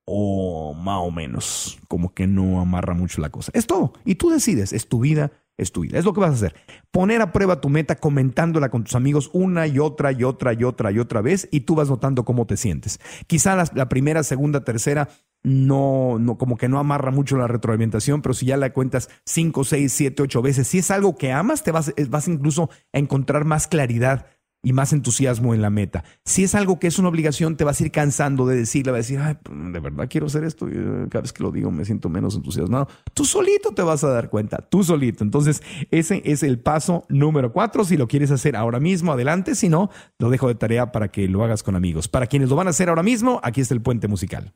o 0.07 0.73
más 0.73 1.01
o 1.03 1.11
menos, 1.11 1.79
como 1.88 2.14
que 2.14 2.27
no 2.27 2.61
amarra 2.61 2.95
mucho 2.95 3.21
la 3.21 3.31
cosa. 3.31 3.51
Es 3.55 3.66
todo. 3.66 3.92
Y 4.05 4.14
tú 4.14 4.31
decides, 4.31 4.73
es 4.73 4.88
tu 4.88 5.01
vida, 5.01 5.33
es 5.59 5.73
tu 5.73 5.81
vida. 5.81 5.99
Es 5.99 6.05
lo 6.05 6.12
que 6.12 6.21
vas 6.21 6.31
a 6.31 6.35
hacer. 6.35 6.55
Poner 6.92 7.21
a 7.21 7.33
prueba 7.33 7.61
tu 7.61 7.69
meta 7.69 7.97
comentándola 7.97 8.71
con 8.71 8.85
tus 8.85 8.95
amigos 8.95 9.31
una 9.33 9.66
y 9.66 9.81
otra 9.81 10.12
y 10.12 10.23
otra 10.23 10.55
y 10.55 10.62
otra 10.64 10.92
y 10.92 11.01
otra 11.01 11.21
vez 11.23 11.49
y 11.51 11.61
tú 11.61 11.75
vas 11.75 11.90
notando 11.90 12.25
cómo 12.25 12.47
te 12.47 12.57
sientes. 12.57 13.01
Quizá 13.27 13.57
la, 13.57 13.88
primera, 13.88 14.23
segunda, 14.23 14.62
tercera 14.64 15.09
no, 15.42 16.19
no, 16.21 16.38
como 16.38 16.57
que 16.57 16.69
no 16.69 16.79
amarra 16.79 17.11
mucho 17.11 17.37
la 17.37 17.49
retroalimentación, 17.49 18.23
pero 18.23 18.35
si 18.35 18.47
ya 18.47 18.57
la 18.57 18.73
cuentas 18.73 19.09
cinco, 19.25 19.64
seis, 19.64 19.92
siete, 19.92 20.23
ocho 20.23 20.42
veces, 20.42 20.69
si 20.69 20.79
es 20.79 20.90
algo 20.90 21.16
que 21.16 21.33
amas, 21.33 21.62
te 21.62 21.73
vas, 21.73 21.92
vas 22.09 22.29
incluso 22.29 22.71
a 22.92 22.99
encontrar 22.99 23.45
más 23.45 23.66
claridad 23.66 24.27
y 24.66 24.72
más 24.72 24.92
entusiasmo 24.92 25.55
en 25.55 25.62
la 25.62 25.70
meta. 25.70 26.02
Si 26.24 26.42
es 26.42 26.57
algo 26.57 26.81
que 26.81 26.88
es 26.88 26.98
una 26.98 27.09
obligación, 27.09 27.57
te 27.57 27.62
vas 27.62 27.81
a 27.81 27.85
ir 27.85 27.92
cansando 27.92 28.48
de 28.48 28.57
decirle, 28.57 28.90
vas 28.90 28.96
a 28.96 29.02
decir, 29.02 29.20
Ay, 29.20 29.37
pues, 29.40 29.57
de 29.72 29.79
verdad 29.79 30.09
quiero 30.11 30.26
hacer 30.26 30.42
esto. 30.42 30.68
Y 30.68 30.72
eh, 30.72 31.07
cada 31.09 31.22
vez 31.22 31.33
que 31.33 31.44
lo 31.44 31.52
digo 31.52 31.70
me 31.70 31.85
siento 31.85 32.09
menos 32.09 32.35
entusiasmado. 32.35 32.88
Tú 33.14 33.24
solito 33.24 33.70
te 33.70 33.83
vas 33.83 34.02
a 34.02 34.09
dar 34.09 34.29
cuenta, 34.29 34.57
tú 34.68 34.83
solito. 34.83 35.22
Entonces, 35.22 35.62
ese 35.92 36.20
es 36.24 36.42
el 36.42 36.59
paso 36.59 37.05
número 37.09 37.52
cuatro. 37.52 37.85
Si 37.85 37.96
lo 37.96 38.09
quieres 38.09 38.33
hacer 38.33 38.57
ahora 38.57 38.81
mismo, 38.81 39.12
adelante. 39.12 39.55
Si 39.55 39.68
no, 39.68 39.88
lo 40.18 40.31
dejo 40.31 40.48
de 40.48 40.57
tarea 40.57 40.90
para 40.90 41.12
que 41.12 41.29
lo 41.29 41.44
hagas 41.44 41.62
con 41.62 41.76
amigos. 41.76 42.09
Para 42.09 42.26
quienes 42.26 42.48
lo 42.48 42.57
van 42.57 42.66
a 42.66 42.70
hacer 42.70 42.88
ahora 42.88 43.05
mismo, 43.05 43.38
aquí 43.44 43.61
está 43.61 43.72
el 43.72 43.83
puente 43.83 44.09
musical. 44.09 44.52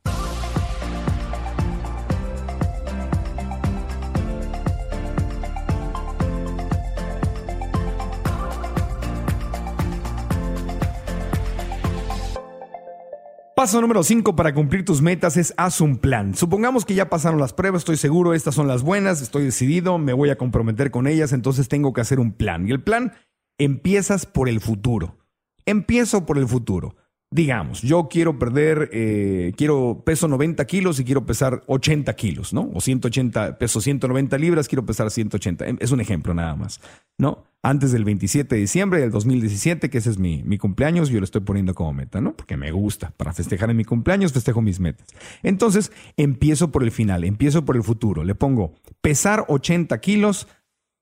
Paso 13.61 13.83
número 13.83 14.03
5 14.03 14.37
para 14.37 14.55
cumplir 14.55 14.87
tus 14.87 15.03
metas 15.03 15.37
es 15.37 15.53
haz 15.59 15.83
un 15.83 15.99
plan. 15.99 16.35
Supongamos 16.35 16.87
que 16.87 16.95
ya 16.95 17.11
pasaron 17.11 17.39
las 17.39 17.53
pruebas, 17.53 17.83
estoy 17.83 17.99
seguro, 17.99 18.33
estas 18.33 18.55
son 18.55 18.67
las 18.67 18.83
buenas, 18.83 19.21
estoy 19.21 19.45
decidido, 19.45 19.99
me 19.99 20.15
voy 20.15 20.31
a 20.31 20.39
comprometer 20.39 20.91
con 20.91 21.07
ellas, 21.07 21.35
entonces 21.35 21.69
tengo 21.69 21.93
que 21.93 22.01
hacer 22.01 22.21
un 22.21 22.33
plan. 22.33 22.67
Y 22.67 22.71
el 22.71 22.83
plan 22.83 23.13
empiezas 23.59 24.25
por 24.25 24.49
el 24.49 24.61
futuro. 24.61 25.19
Empiezo 25.67 26.25
por 26.25 26.39
el 26.39 26.49
futuro. 26.49 26.97
Digamos, 27.33 27.83
yo 27.83 28.09
quiero 28.09 28.39
perder, 28.39 28.91
eh, 28.93 29.53
quiero 29.57 30.03
peso 30.05 30.27
90 30.27 30.65
kilos 30.65 30.99
y 30.99 31.05
quiero 31.05 31.25
pesar 31.27 31.63
80 31.67 32.13
kilos, 32.17 32.53
¿no? 32.53 32.71
O 32.75 32.81
180, 32.81 33.57
peso 33.57 33.81
190 33.81 34.37
libras, 34.37 34.67
quiero 34.67 34.85
pesar 34.85 35.11
180. 35.11 35.65
Es 35.79 35.93
un 35.93 36.01
ejemplo 36.01 36.35
nada 36.35 36.57
más, 36.57 36.81
¿no? 37.19 37.45
antes 37.63 37.93
del 37.93 38.05
27 38.05 38.55
de 38.55 38.61
diciembre 38.61 39.01
del 39.01 39.11
2017, 39.11 39.91
que 39.91 39.99
ese 39.99 40.11
es 40.11 40.19
mi, 40.19 40.43
mi 40.43 40.57
cumpleaños, 40.57 41.11
yo 41.11 41.19
lo 41.19 41.25
estoy 41.25 41.43
poniendo 41.43 41.75
como 41.75 41.93
meta, 41.93 42.21
¿no? 42.21 42.35
Porque 42.35 42.57
me 42.57 42.73
gusta. 42.73 43.13
Para 43.17 43.33
festejar 43.33 43.71
en 43.71 43.77
mi 43.77 43.85
cumpleaños, 43.85 44.33
festejo 44.33 44.63
mis 44.63 44.81
metas. 44.81 45.07
Entonces, 45.43 45.93
empiezo 46.17 46.73
por 46.73 46.83
el 46.83 46.91
final, 46.91 47.25
empiezo 47.25 47.65
por 47.65 47.77
el 47.77 47.83
futuro. 47.83 48.25
Le 48.25 48.35
pongo 48.35 48.75
pesar 49.03 49.45
80 49.49 49.99
kilos 50.01 50.49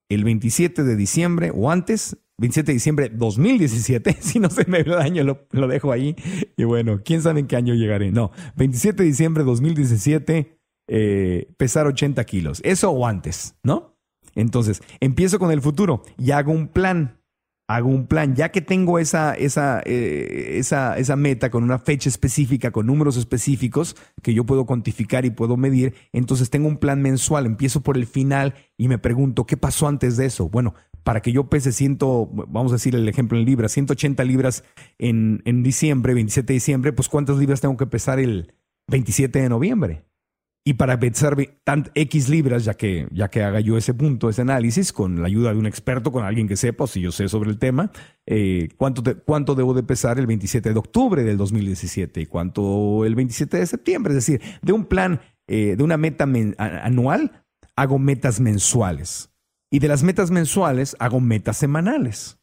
el 0.08 0.24
27 0.24 0.84
de 0.84 0.96
diciembre 0.96 1.52
o 1.54 1.70
antes, 1.70 2.16
27 2.38 2.66
de 2.66 2.74
diciembre 2.74 3.08
2017, 3.12 4.16
si 4.20 4.38
no 4.40 4.50
se 4.50 4.64
me 4.66 4.82
ve 4.82 4.92
el 4.92 4.98
año, 4.98 5.24
lo, 5.50 5.68
dejo 5.68 5.92
ahí. 5.92 6.16
Y 6.56 6.64
bueno, 6.64 7.00
quién 7.04 7.22
sabe 7.22 7.40
en 7.40 7.46
qué 7.46 7.56
año 7.56 7.74
llegaré. 7.74 8.10
No, 8.10 8.30
27 8.56 9.02
de 9.02 9.08
diciembre 9.08 9.44
2017, 9.44 10.58
eh, 10.88 11.52
pesar 11.56 11.86
80 11.86 12.24
kilos. 12.24 12.60
Eso 12.64 12.90
o 12.90 13.06
antes, 13.06 13.56
¿no? 13.62 13.96
Entonces, 14.34 14.82
empiezo 15.00 15.38
con 15.38 15.50
el 15.50 15.60
futuro 15.60 16.02
y 16.16 16.30
hago 16.30 16.52
un 16.52 16.68
plan. 16.68 17.20
Hago 17.68 17.90
un 17.90 18.06
plan, 18.06 18.34
ya 18.34 18.50
que 18.50 18.62
tengo 18.62 18.98
esa, 18.98 19.34
esa, 19.34 19.82
eh, 19.84 20.56
esa, 20.56 20.96
esa 20.96 21.16
meta 21.16 21.50
con 21.50 21.62
una 21.64 21.78
fecha 21.78 22.08
específica, 22.08 22.70
con 22.70 22.86
números 22.86 23.18
específicos 23.18 23.94
que 24.22 24.32
yo 24.32 24.44
puedo 24.44 24.64
cuantificar 24.64 25.26
y 25.26 25.30
puedo 25.30 25.58
medir, 25.58 25.94
entonces 26.14 26.48
tengo 26.48 26.66
un 26.66 26.78
plan 26.78 27.02
mensual, 27.02 27.44
empiezo 27.44 27.82
por 27.82 27.98
el 27.98 28.06
final 28.06 28.54
y 28.78 28.88
me 28.88 28.96
pregunto, 28.96 29.44
¿qué 29.44 29.58
pasó 29.58 29.86
antes 29.86 30.16
de 30.16 30.24
eso? 30.24 30.48
Bueno, 30.48 30.74
para 31.02 31.20
que 31.20 31.30
yo 31.30 31.50
pese 31.50 31.72
ciento, 31.72 32.30
vamos 32.32 32.72
a 32.72 32.76
decir 32.76 32.94
el 32.94 33.06
ejemplo 33.06 33.38
en 33.38 33.44
libras, 33.44 33.72
180 33.72 34.24
libras 34.24 34.64
en, 34.98 35.42
en 35.44 35.62
diciembre, 35.62 36.14
27 36.14 36.46
de 36.46 36.54
diciembre, 36.54 36.92
pues 36.94 37.08
¿cuántas 37.10 37.36
libras 37.36 37.60
tengo 37.60 37.76
que 37.76 37.86
pesar 37.86 38.18
el 38.18 38.54
27 38.88 39.42
de 39.42 39.48
noviembre? 39.50 40.07
Y 40.68 40.74
para 40.74 41.00
pensar 41.00 41.34
tan 41.64 41.90
X 41.94 42.28
libras, 42.28 42.66
ya 42.66 42.74
que, 42.74 43.08
ya 43.10 43.28
que 43.28 43.42
haga 43.42 43.58
yo 43.58 43.78
ese 43.78 43.94
punto, 43.94 44.28
ese 44.28 44.42
análisis, 44.42 44.92
con 44.92 45.22
la 45.22 45.26
ayuda 45.26 45.54
de 45.54 45.58
un 45.58 45.64
experto, 45.64 46.12
con 46.12 46.26
alguien 46.26 46.46
que 46.46 46.56
sepa, 46.56 46.86
si 46.86 47.00
yo 47.00 47.10
sé 47.10 47.26
sobre 47.30 47.48
el 47.48 47.58
tema, 47.58 47.90
eh, 48.26 48.68
¿cuánto, 48.76 49.02
¿cuánto 49.24 49.54
debo 49.54 49.72
de 49.72 49.82
pesar 49.82 50.18
el 50.18 50.26
27 50.26 50.74
de 50.74 50.78
octubre 50.78 51.24
del 51.24 51.38
2017 51.38 52.20
y 52.20 52.26
cuánto 52.26 53.06
el 53.06 53.14
27 53.14 53.56
de 53.56 53.64
septiembre? 53.66 54.10
Es 54.12 54.16
decir, 54.16 54.42
de 54.60 54.72
un 54.74 54.84
plan, 54.84 55.22
eh, 55.46 55.74
de 55.74 55.82
una 55.82 55.96
meta 55.96 56.28
anual, 56.58 57.46
hago 57.74 57.98
metas 57.98 58.38
mensuales. 58.38 59.30
Y 59.70 59.78
de 59.78 59.88
las 59.88 60.02
metas 60.02 60.30
mensuales, 60.30 60.96
hago 60.98 61.18
metas 61.18 61.56
semanales. 61.56 62.42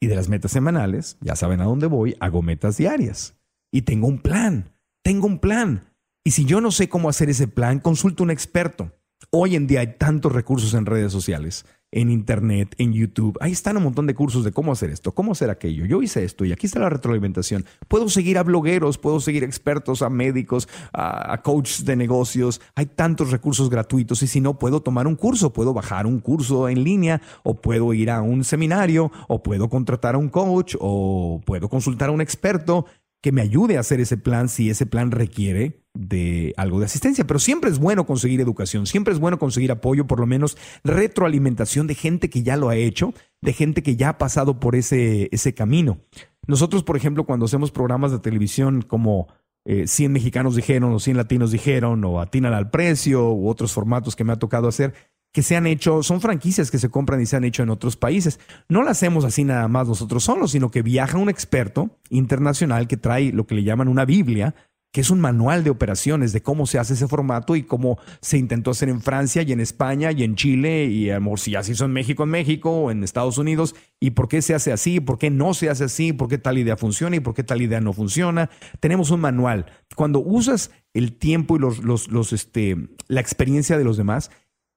Y 0.00 0.06
de 0.06 0.16
las 0.16 0.30
metas 0.30 0.52
semanales, 0.52 1.18
ya 1.20 1.36
saben 1.36 1.60
a 1.60 1.64
dónde 1.64 1.88
voy, 1.88 2.16
hago 2.20 2.40
metas 2.40 2.78
diarias. 2.78 3.38
Y 3.70 3.82
tengo 3.82 4.06
un 4.06 4.18
plan, 4.18 4.72
tengo 5.02 5.26
un 5.26 5.40
plan 5.40 5.90
y 6.26 6.30
si 6.30 6.46
yo 6.46 6.62
no 6.62 6.70
sé 6.70 6.88
cómo 6.88 7.10
hacer 7.10 7.28
ese 7.28 7.48
plan, 7.48 7.80
consulto 7.80 8.22
a 8.22 8.24
un 8.24 8.30
experto. 8.30 8.90
Hoy 9.30 9.56
en 9.56 9.66
día 9.66 9.80
hay 9.80 9.98
tantos 9.98 10.32
recursos 10.32 10.72
en 10.72 10.86
redes 10.86 11.12
sociales, 11.12 11.66
en 11.92 12.10
Internet, 12.10 12.74
en 12.78 12.94
YouTube. 12.94 13.36
Ahí 13.40 13.52
están 13.52 13.76
un 13.76 13.82
montón 13.82 14.06
de 14.06 14.14
cursos 14.14 14.42
de 14.42 14.50
cómo 14.50 14.72
hacer 14.72 14.88
esto, 14.88 15.12
cómo 15.12 15.32
hacer 15.32 15.50
aquello. 15.50 15.84
Yo 15.84 16.00
hice 16.00 16.24
esto 16.24 16.46
y 16.46 16.52
aquí 16.52 16.66
está 16.66 16.78
la 16.78 16.88
retroalimentación. 16.88 17.66
Puedo 17.88 18.08
seguir 18.08 18.38
a 18.38 18.42
blogueros, 18.42 18.96
puedo 18.96 19.20
seguir 19.20 19.42
a 19.42 19.46
expertos, 19.46 20.00
a 20.00 20.08
médicos, 20.08 20.66
a, 20.94 21.42
coaches 21.42 21.84
de 21.84 21.94
negocios. 21.94 22.62
Hay 22.74 22.86
tantos 22.86 23.30
recursos 23.30 23.68
gratuitos 23.68 24.22
y 24.22 24.26
si 24.26 24.40
no, 24.40 24.58
puedo 24.58 24.80
tomar 24.80 25.06
un 25.06 25.16
curso, 25.16 25.52
puedo 25.52 25.74
bajar 25.74 26.06
un 26.06 26.20
curso 26.20 26.70
en 26.70 26.84
línea 26.84 27.20
o 27.42 27.60
puedo 27.60 27.92
ir 27.92 28.10
a 28.10 28.22
un 28.22 28.44
seminario 28.44 29.12
o 29.28 29.42
puedo 29.42 29.68
contratar 29.68 30.14
a 30.14 30.18
un 30.18 30.30
coach 30.30 30.74
o 30.80 31.42
puedo 31.44 31.68
consultar 31.68 32.08
a 32.08 32.12
un 32.12 32.22
experto 32.22 32.86
que 33.22 33.30
me 33.30 33.42
ayude 33.42 33.76
a 33.76 33.80
hacer 33.80 34.00
ese 34.00 34.16
plan 34.16 34.48
si 34.48 34.70
ese 34.70 34.86
plan 34.86 35.10
requiere 35.10 35.83
de 35.94 36.52
algo 36.56 36.80
de 36.80 36.86
asistencia. 36.86 37.26
Pero 37.26 37.38
siempre 37.38 37.70
es 37.70 37.78
bueno 37.78 38.06
conseguir 38.06 38.40
educación, 38.40 38.86
siempre 38.86 39.14
es 39.14 39.20
bueno 39.20 39.38
conseguir 39.38 39.72
apoyo, 39.72 40.06
por 40.06 40.20
lo 40.20 40.26
menos 40.26 40.56
retroalimentación 40.82 41.86
de 41.86 41.94
gente 41.94 42.28
que 42.28 42.42
ya 42.42 42.56
lo 42.56 42.68
ha 42.68 42.76
hecho, 42.76 43.14
de 43.40 43.52
gente 43.52 43.82
que 43.82 43.96
ya 43.96 44.10
ha 44.10 44.18
pasado 44.18 44.60
por 44.60 44.76
ese, 44.76 45.28
ese 45.32 45.54
camino. 45.54 45.98
Nosotros, 46.46 46.82
por 46.82 46.96
ejemplo, 46.96 47.24
cuando 47.24 47.46
hacemos 47.46 47.70
programas 47.70 48.12
de 48.12 48.18
televisión 48.18 48.82
como 48.82 49.28
100 49.66 49.86
eh, 49.88 50.08
mexicanos 50.12 50.56
dijeron 50.56 50.92
o 50.92 51.00
100 51.00 51.16
latinos 51.16 51.50
dijeron 51.50 52.04
o 52.04 52.20
atinan 52.20 52.52
al 52.52 52.70
precio 52.70 53.32
u 53.32 53.48
otros 53.48 53.72
formatos 53.72 54.14
que 54.14 54.24
me 54.24 54.32
ha 54.32 54.38
tocado 54.38 54.68
hacer, 54.68 54.92
que 55.32 55.42
se 55.42 55.56
han 55.56 55.66
hecho, 55.66 56.02
son 56.02 56.20
franquicias 56.20 56.70
que 56.70 56.78
se 56.78 56.90
compran 56.90 57.20
y 57.20 57.26
se 57.26 57.36
han 57.36 57.44
hecho 57.44 57.62
en 57.62 57.70
otros 57.70 57.96
países. 57.96 58.38
No 58.68 58.82
las 58.82 58.98
hacemos 58.98 59.24
así 59.24 59.42
nada 59.42 59.66
más 59.68 59.88
nosotros 59.88 60.22
solos, 60.22 60.52
sino 60.52 60.70
que 60.70 60.82
viaja 60.82 61.18
un 61.18 61.28
experto 61.28 61.98
internacional 62.10 62.86
que 62.86 62.96
trae 62.96 63.32
lo 63.32 63.46
que 63.46 63.54
le 63.54 63.64
llaman 63.64 63.88
una 63.88 64.04
Biblia, 64.04 64.54
que 64.94 65.00
es 65.00 65.10
un 65.10 65.20
manual 65.20 65.64
de 65.64 65.70
operaciones 65.70 66.32
de 66.32 66.40
cómo 66.40 66.66
se 66.66 66.78
hace 66.78 66.94
ese 66.94 67.08
formato 67.08 67.56
y 67.56 67.64
cómo 67.64 67.98
se 68.20 68.38
intentó 68.38 68.70
hacer 68.70 68.88
en 68.88 69.00
Francia 69.00 69.42
y 69.42 69.50
en 69.50 69.58
España 69.58 70.12
y 70.12 70.22
en 70.22 70.36
Chile 70.36 70.84
y 70.84 71.10
amor, 71.10 71.40
si 71.40 71.56
así 71.56 71.74
son 71.74 71.90
en 71.90 71.94
México, 71.94 72.22
en 72.22 72.28
México 72.30 72.70
o 72.70 72.92
en 72.92 73.02
Estados 73.02 73.36
Unidos 73.36 73.74
y 73.98 74.12
por 74.12 74.28
qué 74.28 74.40
se 74.40 74.54
hace 74.54 74.70
así, 74.70 75.00
por 75.00 75.18
qué 75.18 75.30
no 75.30 75.52
se 75.52 75.68
hace 75.68 75.82
así, 75.82 76.12
por 76.12 76.28
qué 76.28 76.38
tal 76.38 76.58
idea 76.58 76.76
funciona 76.76 77.16
y 77.16 77.20
por 77.20 77.34
qué 77.34 77.42
tal 77.42 77.60
idea 77.60 77.80
no 77.80 77.92
funciona. 77.92 78.50
Tenemos 78.78 79.10
un 79.10 79.20
manual. 79.20 79.66
Cuando 79.96 80.20
usas 80.20 80.70
el 80.92 81.18
tiempo 81.18 81.56
y 81.56 81.58
los, 81.58 81.82
los, 81.82 82.06
los 82.12 82.32
este, 82.32 82.76
la 83.08 83.20
experiencia 83.20 83.76
de 83.76 83.82
los 83.82 83.96
demás, 83.96 84.30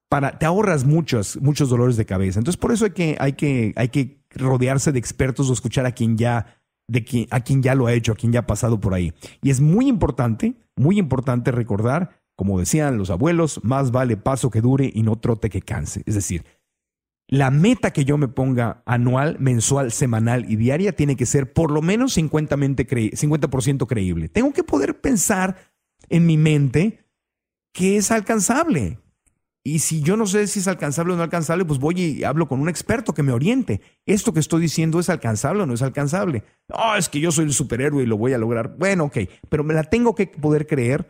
para, 0.10 0.40
te 0.40 0.48
ahorras 0.48 0.84
muchos, 0.84 1.38
muchos 1.44 1.70
dolores 1.70 1.96
de 1.96 2.08
cabeza. 2.08 2.40
Entonces, 2.40 2.60
por 2.60 2.72
eso 2.72 2.86
hay 2.86 2.92
que, 2.92 3.18
hay 3.20 3.34
que, 3.34 3.74
hay 3.76 3.90
que 3.90 4.20
rodearse 4.32 4.92
de 4.92 4.98
expertos 4.98 5.48
o 5.52 5.54
escuchar 5.54 5.86
a 5.86 5.92
quien 5.92 6.18
ya, 6.18 6.60
de 6.88 7.04
quien, 7.04 7.28
a 7.32 7.42
quien 7.42 7.62
ya 7.62 7.76
lo 7.76 7.88
ha 7.88 7.94
hecho, 7.94 8.14
a 8.14 8.16
quien 8.16 8.32
ya 8.32 8.42
ha 8.42 8.48
pasado 8.48 8.80
por 8.80 8.94
ahí. 8.94 9.14
Y 9.42 9.50
es 9.50 9.62
muy 9.62 9.88
importante, 9.88 10.56
muy 10.76 10.98
importante 10.98 11.52
recordar, 11.52 12.22
como 12.36 12.60
decían 12.60 12.98
los 12.98 13.10
abuelos, 13.10 13.60
más 13.64 13.92
vale 13.92 14.18
paso 14.18 14.50
que 14.50 14.62
dure 14.62 14.90
y 14.94 15.04
no 15.04 15.18
trote 15.18 15.50
que 15.50 15.62
canse. 15.62 16.04
Es 16.06 16.16
decir, 16.16 16.46
la 17.28 17.52
meta 17.52 17.92
que 17.92 18.06
yo 18.06 18.18
me 18.18 18.30
ponga 18.30 18.84
anual, 18.86 19.38
mensual, 19.40 19.92
semanal 19.92 20.50
y 20.50 20.56
diaria 20.56 20.94
tiene 20.94 21.18
que 21.18 21.26
ser 21.26 21.52
por 21.52 21.72
lo 21.72 21.82
menos 21.82 22.14
50, 22.14 22.56
50 23.14 23.48
creíble. 23.88 24.30
Tengo 24.30 24.54
que 24.54 24.64
poder 24.64 25.02
pensar 25.02 25.58
en 26.10 26.26
mi 26.26 26.38
mente 26.38 27.06
que 27.74 27.98
es 27.98 28.12
alcanzable, 28.12 29.00
y 29.68 29.80
si 29.80 30.02
yo 30.02 30.16
no 30.16 30.26
sé 30.26 30.48
si 30.48 30.60
es 30.60 30.68
alcanzable 30.70 31.12
o 31.12 31.18
no 31.18 31.24
alcanzable, 31.24 31.66
pues 31.66 31.78
voy 31.78 32.02
y 32.02 32.24
hablo 32.24 32.48
con 32.48 32.62
un 32.62 32.70
experto 32.70 33.14
que 33.14 33.22
me 33.22 33.34
oriente. 33.34 33.82
¿Esto 34.06 34.32
que 34.32 34.40
estoy 34.40 34.62
diciendo 34.62 34.98
es 34.98 35.10
alcanzable 35.10 35.64
o 35.64 35.66
no 35.66 35.74
es 35.74 35.82
alcanzable? 35.82 36.46
No, 36.70 36.96
es 36.96 37.10
que 37.10 37.20
yo 37.20 37.34
soy 37.34 37.44
el 37.44 37.54
superhéroe 37.54 38.04
y 38.04 38.06
lo 38.06 38.16
voy 38.16 38.32
a 38.32 38.38
lograr. 38.38 38.78
Bueno, 38.78 39.04
ok, 39.04 39.18
pero 39.50 39.66
me 39.66 39.74
la 39.74 39.84
tengo 39.84 40.16
que 40.16 40.28
poder 40.28 40.68
creer 40.68 41.10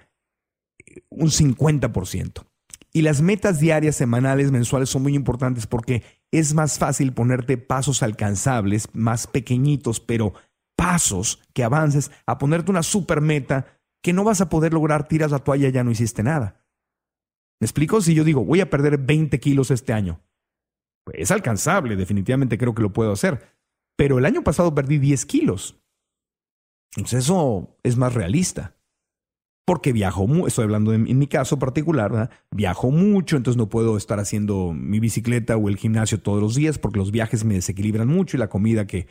un 1.10 1.28
50%. 1.28 2.47
Y 2.93 3.03
las 3.03 3.22
metas 3.22 3.60
diarias, 3.60 3.95
semanales, 3.95 4.49
mensuales 4.49 4.89
son 4.89 5.03
muy 5.03 5.14
importantes 5.14 5.68
porque 5.68 6.01
es 6.32 6.55
más 6.55 6.80
fácil 6.80 7.14
ponerte 7.14 7.60
pasos 7.60 8.01
alcanzables, 8.01 8.89
más 8.91 9.28
pequeñitos, 9.28 9.99
pero 9.99 10.34
pasos 10.76 11.43
que 11.53 11.64
avances 11.64 12.10
a 12.26 12.39
ponerte 12.39 12.72
una 12.72 12.82
super 12.82 13.22
meta 13.22 13.68
que 14.01 14.14
no 14.14 14.24
vas 14.24 14.41
a 14.41 14.49
poder 14.49 14.74
lograr, 14.74 15.08
tiras 15.08 15.30
la 15.30 15.43
toalla, 15.43 15.70
ya 15.70 15.84
no 15.84 15.91
hiciste 15.91 16.24
nada. 16.24 16.64
¿Me 17.60 17.66
explico? 17.66 18.01
Si 18.01 18.14
yo 18.14 18.24
digo, 18.24 18.45
voy 18.45 18.62
a 18.62 18.70
perder 18.70 18.97
20 18.97 19.39
kilos 19.39 19.72
este 19.72 19.93
año, 19.93 20.22
pues 21.03 21.18
es 21.20 21.32
alcanzable, 21.32 21.95
definitivamente 21.95 22.58
creo 22.58 22.76
que 22.76 22.82
lo 22.82 22.93
puedo 22.93 23.12
hacer. 23.12 23.55
Pero 23.97 24.20
el 24.20 24.26
año 24.26 24.43
pasado 24.43 24.76
perdí 24.76 24.99
10 24.99 25.26
kilos. 25.26 25.82
Entonces 26.95 27.26
eso 27.26 27.78
es 27.84 27.97
más 27.97 28.14
realista. 28.14 28.76
Porque 29.66 29.91
viajo, 29.91 30.47
estoy 30.47 30.64
hablando 30.64 30.93
en, 30.93 31.18
mi 31.18 31.28
caso 31.28 31.60
particular, 31.60 32.30
viajo 32.51 32.89
mucho, 32.89 33.36
entonces 33.36 33.58
no 33.58 33.68
puedo 33.68 33.97
estar 33.97 34.18
haciendo 34.18 34.72
mi 34.72 35.01
bicicleta 35.01 35.58
o 35.58 35.68
el 35.68 35.76
gimnasio 35.76 36.22
todos 36.22 36.41
los 36.41 36.55
días 36.55 36.78
porque 36.78 36.99
los 36.99 37.12
viajes 37.12 37.43
me 37.43 37.55
desequilibran 37.55 38.08
mucho 38.08 38.38
y 38.38 38.39
la 38.39 38.47
comida 38.47 38.88
que, 38.88 39.08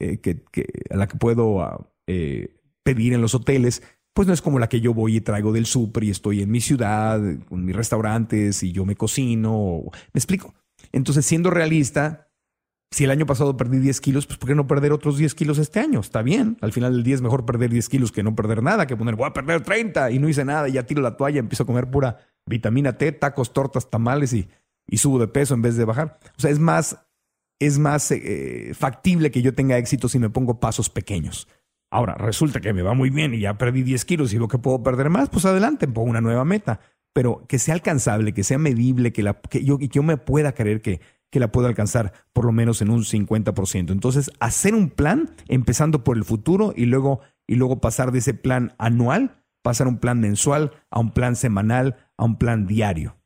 eh, 0.00 0.18
que, 0.18 0.42
a 0.90 0.96
la 0.96 1.06
que 1.06 1.16
puedo 1.16 1.62
ah, 1.62 1.88
eh, 2.08 2.56
pedir 2.82 3.12
en 3.12 3.20
los 3.20 3.36
hoteles 3.36 3.84
pues 4.12 4.26
no 4.26 4.34
es 4.34 4.42
como 4.42 4.58
la 4.58 4.68
que 4.68 4.80
yo 4.80 4.92
voy 4.92 5.16
y 5.16 5.20
traigo 5.20 5.52
del 5.52 5.66
súper 5.66 6.04
y 6.04 6.10
estoy 6.10 6.42
en 6.42 6.50
mi 6.50 6.60
ciudad, 6.60 7.20
con 7.48 7.64
mis 7.64 7.76
restaurantes 7.76 8.62
y 8.62 8.72
yo 8.72 8.84
me 8.84 8.96
cocino. 8.96 9.82
¿Me 10.12 10.18
explico? 10.18 10.54
Entonces, 10.92 11.24
siendo 11.26 11.50
realista, 11.50 12.30
si 12.90 13.04
el 13.04 13.10
año 13.10 13.24
pasado 13.24 13.56
perdí 13.56 13.78
10 13.78 14.00
kilos, 14.00 14.26
pues 14.26 14.38
¿por 14.38 14.48
qué 14.48 14.54
no 14.54 14.66
perder 14.66 14.92
otros 14.92 15.16
10 15.16 15.34
kilos 15.34 15.58
este 15.58 15.78
año? 15.78 16.00
Está 16.00 16.22
bien. 16.22 16.56
Al 16.60 16.72
final 16.72 16.92
del 16.92 17.04
día 17.04 17.14
es 17.14 17.22
mejor 17.22 17.46
perder 17.46 17.70
10 17.70 17.88
kilos 17.88 18.10
que 18.10 18.22
no 18.22 18.34
perder 18.34 18.62
nada, 18.62 18.86
que 18.86 18.96
poner, 18.96 19.14
voy 19.14 19.26
a 19.26 19.32
perder 19.32 19.62
30 19.62 20.10
y 20.10 20.18
no 20.18 20.28
hice 20.28 20.44
nada 20.44 20.68
y 20.68 20.72
ya 20.72 20.86
tiro 20.86 21.00
la 21.00 21.16
toalla, 21.16 21.38
empiezo 21.38 21.62
a 21.62 21.66
comer 21.66 21.88
pura 21.88 22.18
vitamina 22.46 22.98
T, 22.98 23.12
tacos, 23.12 23.52
tortas, 23.52 23.90
tamales 23.90 24.32
y, 24.32 24.48
subo 24.96 25.20
de 25.20 25.28
peso 25.28 25.54
en 25.54 25.62
vez 25.62 25.76
de 25.76 25.84
bajar. 25.84 26.18
O 26.36 26.40
sea, 26.40 26.50
es 26.50 26.58
más, 26.58 26.98
es 27.60 27.78
más 27.78 28.10
eh, 28.10 28.72
factible 28.74 29.30
que 29.30 29.40
yo 29.40 29.54
tenga 29.54 29.78
éxito 29.78 30.08
si 30.08 30.18
me 30.18 30.30
pongo 30.30 30.58
pasos 30.58 30.90
pequeños. 30.90 31.46
Ahora, 31.90 32.14
resulta 32.14 32.60
que 32.60 32.72
me 32.72 32.82
va 32.82 32.94
muy 32.94 33.10
bien 33.10 33.34
y 33.34 33.40
ya 33.40 33.58
perdí 33.58 33.82
10 33.82 34.04
kilos 34.04 34.32
y 34.32 34.38
lo 34.38 34.48
que 34.48 34.58
puedo 34.58 34.82
perder 34.82 35.10
más, 35.10 35.28
pues 35.28 35.44
adelante, 35.44 35.88
pongo 35.88 36.08
una 36.10 36.20
nueva 36.20 36.44
meta. 36.44 36.80
Pero 37.12 37.44
que 37.48 37.58
sea 37.58 37.74
alcanzable, 37.74 38.32
que 38.32 38.44
sea 38.44 38.58
medible, 38.58 39.12
que, 39.12 39.24
la, 39.24 39.40
que, 39.40 39.64
yo, 39.64 39.78
que 39.78 39.88
yo 39.88 40.04
me 40.04 40.16
pueda 40.16 40.52
creer 40.52 40.80
que, 40.80 41.00
que 41.30 41.40
la 41.40 41.50
puedo 41.50 41.66
alcanzar 41.66 42.12
por 42.32 42.44
lo 42.44 42.52
menos 42.52 42.82
en 42.82 42.90
un 42.90 43.02
50%. 43.02 43.90
Entonces, 43.90 44.30
hacer 44.38 44.74
un 44.74 44.90
plan 44.90 45.34
empezando 45.48 46.04
por 46.04 46.16
el 46.16 46.24
futuro 46.24 46.72
y 46.76 46.86
luego, 46.86 47.20
y 47.48 47.56
luego 47.56 47.80
pasar 47.80 48.12
de 48.12 48.20
ese 48.20 48.34
plan 48.34 48.74
anual, 48.78 49.42
pasar 49.62 49.88
un 49.88 49.98
plan 49.98 50.20
mensual, 50.20 50.72
a 50.90 51.00
un 51.00 51.12
plan 51.12 51.34
semanal, 51.34 51.96
a 52.16 52.24
un 52.24 52.36
plan 52.36 52.66
diario. 52.66 53.16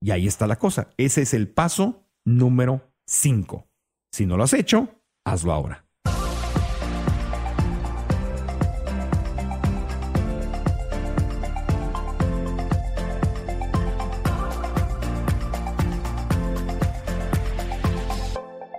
Y 0.00 0.10
ahí 0.10 0.26
está 0.26 0.46
la 0.46 0.56
cosa. 0.56 0.90
Ese 0.96 1.22
es 1.22 1.34
el 1.34 1.48
paso 1.48 2.08
número 2.24 2.92
5. 3.06 3.68
Si 4.12 4.26
no 4.26 4.36
lo 4.36 4.44
has 4.44 4.52
hecho, 4.52 5.00
hazlo 5.24 5.52
ahora. 5.52 5.86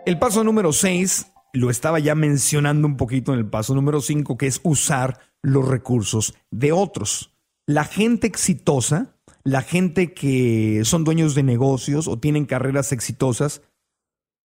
El 0.05 0.19
paso 0.19 0.43
número 0.43 0.73
6 0.73 1.27
lo 1.53 1.69
estaba 1.69 1.97
ya 1.97 2.13
mencionando 2.13 2.87
un 2.87 2.97
poquito 2.97 3.31
en 3.31 3.39
el 3.39 3.49
paso 3.49 3.73
número 3.73 4.01
5, 4.01 4.37
que 4.37 4.47
es 4.47 4.59
usar 4.63 5.19
los 5.41 5.65
recursos 5.65 6.33
de 6.51 6.73
otros. 6.73 7.33
La 7.65 7.85
gente 7.85 8.27
exitosa, 8.27 9.15
la 9.45 9.61
gente 9.61 10.13
que 10.13 10.81
son 10.83 11.05
dueños 11.05 11.35
de 11.35 11.43
negocios 11.43 12.09
o 12.09 12.19
tienen 12.19 12.45
carreras 12.45 12.91
exitosas, 12.91 13.61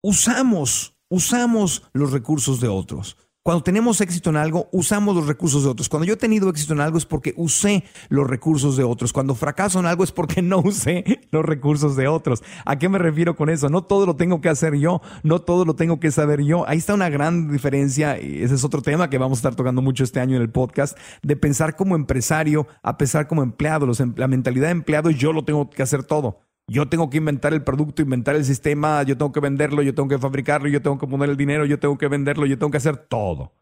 usamos, 0.04 0.98
usamos 1.08 1.84
los 1.94 2.12
recursos 2.12 2.60
de 2.60 2.68
otros. 2.68 3.16
Cuando 3.48 3.64
tenemos 3.64 4.02
éxito 4.02 4.30
en 4.30 4.36
algo, 4.36 4.68
usamos 4.74 5.16
los 5.16 5.26
recursos 5.26 5.64
de 5.64 5.70
otros. 5.70 5.88
Cuando 5.88 6.06
yo 6.06 6.16
he 6.16 6.18
tenido 6.18 6.50
éxito 6.50 6.74
en 6.74 6.82
algo 6.82 6.98
es 6.98 7.06
porque 7.06 7.34
usé 7.38 7.86
los 8.10 8.28
recursos 8.28 8.76
de 8.76 8.84
otros. 8.84 9.14
Cuando 9.14 9.36
fracaso 9.36 9.80
en 9.80 9.86
algo 9.86 10.04
es 10.04 10.12
porque 10.12 10.42
no 10.42 10.60
usé 10.60 11.06
los 11.32 11.46
recursos 11.46 11.96
de 11.96 12.10
otros. 12.10 12.44
¿A 12.66 12.78
qué 12.78 12.90
me 12.90 12.98
refiero 12.98 13.38
con 13.38 13.50
eso? 13.50 13.70
No 13.70 13.86
todo 13.86 14.06
lo 14.06 14.18
tengo 14.18 14.42
que 14.42 14.50
hacer 14.50 14.76
yo, 14.76 15.00
no 15.24 15.40
todo 15.40 15.64
lo 15.64 15.78
tengo 15.78 15.98
que 15.98 16.12
saber 16.12 16.44
yo. 16.44 16.68
Ahí 16.68 16.78
está 16.78 16.94
una 16.94 17.08
gran 17.08 17.50
diferencia, 17.50 18.22
y 18.22 18.44
ese 18.44 18.56
es 18.56 18.66
otro 18.66 18.82
tema 18.82 19.10
que 19.10 19.18
vamos 19.18 19.38
a 19.38 19.40
estar 19.40 19.56
tocando 19.56 19.82
mucho 19.82 20.04
este 20.04 20.20
año 20.20 20.36
en 20.36 20.42
el 20.42 20.50
podcast, 20.50 20.98
de 21.24 21.38
pensar 21.38 21.78
como 21.78 21.96
empresario 21.96 22.68
a 22.84 22.98
pensar 22.98 23.30
como 23.30 23.44
empleado. 23.44 23.90
Em, 23.98 24.14
la 24.18 24.28
mentalidad 24.28 24.66
de 24.66 24.72
empleado, 24.72 25.10
yo 25.10 25.32
lo 25.32 25.46
tengo 25.46 25.70
que 25.70 25.84
hacer 25.84 26.04
todo. 26.04 26.42
Yo 26.70 26.90
tengo 26.90 27.10
que 27.10 27.18
inventar 27.18 27.54
el 27.54 27.64
producto, 27.64 28.02
inventar 28.02 28.36
el 28.36 28.44
sistema, 28.44 29.02
yo 29.04 29.18
tengo 29.18 29.32
que 29.32 29.40
venderlo, 29.40 29.82
yo 29.82 29.96
tengo 29.96 30.10
que 30.10 30.18
fabricarlo, 30.18 30.68
yo 30.68 30.82
tengo 30.82 30.98
que 30.98 31.08
poner 31.08 31.30
el 31.30 31.38
dinero, 31.38 31.66
yo 31.66 31.80
tengo 31.80 31.98
que 31.98 32.10
venderlo, 32.10 32.46
yo 32.46 32.58
tengo 32.58 32.72
que 32.72 32.78
hacer 32.78 32.98
todo. 32.98 33.54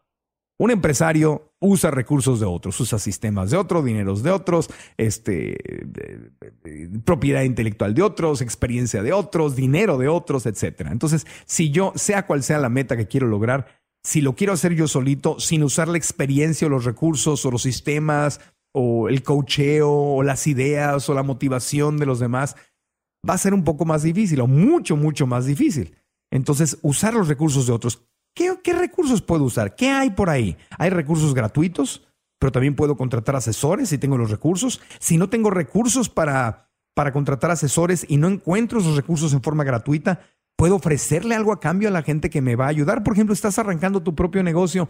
Un 0.58 0.70
empresario 0.70 1.52
usa 1.60 1.90
recursos 1.90 2.40
de 2.40 2.46
otros, 2.46 2.80
usa 2.80 2.98
sistemas 2.98 3.50
de 3.50 3.58
otros, 3.58 3.84
dineros 3.84 4.22
de 4.22 4.30
otros, 4.30 4.70
este, 4.96 5.56
propiedad 7.04 7.42
intelectual 7.42 7.94
de 7.94 8.02
otros, 8.02 8.40
experiencia 8.40 9.02
de 9.02 9.12
otros, 9.12 9.54
dinero 9.54 9.98
de 9.98 10.08
otros, 10.08 10.46
etc. 10.46 10.88
Entonces, 10.90 11.26
si 11.44 11.70
yo, 11.70 11.92
sea 11.94 12.26
cual 12.26 12.42
sea 12.42 12.58
la 12.58 12.70
meta 12.70 12.96
que 12.96 13.06
quiero 13.06 13.26
lograr, 13.26 13.66
si 14.02 14.22
lo 14.22 14.34
quiero 14.34 14.54
hacer 14.54 14.74
yo 14.74 14.88
solito, 14.88 15.38
sin 15.38 15.62
usar 15.62 15.88
la 15.88 15.98
experiencia 15.98 16.66
o 16.66 16.70
los 16.70 16.84
recursos 16.84 17.44
o 17.44 17.50
los 17.50 17.62
sistemas 17.62 18.40
o 18.72 19.08
el 19.08 19.22
cocheo 19.22 19.90
o 19.90 20.22
las 20.22 20.46
ideas 20.46 21.08
o 21.08 21.14
la 21.14 21.22
motivación 21.22 21.98
de 21.98 22.06
los 22.06 22.18
demás, 22.18 22.56
va 23.28 23.34
a 23.34 23.38
ser 23.38 23.54
un 23.54 23.64
poco 23.64 23.84
más 23.84 24.02
difícil 24.02 24.40
o 24.40 24.46
mucho, 24.46 24.96
mucho 24.96 25.26
más 25.26 25.46
difícil. 25.46 25.94
Entonces, 26.30 26.78
usar 26.82 27.14
los 27.14 27.28
recursos 27.28 27.66
de 27.66 27.72
otros. 27.72 28.02
¿Qué, 28.34 28.72
recursos 28.74 29.22
puedo 29.22 29.44
usar? 29.44 29.74
¿Qué 29.76 29.88
hay 29.88 30.10
por 30.10 30.28
ahí? 30.28 30.58
Hay 30.78 30.90
recursos 30.90 31.32
gratuitos, 31.34 32.06
pero 32.38 32.52
también 32.52 32.76
puedo 32.76 32.96
contratar 32.96 33.34
asesores 33.34 33.88
si 33.88 33.96
tengo 33.96 34.18
los 34.18 34.30
recursos. 34.30 34.80
Si 34.98 35.16
no 35.16 35.30
tengo 35.30 35.48
recursos 35.48 36.10
para, 36.10 36.70
para 36.94 37.12
contratar 37.12 37.50
asesores 37.50 38.04
y 38.08 38.18
no 38.18 38.28
encuentro 38.28 38.80
esos 38.80 38.96
recursos 38.96 39.32
en 39.32 39.42
forma 39.42 39.64
gratuita, 39.64 40.20
puedo 40.56 40.76
ofrecerle 40.76 41.34
algo 41.34 41.52
a 41.52 41.60
cambio 41.60 41.88
a 41.88 41.92
la 41.92 42.02
gente 42.02 42.28
que 42.28 42.42
me 42.42 42.56
va 42.56 42.66
a 42.66 42.68
ayudar. 42.68 43.02
Por 43.02 43.14
ejemplo, 43.14 43.32
estás 43.32 43.58
arrancando 43.58 44.02
tu 44.02 44.14
propio 44.14 44.42
negocio. 44.42 44.88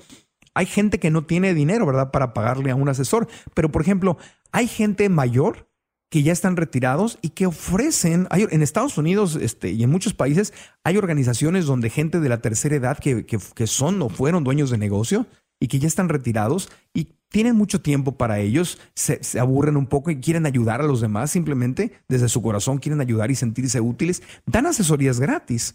Hay 0.54 0.66
gente 0.66 0.98
que 0.98 1.10
no 1.10 1.24
tiene 1.24 1.54
dinero, 1.54 1.86
¿verdad?, 1.86 2.10
para 2.10 2.32
pagarle 2.32 2.72
a 2.72 2.74
un 2.74 2.88
asesor. 2.88 3.28
Pero, 3.54 3.70
por 3.70 3.82
ejemplo, 3.82 4.18
hay 4.50 4.66
gente 4.66 5.08
mayor 5.08 5.68
que 6.10 6.22
ya 6.22 6.32
están 6.32 6.56
retirados 6.56 7.18
y 7.20 7.30
que 7.30 7.46
ofrecen, 7.46 8.28
en 8.30 8.62
Estados 8.62 8.96
Unidos 8.96 9.36
este, 9.40 9.70
y 9.72 9.82
en 9.82 9.90
muchos 9.90 10.14
países 10.14 10.52
hay 10.84 10.96
organizaciones 10.96 11.66
donde 11.66 11.90
gente 11.90 12.20
de 12.20 12.28
la 12.28 12.40
tercera 12.40 12.76
edad 12.76 12.98
que, 12.98 13.26
que, 13.26 13.66
son 13.66 14.00
o 14.02 14.08
fueron 14.08 14.44
dueños 14.44 14.70
de 14.70 14.78
negocio 14.78 15.26
y 15.60 15.68
que 15.68 15.78
ya 15.78 15.88
están 15.88 16.08
retirados 16.08 16.70
y 16.94 17.16
tienen 17.28 17.56
mucho 17.56 17.80
tiempo 17.80 18.12
para 18.12 18.38
ellos, 18.38 18.78
se, 18.94 19.22
se, 19.24 19.40
aburren 19.40 19.76
un 19.76 19.86
poco 19.86 20.10
y 20.10 20.20
quieren 20.20 20.46
ayudar 20.46 20.80
a 20.80 20.86
los 20.86 21.00
demás 21.00 21.32
simplemente, 21.32 21.92
desde 22.08 22.28
su 22.28 22.40
corazón 22.40 22.78
quieren 22.78 23.00
ayudar 23.00 23.30
y 23.30 23.34
sentirse 23.34 23.80
útiles, 23.80 24.22
dan 24.46 24.66
asesorías 24.66 25.18
gratis. 25.18 25.74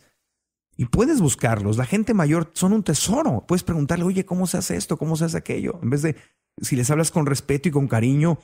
Y 0.78 0.86
puedes 0.86 1.22
buscarlos. 1.22 1.78
La 1.78 1.86
gente 1.86 2.14
mayor 2.14 2.50
son 2.54 2.74
un 2.74 2.82
tesoro. 2.82 3.44
Puedes 3.48 3.62
preguntarle, 3.62 4.06
oye, 4.06 4.26
¿cómo 4.26 4.48
se 4.48 4.58
hace 4.58 4.78
esto? 4.78 4.98
¿Cómo 4.98 5.16
se 5.16 5.26
hace 5.26 5.38
aquello? 5.38 5.80
En 5.84 5.90
vez 5.90 6.02
de, 6.02 6.16
si 6.62 6.76
les 6.76 6.90
hablas 6.90 7.12
con 7.12 7.26
respeto 7.26 7.68
y 7.70 7.72
con 7.72 7.88
cariño, 7.88 8.40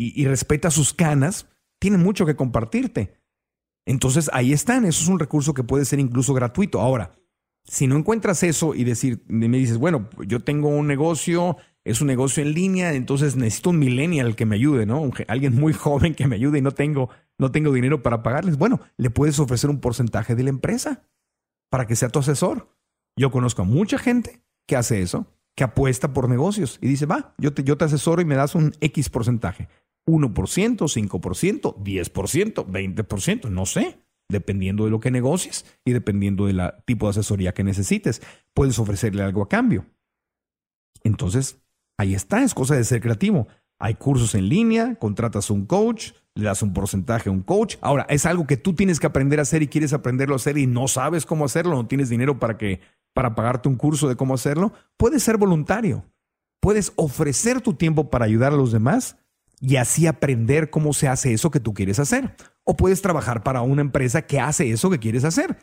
y, 0.00 0.24
respeta 0.24 0.70
sus 0.70 0.94
canas, 0.94 1.46
tiene 1.78 1.98
mucho 1.98 2.24
que 2.24 2.36
compartirte. 2.36 3.20
Entonces 3.86 4.30
ahí 4.32 4.52
están, 4.52 4.86
eso 4.86 5.02
es 5.02 5.08
un 5.08 5.18
recurso 5.18 5.52
que 5.52 5.62
puede 5.62 5.84
ser 5.84 6.00
incluso 6.00 6.32
gratuito. 6.32 6.80
Ahora, 6.80 7.12
si 7.64 7.86
no 7.86 7.96
encuentras 7.96 8.42
eso 8.42 8.74
y 8.74 8.84
decir, 8.84 9.22
me 9.26 9.48
dices, 9.58 9.76
bueno, 9.76 10.08
yo 10.26 10.40
tengo 10.40 10.68
un 10.68 10.86
negocio, 10.86 11.58
es 11.84 12.00
un 12.00 12.06
negocio 12.06 12.42
en 12.42 12.54
línea, 12.54 12.94
entonces 12.94 13.36
necesito 13.36 13.70
un 13.70 13.78
millennial 13.78 14.36
que 14.36 14.46
me 14.46 14.56
ayude, 14.56 14.86
¿no? 14.86 15.10
Alguien 15.28 15.54
muy 15.54 15.72
joven 15.74 16.14
que 16.14 16.26
me 16.26 16.36
ayude 16.36 16.58
y 16.58 16.62
no 16.62 16.72
tengo, 16.72 17.10
no 17.38 17.50
tengo 17.50 17.72
dinero 17.72 18.02
para 18.02 18.22
pagarles. 18.22 18.56
Bueno, 18.56 18.80
le 18.96 19.10
puedes 19.10 19.38
ofrecer 19.38 19.68
un 19.68 19.80
porcentaje 19.80 20.34
de 20.34 20.44
la 20.44 20.50
empresa 20.50 21.02
para 21.68 21.86
que 21.86 21.96
sea 21.96 22.08
tu 22.08 22.20
asesor. 22.20 22.74
Yo 23.16 23.30
conozco 23.30 23.62
a 23.62 23.66
mucha 23.66 23.98
gente 23.98 24.42
que 24.66 24.76
hace 24.76 25.02
eso, 25.02 25.26
que 25.54 25.64
apuesta 25.64 26.14
por 26.14 26.28
negocios 26.28 26.78
y 26.80 26.88
dice, 26.88 27.04
va, 27.04 27.34
yo 27.36 27.54
yo 27.54 27.76
te 27.76 27.84
asesoro 27.84 28.22
y 28.22 28.24
me 28.24 28.36
das 28.36 28.54
un 28.54 28.72
X 28.80 29.10
porcentaje. 29.10 29.68
1%, 30.10 30.30
5%, 30.30 31.76
10%, 31.76 32.66
20%, 32.66 33.50
no 33.50 33.66
sé, 33.66 33.98
dependiendo 34.28 34.84
de 34.84 34.90
lo 34.90 35.00
que 35.00 35.10
negocies 35.10 35.64
y 35.84 35.92
dependiendo 35.92 36.46
del 36.46 36.60
tipo 36.84 37.06
de 37.06 37.10
asesoría 37.10 37.52
que 37.52 37.64
necesites. 37.64 38.22
Puedes 38.54 38.78
ofrecerle 38.78 39.22
algo 39.22 39.42
a 39.42 39.48
cambio. 39.48 39.86
Entonces, 41.02 41.60
ahí 41.98 42.14
está, 42.14 42.42
es 42.42 42.54
cosa 42.54 42.76
de 42.76 42.84
ser 42.84 43.00
creativo. 43.00 43.48
Hay 43.78 43.94
cursos 43.94 44.34
en 44.34 44.48
línea, 44.48 44.96
contratas 44.96 45.50
un 45.50 45.64
coach, 45.64 46.12
le 46.34 46.44
das 46.44 46.62
un 46.62 46.72
porcentaje 46.72 47.28
a 47.28 47.32
un 47.32 47.42
coach. 47.42 47.76
Ahora, 47.80 48.06
es 48.08 48.26
algo 48.26 48.46
que 48.46 48.56
tú 48.56 48.74
tienes 48.74 49.00
que 49.00 49.06
aprender 49.06 49.38
a 49.38 49.42
hacer 49.42 49.62
y 49.62 49.68
quieres 49.68 49.92
aprenderlo 49.92 50.34
a 50.34 50.36
hacer 50.36 50.58
y 50.58 50.66
no 50.66 50.86
sabes 50.86 51.24
cómo 51.24 51.44
hacerlo, 51.44 51.74
no 51.74 51.86
tienes 51.86 52.08
dinero 52.08 52.38
para 52.38 52.58
que 52.58 52.80
para 53.14 53.34
pagarte 53.34 53.68
un 53.68 53.76
curso 53.76 54.08
de 54.08 54.16
cómo 54.16 54.34
hacerlo, 54.34 54.72
puedes 54.96 55.22
ser 55.22 55.36
voluntario. 55.36 56.04
Puedes 56.60 56.92
ofrecer 56.96 57.60
tu 57.62 57.74
tiempo 57.74 58.10
para 58.10 58.26
ayudar 58.26 58.52
a 58.52 58.56
los 58.56 58.70
demás 58.70 59.16
y 59.60 59.76
así 59.76 60.06
aprender 60.06 60.70
cómo 60.70 60.92
se 60.92 61.06
hace 61.06 61.32
eso 61.32 61.50
que 61.50 61.60
tú 61.60 61.74
quieres 61.74 61.98
hacer. 61.98 62.34
O 62.64 62.76
puedes 62.76 63.02
trabajar 63.02 63.42
para 63.42 63.62
una 63.62 63.82
empresa 63.82 64.22
que 64.22 64.40
hace 64.40 64.70
eso 64.70 64.90
que 64.90 64.98
quieres 64.98 65.24
hacer. 65.24 65.58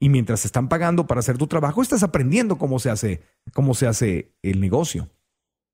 Y 0.00 0.08
mientras 0.08 0.44
están 0.44 0.68
pagando 0.68 1.06
para 1.06 1.20
hacer 1.20 1.36
tu 1.36 1.46
trabajo, 1.46 1.82
estás 1.82 2.02
aprendiendo 2.02 2.56
cómo 2.56 2.78
se 2.78 2.90
hace, 2.90 3.22
cómo 3.52 3.74
se 3.74 3.86
hace 3.86 4.34
el 4.42 4.60
negocio. 4.60 5.10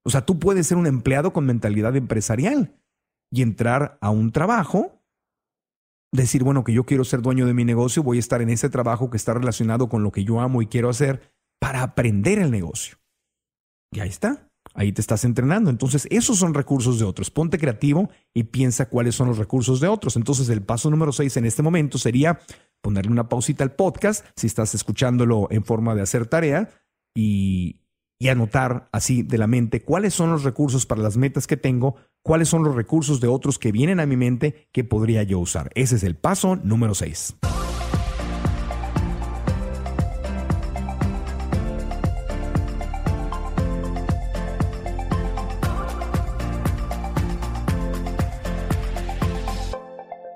O 0.04 0.10
sea, 0.10 0.24
tú 0.26 0.38
puedes 0.38 0.66
ser 0.66 0.78
un 0.78 0.86
empleado 0.86 1.32
con 1.32 1.46
mentalidad 1.46 1.94
empresarial 1.96 2.74
y 3.30 3.42
entrar 3.42 3.98
a 4.00 4.10
un 4.10 4.32
trabajo, 4.32 5.02
decir, 6.12 6.42
bueno, 6.42 6.64
que 6.64 6.72
yo 6.72 6.84
quiero 6.84 7.04
ser 7.04 7.22
dueño 7.22 7.46
de 7.46 7.54
mi 7.54 7.64
negocio, 7.64 8.02
voy 8.02 8.16
a 8.16 8.20
estar 8.20 8.42
en 8.42 8.50
ese 8.50 8.68
trabajo 8.68 9.10
que 9.10 9.16
está 9.16 9.34
relacionado 9.34 9.88
con 9.88 10.02
lo 10.02 10.12
que 10.12 10.24
yo 10.24 10.40
amo 10.40 10.62
y 10.62 10.66
quiero 10.66 10.88
hacer 10.88 11.32
para 11.60 11.82
aprender 11.82 12.38
el 12.38 12.50
negocio. 12.50 12.98
Y 13.92 14.00
ahí 14.00 14.08
está. 14.08 14.48
Ahí 14.74 14.92
te 14.92 15.00
estás 15.00 15.24
entrenando. 15.24 15.70
Entonces, 15.70 16.06
esos 16.10 16.38
son 16.38 16.52
recursos 16.52 16.98
de 16.98 17.04
otros. 17.04 17.30
Ponte 17.30 17.58
creativo 17.58 18.10
y 18.34 18.44
piensa 18.44 18.88
cuáles 18.88 19.14
son 19.14 19.28
los 19.28 19.38
recursos 19.38 19.80
de 19.80 19.88
otros. 19.88 20.16
Entonces, 20.16 20.48
el 20.48 20.62
paso 20.62 20.90
número 20.90 21.12
seis 21.12 21.36
en 21.36 21.46
este 21.46 21.62
momento 21.62 21.96
sería 21.96 22.40
ponerle 22.82 23.12
una 23.12 23.28
pausita 23.28 23.64
al 23.64 23.72
podcast 23.72 24.26
si 24.36 24.46
estás 24.46 24.74
escuchándolo 24.74 25.48
en 25.50 25.64
forma 25.64 25.94
de 25.94 26.02
hacer 26.02 26.26
tarea 26.26 26.68
y, 27.16 27.80
anotar 28.30 28.88
así 28.90 29.22
de 29.22 29.36
la 29.36 29.46
mente 29.46 29.82
cuáles 29.82 30.14
son 30.14 30.32
los 30.32 30.44
recursos 30.44 30.86
para 30.86 31.02
las 31.02 31.18
metas 31.18 31.46
que 31.46 31.58
tengo, 31.58 31.96
cuáles 32.22 32.48
son 32.48 32.64
los 32.64 32.74
recursos 32.74 33.20
de 33.20 33.28
otros 33.28 33.58
que 33.58 33.70
vienen 33.70 34.00
a 34.00 34.06
mi 34.06 34.16
mente 34.16 34.66
que 34.72 34.82
podría 34.82 35.24
yo 35.24 35.38
usar. 35.40 35.70
Ese 35.74 35.96
es 35.96 36.04
el 36.04 36.16
paso 36.16 36.56
número 36.56 36.94
seis. 36.94 37.36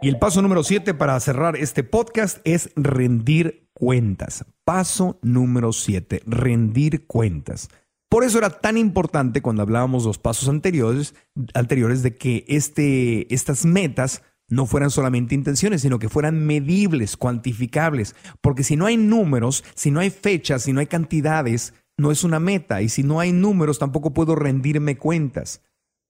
Y 0.00 0.08
el 0.08 0.18
paso 0.18 0.42
número 0.42 0.62
siete 0.62 0.94
para 0.94 1.18
cerrar 1.18 1.56
este 1.56 1.82
podcast 1.82 2.38
es 2.44 2.70
rendir 2.76 3.68
cuentas. 3.72 4.44
Paso 4.64 5.18
número 5.22 5.72
siete, 5.72 6.22
rendir 6.24 7.08
cuentas. 7.08 7.68
Por 8.08 8.22
eso 8.22 8.38
era 8.38 8.50
tan 8.50 8.78
importante 8.78 9.42
cuando 9.42 9.62
hablábamos 9.62 10.04
los 10.04 10.18
pasos 10.18 10.48
anteriores, 10.48 11.16
anteriores 11.52 12.04
de 12.04 12.16
que 12.16 12.44
este, 12.46 13.32
estas 13.34 13.64
metas 13.64 14.22
no 14.48 14.66
fueran 14.66 14.90
solamente 14.90 15.34
intenciones, 15.34 15.82
sino 15.82 15.98
que 15.98 16.08
fueran 16.08 16.46
medibles, 16.46 17.16
cuantificables. 17.16 18.14
Porque 18.40 18.62
si 18.62 18.76
no 18.76 18.86
hay 18.86 18.96
números, 18.96 19.64
si 19.74 19.90
no 19.90 19.98
hay 19.98 20.10
fechas, 20.10 20.62
si 20.62 20.72
no 20.72 20.78
hay 20.78 20.86
cantidades, 20.86 21.74
no 21.96 22.12
es 22.12 22.22
una 22.22 22.38
meta. 22.38 22.82
Y 22.82 22.88
si 22.88 23.02
no 23.02 23.18
hay 23.18 23.32
números, 23.32 23.80
tampoco 23.80 24.14
puedo 24.14 24.36
rendirme 24.36 24.96
cuentas. 24.96 25.60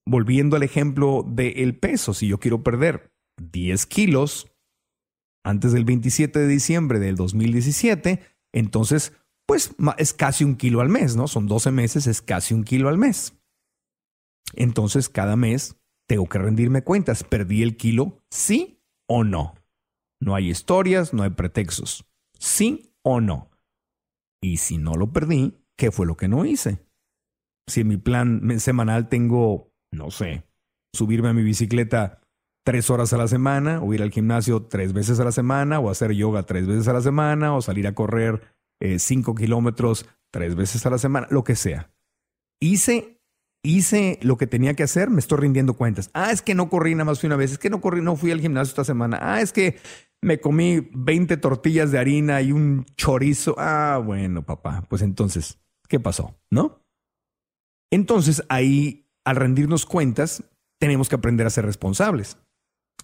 Volviendo 0.06 0.56
al 0.56 0.62
ejemplo 0.62 1.24
del 1.26 1.74
peso, 1.78 2.12
si 2.12 2.28
yo 2.28 2.38
quiero 2.38 2.62
perder 2.62 3.17
10 3.38 3.86
kilos 3.86 4.50
antes 5.44 5.72
del 5.72 5.84
27 5.84 6.38
de 6.38 6.46
diciembre 6.46 6.98
del 6.98 7.16
2017, 7.16 8.20
entonces, 8.52 9.12
pues 9.46 9.74
es 9.96 10.12
casi 10.12 10.44
un 10.44 10.56
kilo 10.56 10.80
al 10.80 10.88
mes, 10.88 11.16
¿no? 11.16 11.28
Son 11.28 11.46
12 11.46 11.70
meses, 11.70 12.06
es 12.06 12.20
casi 12.22 12.54
un 12.54 12.64
kilo 12.64 12.88
al 12.88 12.98
mes. 12.98 13.34
Entonces, 14.54 15.08
cada 15.08 15.36
mes 15.36 15.76
tengo 16.06 16.26
que 16.26 16.38
rendirme 16.38 16.82
cuentas. 16.82 17.24
¿Perdí 17.24 17.62
el 17.62 17.76
kilo? 17.76 18.22
¿Sí 18.30 18.82
o 19.08 19.24
no? 19.24 19.54
No 20.20 20.34
hay 20.34 20.50
historias, 20.50 21.14
no 21.14 21.22
hay 21.22 21.30
pretextos. 21.30 22.04
¿Sí 22.38 22.94
o 23.02 23.20
no? 23.20 23.50
Y 24.42 24.58
si 24.58 24.78
no 24.78 24.94
lo 24.94 25.12
perdí, 25.12 25.54
¿qué 25.76 25.90
fue 25.90 26.06
lo 26.06 26.16
que 26.16 26.28
no 26.28 26.44
hice? 26.44 26.84
Si 27.68 27.82
en 27.82 27.88
mi 27.88 27.96
plan 27.96 28.58
semanal 28.60 29.08
tengo, 29.08 29.72
no 29.92 30.10
sé, 30.10 30.44
subirme 30.94 31.28
a 31.28 31.34
mi 31.34 31.42
bicicleta 31.42 32.20
tres 32.68 32.90
horas 32.90 33.14
a 33.14 33.16
la 33.16 33.28
semana, 33.28 33.80
o 33.80 33.94
ir 33.94 34.02
al 34.02 34.10
gimnasio 34.10 34.60
tres 34.60 34.92
veces 34.92 35.18
a 35.20 35.24
la 35.24 35.32
semana, 35.32 35.80
o 35.80 35.88
hacer 35.88 36.12
yoga 36.12 36.42
tres 36.42 36.66
veces 36.66 36.86
a 36.86 36.92
la 36.92 37.00
semana, 37.00 37.54
o 37.54 37.62
salir 37.62 37.86
a 37.86 37.94
correr 37.94 38.42
eh, 38.78 38.98
cinco 38.98 39.34
kilómetros 39.34 40.04
tres 40.30 40.54
veces 40.54 40.84
a 40.84 40.90
la 40.90 40.98
semana, 40.98 41.26
lo 41.30 41.44
que 41.44 41.56
sea. 41.56 41.90
Hice, 42.60 43.22
hice 43.62 44.18
lo 44.20 44.36
que 44.36 44.46
tenía 44.46 44.74
que 44.74 44.82
hacer, 44.82 45.08
me 45.08 45.20
estoy 45.20 45.38
rindiendo 45.38 45.78
cuentas. 45.78 46.10
Ah, 46.12 46.30
es 46.30 46.42
que 46.42 46.54
no 46.54 46.68
corrí 46.68 46.94
nada 46.94 47.06
más 47.06 47.20
fui 47.20 47.28
una 47.28 47.36
vez, 47.36 47.52
es 47.52 47.58
que 47.58 47.70
no 47.70 47.80
corrí, 47.80 48.02
no 48.02 48.16
fui 48.16 48.32
al 48.32 48.40
gimnasio 48.42 48.72
esta 48.72 48.84
semana. 48.84 49.18
Ah, 49.22 49.40
es 49.40 49.54
que 49.54 49.78
me 50.20 50.38
comí 50.38 50.90
20 50.92 51.38
tortillas 51.38 51.90
de 51.90 51.98
harina 51.98 52.42
y 52.42 52.52
un 52.52 52.84
chorizo. 52.98 53.54
Ah, 53.56 53.98
bueno, 54.04 54.44
papá, 54.44 54.84
pues 54.90 55.00
entonces, 55.00 55.58
¿qué 55.88 56.00
pasó? 56.00 56.38
¿No? 56.50 56.84
Entonces 57.90 58.42
ahí, 58.50 59.08
al 59.24 59.36
rendirnos 59.36 59.86
cuentas, 59.86 60.44
tenemos 60.78 61.08
que 61.08 61.14
aprender 61.14 61.46
a 61.46 61.50
ser 61.50 61.64
responsables. 61.64 62.36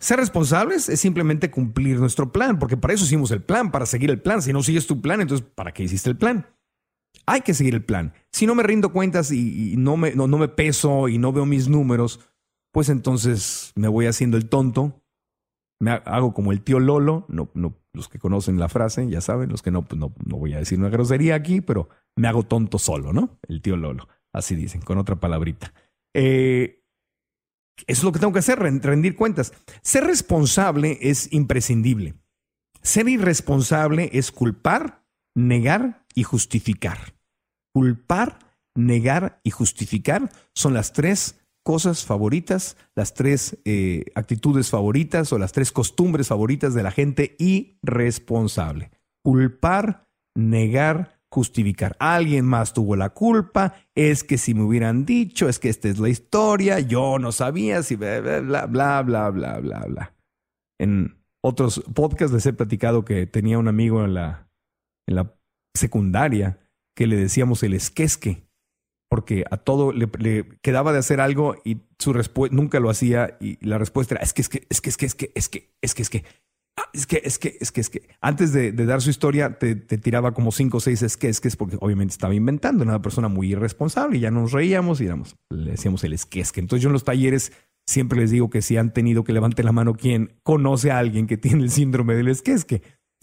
Ser 0.04 0.18
responsables 0.18 0.90
es 0.90 1.00
simplemente 1.00 1.50
cumplir 1.50 1.98
nuestro 1.98 2.30
plan, 2.30 2.58
porque 2.58 2.76
para 2.76 2.92
eso 2.92 3.06
hicimos 3.06 3.30
el 3.30 3.40
plan, 3.40 3.70
para 3.70 3.86
seguir 3.86 4.10
el 4.10 4.20
plan. 4.20 4.42
Si 4.42 4.52
no 4.52 4.62
sigues 4.62 4.86
tu 4.86 5.00
plan, 5.00 5.22
entonces, 5.22 5.46
¿para 5.54 5.72
qué 5.72 5.82
hiciste 5.82 6.10
el 6.10 6.18
plan? 6.18 6.46
Hay 7.24 7.40
que 7.40 7.54
seguir 7.54 7.72
el 7.74 7.82
plan. 7.82 8.12
Si 8.30 8.44
no 8.44 8.54
me 8.54 8.64
rindo 8.64 8.92
cuentas 8.92 9.32
y, 9.32 9.76
no, 9.78 9.96
me, 9.96 10.14
no, 10.14 10.28
me 10.28 10.48
peso 10.48 11.08
y 11.08 11.16
no 11.16 11.32
veo 11.32 11.46
mis 11.46 11.70
números, 11.70 12.20
pues 12.70 12.90
entonces 12.90 13.72
me 13.76 13.88
voy 13.88 14.04
haciendo 14.04 14.36
el 14.36 14.50
tonto, 14.50 15.02
me 15.80 15.92
hago 15.92 16.34
como 16.34 16.52
el 16.52 16.60
tío 16.60 16.80
Lolo, 16.80 17.24
no, 17.30 17.50
no, 17.54 17.74
los 17.94 18.10
que 18.10 18.18
conocen 18.18 18.58
la 18.58 18.68
frase, 18.68 19.08
ya 19.08 19.22
saben, 19.22 19.48
los 19.48 19.62
que 19.62 19.70
no, 19.70 19.86
pues 19.86 19.98
no, 19.98 20.12
no 20.26 20.36
voy 20.36 20.52
a 20.52 20.58
decir 20.58 20.78
una 20.78 20.90
grosería 20.90 21.34
aquí, 21.34 21.62
pero 21.62 21.88
me 22.14 22.28
hago 22.28 22.42
tonto 22.42 22.78
solo, 22.78 23.14
¿no? 23.14 23.38
El 23.48 23.62
tío 23.62 23.78
Lolo, 23.78 24.06
así 24.34 24.54
dicen, 24.54 24.82
con 24.82 24.98
otra 24.98 25.16
palabrita. 25.16 25.72
Eh, 26.12 26.83
eso 27.86 28.00
es 28.00 28.04
lo 28.04 28.12
que 28.12 28.18
tengo 28.18 28.32
que 28.32 28.38
hacer, 28.38 28.58
rendir 28.58 29.16
cuentas. 29.16 29.52
Ser 29.82 30.04
responsable 30.04 30.98
es 31.00 31.32
imprescindible. 31.32 32.14
Ser 32.82 33.08
irresponsable 33.08 34.10
es 34.12 34.30
culpar, 34.30 35.04
negar 35.34 36.04
y 36.14 36.22
justificar. 36.22 37.14
Culpar, 37.72 38.38
negar 38.76 39.40
y 39.42 39.50
justificar 39.50 40.30
son 40.54 40.74
las 40.74 40.92
tres 40.92 41.40
cosas 41.64 42.04
favoritas, 42.04 42.76
las 42.94 43.14
tres 43.14 43.58
eh, 43.64 44.04
actitudes 44.14 44.70
favoritas 44.70 45.32
o 45.32 45.38
las 45.38 45.52
tres 45.52 45.72
costumbres 45.72 46.28
favoritas 46.28 46.74
de 46.74 46.82
la 46.82 46.90
gente 46.90 47.36
irresponsable. 47.38 48.90
Culpar, 49.24 50.06
negar 50.36 51.13
justificar. 51.34 51.96
Alguien 51.98 52.44
más 52.44 52.72
tuvo 52.72 52.94
la 52.94 53.10
culpa, 53.10 53.74
es 53.96 54.22
que 54.22 54.38
si 54.38 54.54
me 54.54 54.62
hubieran 54.62 55.04
dicho, 55.04 55.48
es 55.48 55.58
que 55.58 55.68
esta 55.68 55.88
es 55.88 55.98
la 55.98 56.08
historia, 56.08 56.78
yo 56.78 57.18
no 57.18 57.32
sabía, 57.32 57.82
si 57.82 57.96
bla, 57.96 58.20
bla, 58.20 58.66
bla, 58.66 59.02
bla, 59.02 59.58
bla, 59.58 59.58
bla. 59.60 60.14
En 60.80 61.16
otros 61.42 61.82
podcasts 61.92 62.32
les 62.32 62.46
he 62.46 62.52
platicado 62.52 63.04
que 63.04 63.26
tenía 63.26 63.58
un 63.58 63.66
amigo 63.66 64.04
en 64.04 64.14
la, 64.14 64.48
en 65.08 65.16
la 65.16 65.34
secundaria 65.76 66.60
que 66.96 67.08
le 67.08 67.16
decíamos 67.16 67.64
el 67.64 67.74
esquesque, 67.74 68.46
porque 69.10 69.44
a 69.50 69.56
todo 69.56 69.92
le, 69.92 70.08
le 70.20 70.46
quedaba 70.62 70.92
de 70.92 71.00
hacer 71.00 71.20
algo 71.20 71.56
y 71.64 71.80
su 71.98 72.12
respuesta 72.12 72.54
nunca 72.54 72.78
lo 72.78 72.90
hacía 72.90 73.36
y 73.40 73.58
la 73.66 73.78
respuesta 73.78 74.14
era 74.14 74.22
es 74.22 74.32
que, 74.32 74.42
es 74.42 74.48
que, 74.48 74.66
es 74.70 74.80
que, 74.80 74.88
es 74.88 74.96
que, 74.96 75.06
es 75.06 75.14
que, 75.16 75.32
es 75.34 75.48
que, 75.48 75.74
es 75.82 75.94
que, 75.94 76.02
es 76.02 76.10
que 76.10 76.24
es 76.92 77.06
que, 77.06 77.22
es 77.24 77.38
que, 77.38 77.56
es 77.60 77.72
que, 77.72 77.80
es 77.80 77.90
que. 77.90 78.08
Antes 78.20 78.52
de, 78.52 78.72
dar 78.72 79.00
su 79.00 79.10
historia, 79.10 79.58
te, 79.58 79.74
tiraba 79.76 80.32
como 80.32 80.52
cinco 80.52 80.78
o 80.78 80.80
seis 80.80 81.02
es 81.02 81.16
que, 81.16 81.28
es 81.28 81.40
que, 81.40 81.48
es 81.48 81.56
porque 81.56 81.76
obviamente 81.80 82.12
estaba 82.12 82.34
inventando. 82.34 82.82
Era 82.82 82.92
una 82.92 83.02
persona 83.02 83.28
muy 83.28 83.52
irresponsable 83.52 84.18
y 84.18 84.20
ya 84.20 84.30
nos 84.30 84.52
reíamos 84.52 85.00
y 85.00 85.06
éramos, 85.06 85.36
le 85.50 85.72
decíamos 85.72 86.02
el 86.04 86.12
es 86.12 86.26
que, 86.26 86.40
es 86.40 86.52
que. 86.52 86.60
Entonces 86.60 86.82
yo 86.82 86.88
en 86.88 86.94
los 86.94 87.04
talleres 87.04 87.52
siempre 87.86 88.20
les 88.20 88.30
digo 88.30 88.50
que 88.50 88.62
si 88.62 88.76
han 88.76 88.92
tenido 88.92 89.24
que 89.24 89.32
levanten 89.32 89.66
la 89.66 89.72
mano 89.72 89.94
quien 89.94 90.40
conoce 90.42 90.90
a 90.90 90.98
alguien 90.98 91.26
que 91.26 91.36
tiene 91.36 91.62
el 91.62 91.70
síndrome 91.70 92.14
del 92.14 92.28
es. 92.28 92.42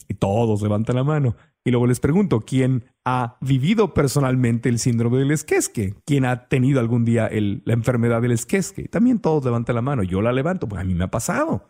Y 0.08 0.14
todos 0.16 0.62
levantan 0.62 0.96
la 0.96 1.04
mano. 1.04 1.36
Y 1.64 1.72
luego 1.72 1.86
les 1.88 2.00
pregunto, 2.00 2.42
¿quién 2.42 2.86
ha 3.06 3.38
vivido 3.40 3.94
personalmente 3.94 4.68
el 4.68 4.80
síndrome 4.80 5.20
del 5.20 5.32
esquesque? 5.32 5.96
¿Quién 6.06 6.26
ha 6.26 6.48
tenido 6.48 6.80
algún 6.80 7.06
día 7.06 7.30
la 7.32 7.74
enfermedad 7.74 8.22
del 8.22 8.32
esquesque? 8.32 8.88
También 8.88 9.20
todos 9.20 9.46
levantan 9.46 9.76
la 9.76 9.82
mano. 9.82 10.04
Yo 10.04 10.22
la 10.22 10.34
levanto, 10.34 10.68
pues 10.68 10.82
a 10.82 10.84
mí 10.84 10.96
me 10.96 11.04
ha 11.04 11.12
pasado. 11.12 11.70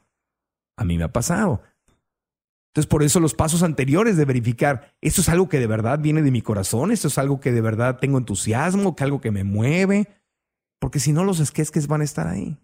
A 0.77 0.85
mí 0.85 0.97
me 0.97 1.03
ha 1.03 1.11
pasado. 1.11 1.61
Entonces, 2.71 2.87
por 2.87 3.03
eso 3.03 3.19
los 3.19 3.33
pasos 3.33 3.63
anteriores 3.63 4.15
de 4.15 4.23
verificar, 4.23 4.95
esto 5.01 5.19
es 5.19 5.27
algo 5.27 5.49
que 5.49 5.59
de 5.59 5.67
verdad 5.67 5.99
viene 5.99 6.21
de 6.21 6.31
mi 6.31 6.41
corazón, 6.41 6.91
esto 6.91 7.09
es 7.09 7.17
algo 7.17 7.41
que 7.41 7.51
de 7.51 7.59
verdad 7.59 7.99
tengo 7.99 8.17
entusiasmo, 8.17 8.95
que 8.95 9.03
algo 9.03 9.19
que 9.19 9.29
me 9.29 9.43
mueve, 9.43 10.07
porque 10.79 10.99
si 10.99 11.11
no 11.11 11.25
los 11.25 11.41
esquesques 11.41 11.87
van 11.87 11.99
a 11.99 12.05
estar 12.05 12.27
ahí. 12.27 12.57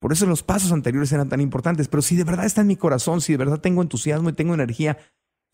Por 0.00 0.12
eso 0.12 0.26
los 0.26 0.42
pasos 0.42 0.70
anteriores 0.70 1.12
eran 1.12 1.30
tan 1.30 1.40
importantes, 1.40 1.88
pero 1.88 2.02
si 2.02 2.14
de 2.14 2.24
verdad 2.24 2.44
está 2.44 2.60
en 2.60 2.66
mi 2.66 2.76
corazón, 2.76 3.22
si 3.22 3.32
de 3.32 3.38
verdad 3.38 3.60
tengo 3.60 3.80
entusiasmo 3.80 4.28
y 4.28 4.34
tengo 4.34 4.52
energía, 4.52 4.98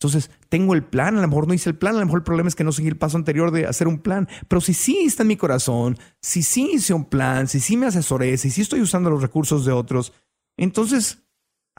entonces 0.01 0.29
tengo 0.49 0.73
el 0.73 0.83
plan, 0.83 1.17
a 1.17 1.21
lo 1.21 1.27
mejor 1.27 1.47
no 1.47 1.53
hice 1.53 1.69
el 1.69 1.77
plan, 1.77 1.95
a 1.95 1.99
lo 1.99 2.05
mejor 2.05 2.19
el 2.19 2.23
problema 2.23 2.49
es 2.49 2.55
que 2.55 2.65
no 2.65 2.73
seguí 2.73 2.89
el 2.89 2.97
paso 2.97 3.15
anterior 3.15 3.51
de 3.51 3.65
hacer 3.65 3.87
un 3.87 3.99
plan, 3.99 4.27
pero 4.47 4.59
si 4.59 4.73
sí 4.73 5.03
está 5.05 5.23
en 5.23 5.27
mi 5.27 5.37
corazón, 5.37 5.97
si 6.21 6.43
sí 6.43 6.71
hice 6.73 6.93
un 6.93 7.05
plan, 7.05 7.47
si 7.47 7.61
sí 7.61 7.77
me 7.77 7.85
asesoré, 7.85 8.37
si 8.37 8.49
sí 8.49 8.61
estoy 8.61 8.81
usando 8.81 9.09
los 9.09 9.21
recursos 9.21 9.65
de 9.65 9.71
otros, 9.71 10.11
entonces 10.57 11.28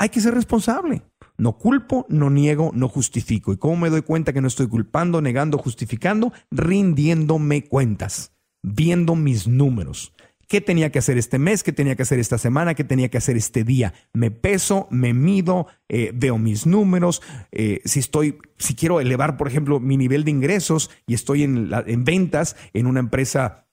hay 0.00 0.08
que 0.08 0.20
ser 0.22 0.34
responsable. 0.34 1.02
No 1.36 1.58
culpo, 1.58 2.06
no 2.08 2.30
niego, 2.30 2.70
no 2.74 2.88
justifico. 2.88 3.52
¿Y 3.52 3.58
cómo 3.58 3.76
me 3.76 3.90
doy 3.90 4.00
cuenta 4.00 4.32
que 4.32 4.40
no 4.40 4.48
estoy 4.48 4.66
culpando, 4.66 5.20
negando, 5.20 5.58
justificando? 5.58 6.32
Rindiéndome 6.50 7.64
cuentas, 7.64 8.32
viendo 8.62 9.14
mis 9.14 9.46
números. 9.46 10.14
¿Qué 10.48 10.62
tenía 10.62 10.90
que 10.90 10.98
hacer 10.98 11.18
este 11.18 11.38
mes? 11.38 11.62
¿Qué 11.62 11.72
tenía 11.72 11.96
que 11.96 12.02
hacer 12.02 12.18
esta 12.18 12.38
semana? 12.38 12.74
¿Qué 12.74 12.82
tenía 12.82 13.10
que 13.10 13.18
hacer 13.18 13.36
este 13.36 13.62
día? 13.62 13.92
Me 14.14 14.30
peso, 14.30 14.88
me 14.90 15.12
mido, 15.12 15.66
eh, 15.90 16.12
veo 16.14 16.38
mis 16.38 16.66
números. 16.66 17.20
Eh, 17.52 17.82
si 17.84 18.00
estoy, 18.00 18.38
si 18.56 18.74
quiero 18.74 19.00
elevar, 19.00 19.36
por 19.36 19.48
ejemplo, 19.48 19.80
mi 19.80 19.98
nivel 19.98 20.24
de 20.24 20.30
ingresos 20.30 20.90
y 21.06 21.12
estoy 21.12 21.42
en, 21.42 21.70
en 21.86 22.04
ventas 22.04 22.56
en 22.72 22.86
una 22.86 23.00
empresa 23.00 23.69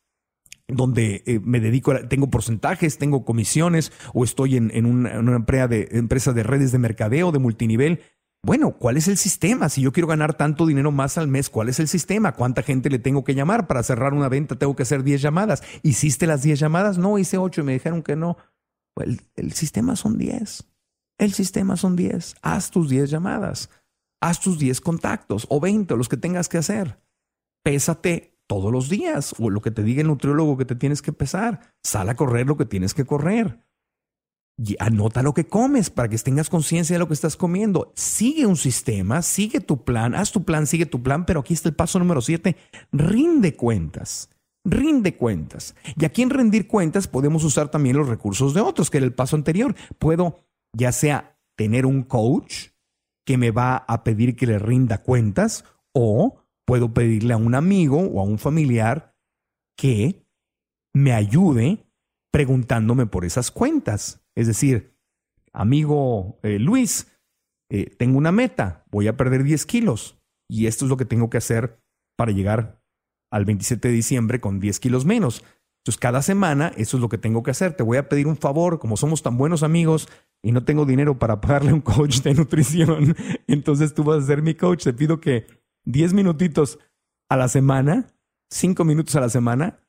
donde 0.68 1.24
eh, 1.26 1.40
me 1.44 1.60
dedico, 1.60 1.92
a, 1.92 2.08
tengo 2.08 2.30
porcentajes, 2.30 2.98
tengo 2.98 3.24
comisiones 3.24 3.92
o 4.14 4.24
estoy 4.24 4.58
en, 4.58 4.86
una, 4.86 5.36
empresa, 5.36 5.68
de, 6.34 6.44
redes 6.44 6.72
de 6.72 6.80
mercadeo, 6.80 7.32
de 7.32 7.40
multinivel. 7.40 8.02
Bueno, 8.44 8.78
¿cuál 8.78 8.98
es 8.98 9.08
el 9.08 9.18
sistema? 9.18 9.70
Si 9.70 9.82
yo 9.82 9.92
quiero 9.92 10.08
ganar 10.08 10.36
tanto 10.36 10.66
dinero 10.66 10.92
más 10.92 11.18
al 11.18 11.28
mes, 11.28 11.50
¿cuál 11.50 11.70
es 11.70 11.80
el 11.80 11.88
sistema? 11.88 12.34
¿Cuánta 12.34 12.64
gente 12.64 12.90
le 12.90 13.00
tengo 13.00 13.24
que 13.24 13.34
llamar? 13.34 13.68
Para 13.68 13.84
cerrar 13.84 14.14
una 14.14 14.30
venta 14.30 14.56
tengo 14.56 14.76
que 14.76 14.84
hacer 14.84 15.04
10 15.04 15.22
llamadas. 15.22 15.64
¿Hiciste 15.84 16.28
las 16.28 16.44
10 16.44 16.60
llamadas? 16.60 16.98
No, 16.98 17.18
hice 17.18 17.38
8 17.38 17.62
y 17.62 17.64
me 17.64 17.74
dijeron 17.74 18.04
que 18.04 18.16
no. 18.16 18.38
El, 18.98 19.22
el 19.36 19.54
sistema 19.54 19.96
son 19.96 20.18
10. 20.18 20.66
El 21.18 21.34
sistema 21.34 21.78
son 21.78 21.96
10. 21.96 22.36
Haz 22.42 22.72
tus 22.72 22.90
10 22.90 23.10
llamadas. 23.10 23.70
Haz 24.22 24.40
tus 24.40 24.60
10 24.60 24.82
contactos 24.82 25.46
o 25.50 25.60
20, 25.60 25.96
los 25.96 26.10
que 26.10 26.18
tengas 26.18 26.50
que 26.50 26.58
hacer. 26.58 27.00
Pésate 27.64 28.37
todos 28.48 28.72
los 28.72 28.90
días, 28.90 29.36
o 29.40 29.50
lo 29.50 29.62
que 29.62 29.72
te 29.72 29.84
diga 29.84 30.02
el 30.02 30.08
nutriólogo 30.08 30.58
que 30.58 30.66
te 30.66 30.76
tienes 30.76 31.02
que 31.02 31.14
pesar. 31.14 31.74
Sal 31.84 32.10
a 32.10 32.16
correr 32.16 32.48
lo 32.48 32.58
que 32.58 32.66
tienes 32.66 32.94
que 32.94 33.06
correr. 33.06 33.60
Y 34.60 34.76
anota 34.80 35.22
lo 35.22 35.36
que 35.36 35.48
comes 35.48 35.92
para 35.92 36.10
que 36.10 36.18
tengas 36.18 36.50
conciencia 36.50 36.96
de 36.96 37.00
lo 37.00 37.08
que 37.08 37.14
estás 37.14 37.38
comiendo. 37.38 37.92
Sigue 37.96 38.48
un 38.48 38.58
sistema, 38.58 39.22
sigue 39.22 39.60
tu 39.60 39.84
plan, 39.84 40.16
haz 40.16 40.32
tu 40.32 40.44
plan, 40.44 40.66
sigue 40.66 40.88
tu 40.88 41.04
plan, 41.04 41.26
pero 41.26 41.42
aquí 41.42 41.54
está 41.54 41.70
el 41.70 41.76
paso 41.76 42.00
número 42.00 42.22
siete. 42.22 42.58
Rinde 42.92 43.56
cuentas. 43.56 44.32
Rinde 44.66 45.16
cuentas. 45.16 45.76
Y 45.96 46.06
aquí 46.06 46.24
en 46.24 46.32
rendir 46.32 46.68
cuentas 46.68 47.08
podemos 47.08 47.44
usar 47.44 47.70
también 47.70 47.98
los 47.98 48.10
recursos 48.10 48.56
de 48.56 48.62
otros, 48.62 48.90
que 48.90 48.98
era 48.98 49.06
el 49.06 49.14
paso 49.14 49.36
anterior. 49.36 49.76
Puedo 50.00 50.40
ya 50.74 50.92
sea 50.92 51.38
tener 51.56 51.86
un 51.86 52.02
coach 52.02 52.70
que 53.26 53.38
me 53.38 53.52
va 53.52 53.78
a 53.78 54.04
pedir 54.04 54.36
que 54.36 54.48
le 54.48 54.58
rinda 54.58 55.04
cuentas 55.04 55.66
o 55.94 56.38
puedo 56.68 56.94
pedirle 56.94 57.34
a 57.34 57.38
un 57.38 57.56
amigo 57.56 57.98
o 57.98 58.20
a 58.20 58.24
un 58.26 58.38
familiar 58.38 59.16
que 59.78 60.28
me 60.94 61.14
ayude 61.14 61.88
preguntándome 62.32 63.06
por 63.06 63.24
esas 63.24 63.52
cuentas. 63.52 64.22
Es 64.36 64.48
decir, 64.48 64.94
amigo 65.54 66.40
eh, 66.44 66.60
Luis, 66.60 67.08
eh, 67.72 67.96
tengo 67.98 68.18
una 68.18 68.34
meta, 68.34 68.86
voy 68.92 69.08
a 69.08 69.16
perder 69.16 69.44
10 69.44 69.66
kilos 69.66 70.20
y 70.50 70.68
esto 70.68 70.86
es 70.86 70.90
lo 70.90 70.98
que 70.98 71.06
tengo 71.06 71.30
que 71.30 71.38
hacer 71.38 71.82
para 72.18 72.34
llegar 72.34 72.84
al 73.32 73.46
27 73.46 73.88
de 73.88 73.94
diciembre 73.94 74.42
con 74.42 74.60
10 74.60 74.80
kilos 74.82 75.06
menos. 75.06 75.44
Entonces, 75.80 76.00
cada 76.00 76.22
semana 76.22 76.74
eso 76.76 76.98
es 76.98 77.02
lo 77.02 77.08
que 77.08 77.18
tengo 77.18 77.44
que 77.44 77.52
hacer. 77.52 77.78
Te 77.78 77.84
voy 77.84 77.96
a 77.96 78.10
pedir 78.10 78.28
un 78.28 78.36
favor, 78.36 78.80
como 78.80 78.98
somos 78.98 79.24
tan 79.24 79.38
buenos 79.38 79.64
amigos 79.64 80.10
y 80.44 80.52
no 80.52 80.66
tengo 80.66 80.86
dinero 80.86 81.18
para 81.18 81.40
pagarle 81.40 81.72
un 81.72 81.82
coach 81.82 82.20
de 82.22 82.34
nutrición, 82.34 83.16
entonces 83.48 83.94
tú 83.94 84.04
vas 84.04 84.24
a 84.24 84.28
ser 84.28 84.42
mi 84.42 84.54
coach. 84.54 84.84
Te 84.84 84.94
pido 84.94 85.22
que 85.22 85.46
10 85.88 86.14
minutitos 86.14 86.80
a 87.30 87.38
la 87.38 87.48
semana, 87.48 88.08
5 88.50 88.84
minutos 88.84 89.16
a 89.16 89.22
la 89.22 89.30
semana. 89.30 89.80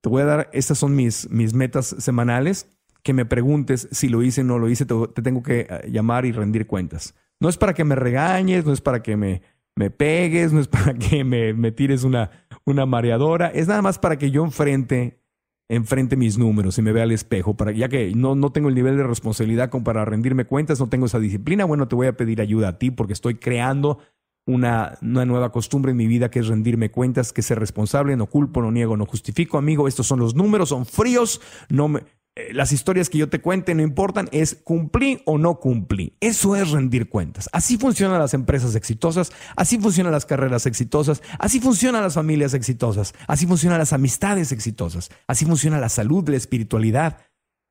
Te 0.00 0.08
voy 0.08 0.22
a 0.22 0.24
dar, 0.24 0.50
estas 0.52 0.78
son 0.78 0.94
mis, 0.94 1.28
mis 1.30 1.54
metas 1.54 1.94
semanales, 1.98 2.68
que 3.02 3.12
me 3.12 3.26
preguntes 3.26 3.88
si 3.90 4.08
lo 4.08 4.22
hice 4.22 4.42
o 4.42 4.44
no 4.44 4.58
lo 4.58 4.68
hice, 4.68 4.86
te, 4.86 4.94
tengo 5.22 5.42
que 5.42 5.66
eh, 5.68 5.90
llamar 5.90 6.24
y 6.24 6.32
rendir 6.32 6.66
cuentas. 6.66 7.14
No 7.40 7.48
es 7.48 7.56
para 7.56 7.74
que 7.74 7.84
me 7.84 7.96
regañes, 7.96 8.64
no 8.64 8.72
es 8.72 8.80
para 8.80 9.02
que 9.02 9.16
me, 9.16 9.42
me 9.74 9.90
pegues, 9.90 10.52
no 10.52 10.60
es 10.60 10.68
para 10.68 10.94
que 10.94 11.24
me, 11.24 11.52
me 11.52 11.72
tires 11.72 12.04
una, 12.04 12.30
una 12.64 12.86
mareadora, 12.86 13.48
es 13.48 13.66
nada 13.66 13.82
más 13.82 13.98
para 13.98 14.18
que 14.18 14.30
yo 14.30 14.44
enfrente, 14.44 15.20
enfrente 15.68 16.16
mis 16.16 16.38
números 16.38 16.78
y 16.78 16.82
me 16.82 16.92
vea 16.92 17.02
al 17.02 17.12
espejo, 17.12 17.56
para, 17.56 17.72
ya 17.72 17.88
que 17.88 18.12
no, 18.14 18.36
no 18.36 18.52
tengo 18.52 18.68
el 18.68 18.74
nivel 18.76 18.96
de 18.96 19.02
responsabilidad 19.02 19.68
como 19.68 19.82
para 19.82 20.04
rendirme 20.04 20.44
cuentas, 20.44 20.78
no 20.78 20.88
tengo 20.88 21.06
esa 21.06 21.18
disciplina, 21.18 21.64
bueno, 21.64 21.88
te 21.88 21.96
voy 21.96 22.06
a 22.06 22.16
pedir 22.16 22.40
ayuda 22.40 22.68
a 22.68 22.78
ti 22.78 22.92
porque 22.92 23.14
estoy 23.14 23.34
creando 23.34 23.98
una, 24.46 24.98
una, 25.02 25.24
nueva 25.24 25.52
costumbre 25.52 25.92
en 25.92 25.96
mi 25.96 26.06
vida 26.06 26.30
que 26.30 26.40
es 26.40 26.48
rendirme 26.48 26.90
cuentas, 26.90 27.32
que 27.32 27.42
ser 27.42 27.58
responsable, 27.58 28.16
no 28.16 28.26
culpo, 28.26 28.62
no 28.62 28.70
niego, 28.70 28.96
no 28.96 29.06
justifico, 29.06 29.58
amigo. 29.58 29.86
Estos 29.86 30.06
son 30.06 30.18
los 30.18 30.34
números, 30.34 30.70
son 30.70 30.86
fríos, 30.86 31.40
no 31.68 31.88
me, 31.88 32.02
eh, 32.36 32.54
las 32.54 32.70
historias 32.70 33.10
que 33.10 33.18
yo 33.18 33.28
te 33.28 33.40
cuente 33.40 33.74
no 33.74 33.82
importan, 33.82 34.28
es 34.30 34.54
cumplí 34.54 35.20
o 35.26 35.36
no 35.36 35.58
cumplí. 35.58 36.16
Eso 36.20 36.54
es 36.54 36.70
rendir 36.70 37.08
cuentas. 37.08 37.48
Así 37.52 37.76
funcionan 37.76 38.20
las 38.20 38.34
empresas 38.34 38.76
exitosas, 38.76 39.32
así 39.56 39.78
funcionan 39.78 40.12
las 40.12 40.26
carreras 40.26 40.66
exitosas, 40.66 41.22
así 41.38 41.60
funcionan 41.60 42.02
las 42.02 42.14
familias 42.14 42.54
exitosas, 42.54 43.14
así 43.26 43.46
funcionan 43.46 43.78
las 43.78 43.92
amistades 43.92 44.52
exitosas, 44.52 45.10
así 45.26 45.44
funciona 45.44 45.80
la 45.80 45.88
salud, 45.88 46.28
la 46.28 46.36
espiritualidad. 46.36 47.18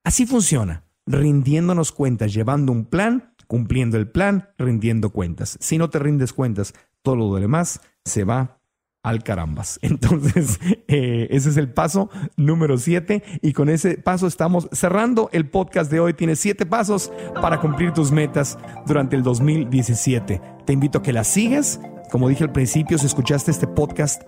Así 0.04 0.26
funciona, 0.26 0.84
rindiéndonos 1.06 1.92
cuentas, 1.92 2.34
llevando 2.34 2.72
un 2.72 2.86
plan, 2.86 3.34
cumpliendo 3.50 3.98
el 3.98 4.08
plan, 4.08 4.50
rindiendo 4.60 5.10
cuentas. 5.10 5.58
Si 5.60 5.80
no 5.80 5.90
te 5.90 5.98
rindes 5.98 6.34
cuentas, 6.34 6.76
todo 7.02 7.16
lo 7.16 7.36
demás 7.36 7.82
se 8.06 8.24
va 8.24 8.62
al 9.02 9.24
carambas. 9.24 9.80
Entonces, 9.82 10.60
eh, 10.88 11.28
ese 11.32 11.50
es 11.50 11.58
el 11.58 11.74
paso 11.74 12.12
número 12.38 12.78
siete 12.78 13.24
y 13.42 13.54
con 13.54 13.68
ese 13.70 13.98
paso 13.98 14.28
estamos 14.28 14.70
cerrando 14.72 15.30
el 15.34 15.50
podcast 15.50 15.92
de 15.92 16.00
hoy. 16.00 16.14
Tienes 16.14 16.40
siete 16.40 16.68
pasos 16.68 17.12
para 17.42 17.60
cumplir 17.60 17.92
tus 17.92 18.12
metas 18.12 18.58
durante 18.86 19.16
el 19.16 19.24
2017. 19.24 20.42
Te 20.66 20.74
invito 20.74 21.00
a 21.00 21.02
que 21.02 21.12
las 21.12 21.28
sigas. 21.28 21.82
Como 22.12 22.30
dije 22.30 22.44
al 22.44 22.52
principio, 22.52 23.00
si 23.00 23.08
escuchaste 23.08 23.50
este 23.50 23.68
podcast 23.68 24.22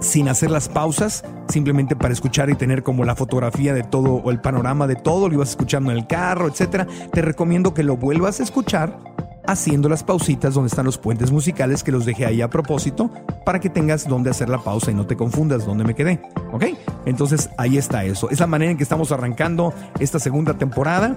sin 0.00 0.28
hacer 0.28 0.50
las 0.50 0.68
pausas, 0.68 1.24
simplemente 1.48 1.94
para 1.94 2.12
escuchar 2.12 2.50
y 2.50 2.54
tener 2.54 2.82
como 2.82 3.04
la 3.04 3.14
fotografía 3.14 3.74
de 3.74 3.82
todo 3.82 4.14
o 4.14 4.30
el 4.30 4.40
panorama 4.40 4.86
de 4.86 4.96
todo, 4.96 5.28
lo 5.28 5.34
ibas 5.34 5.50
escuchando 5.50 5.90
en 5.92 5.98
el 5.98 6.06
carro, 6.06 6.48
etcétera, 6.48 6.86
te 7.12 7.22
recomiendo 7.22 7.74
que 7.74 7.82
lo 7.82 7.96
vuelvas 7.96 8.40
a 8.40 8.42
escuchar 8.42 8.98
haciendo 9.46 9.88
las 9.88 10.04
pausitas 10.04 10.54
donde 10.54 10.68
están 10.68 10.86
los 10.86 10.98
puentes 10.98 11.30
musicales 11.32 11.82
que 11.82 11.92
los 11.92 12.04
dejé 12.04 12.26
ahí 12.26 12.40
a 12.40 12.48
propósito 12.48 13.10
para 13.44 13.58
que 13.58 13.68
tengas 13.68 14.06
donde 14.06 14.30
hacer 14.30 14.48
la 14.48 14.58
pausa 14.58 14.90
y 14.90 14.94
no 14.94 15.06
te 15.06 15.16
confundas 15.16 15.66
dónde 15.66 15.84
me 15.84 15.94
quedé. 15.94 16.20
¿Ok? 16.52 16.66
Entonces 17.04 17.50
ahí 17.56 17.76
está 17.76 18.04
eso. 18.04 18.30
Es 18.30 18.40
la 18.40 18.46
manera 18.46 18.70
en 18.70 18.76
que 18.76 18.82
estamos 18.82 19.12
arrancando 19.12 19.74
esta 19.98 20.18
segunda 20.18 20.54
temporada. 20.54 21.16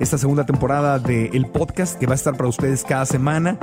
Esta 0.00 0.18
segunda 0.18 0.46
temporada 0.46 0.98
del 0.98 1.46
podcast 1.46 1.98
que 1.98 2.06
va 2.06 2.12
a 2.12 2.16
estar 2.16 2.36
para 2.36 2.48
ustedes 2.48 2.84
cada 2.84 3.06
semana 3.06 3.58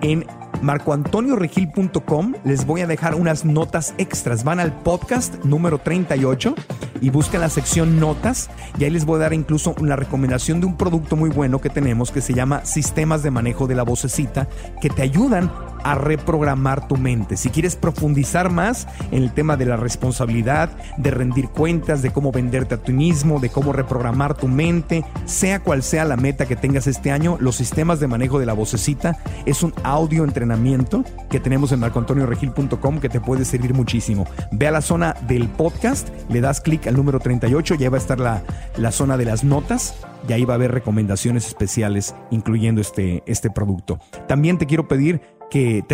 en 0.00 0.24
marcoantonioregil.com 0.62 2.34
les 2.44 2.66
voy 2.66 2.80
a 2.80 2.86
dejar 2.86 3.14
unas 3.14 3.44
notas 3.44 3.94
extras. 3.98 4.44
Van 4.44 4.60
al 4.60 4.72
podcast 4.72 5.44
número 5.44 5.78
38 5.78 6.54
y 7.00 7.10
buscan 7.10 7.40
la 7.40 7.50
sección 7.50 8.00
notas 8.00 8.48
y 8.78 8.84
ahí 8.84 8.90
les 8.90 9.04
voy 9.04 9.16
a 9.16 9.24
dar 9.24 9.32
incluso 9.32 9.74
una 9.80 9.96
recomendación 9.96 10.60
de 10.60 10.66
un 10.66 10.76
producto 10.76 11.16
muy 11.16 11.30
bueno 11.30 11.60
que 11.60 11.68
tenemos 11.68 12.10
que 12.10 12.20
se 12.20 12.34
llama 12.34 12.64
Sistemas 12.64 13.22
de 13.22 13.30
Manejo 13.30 13.66
de 13.66 13.74
la 13.74 13.82
Vocecita 13.82 14.48
que 14.80 14.88
te 14.88 15.02
ayudan 15.02 15.50
a 15.84 15.94
reprogramar 15.94 16.88
tu 16.88 16.96
mente. 16.96 17.36
Si 17.36 17.50
quieres 17.50 17.76
profundizar 17.76 18.50
más 18.50 18.86
en 19.10 19.22
el 19.22 19.32
tema 19.32 19.56
de 19.56 19.66
la 19.66 19.76
responsabilidad, 19.76 20.70
de 20.96 21.10
rendir 21.10 21.48
cuentas, 21.48 22.02
de 22.02 22.10
cómo 22.10 22.32
venderte 22.32 22.74
a 22.74 22.78
ti 22.78 22.92
mismo, 22.92 23.40
de 23.40 23.50
cómo 23.50 23.72
reprogramar 23.72 24.34
tu 24.34 24.48
mente, 24.48 25.04
sea 25.24 25.60
cual 25.60 25.82
sea 25.82 26.04
la 26.04 26.16
meta 26.16 26.46
que 26.46 26.56
tengas 26.56 26.86
este 26.86 27.10
año, 27.10 27.36
los 27.40 27.56
sistemas 27.56 28.00
de 28.00 28.08
manejo 28.08 28.38
de 28.38 28.46
la 28.46 28.52
vocecita 28.52 29.18
es 29.46 29.62
un 29.62 29.72
audio 29.82 30.24
entrenamiento 30.24 31.04
que 31.30 31.40
tenemos 31.40 31.72
en 31.72 31.80
marcoantonioregil.com 31.80 33.00
que 33.00 33.08
te 33.08 33.20
puede 33.20 33.44
servir 33.44 33.74
muchísimo. 33.74 34.26
Ve 34.50 34.68
a 34.68 34.70
la 34.70 34.80
zona 34.80 35.14
del 35.26 35.48
podcast, 35.48 36.08
le 36.28 36.40
das 36.40 36.60
clic 36.60 36.86
al 36.86 36.96
número 36.96 37.20
38 37.20 37.74
y 37.78 37.84
ahí 37.84 37.88
va 37.88 37.96
a 37.96 38.00
estar 38.00 38.20
la, 38.20 38.42
la 38.76 38.92
zona 38.92 39.16
de 39.16 39.24
las 39.24 39.44
notas 39.44 39.94
y 40.28 40.32
ahí 40.32 40.44
va 40.44 40.54
a 40.54 40.56
haber 40.56 40.72
recomendaciones 40.72 41.46
especiales 41.46 42.14
incluyendo 42.30 42.80
este, 42.80 43.22
este 43.26 43.50
producto. 43.50 43.98
También 44.28 44.58
te 44.58 44.66
quiero 44.66 44.88
pedir 44.88 45.20
que 45.52 45.84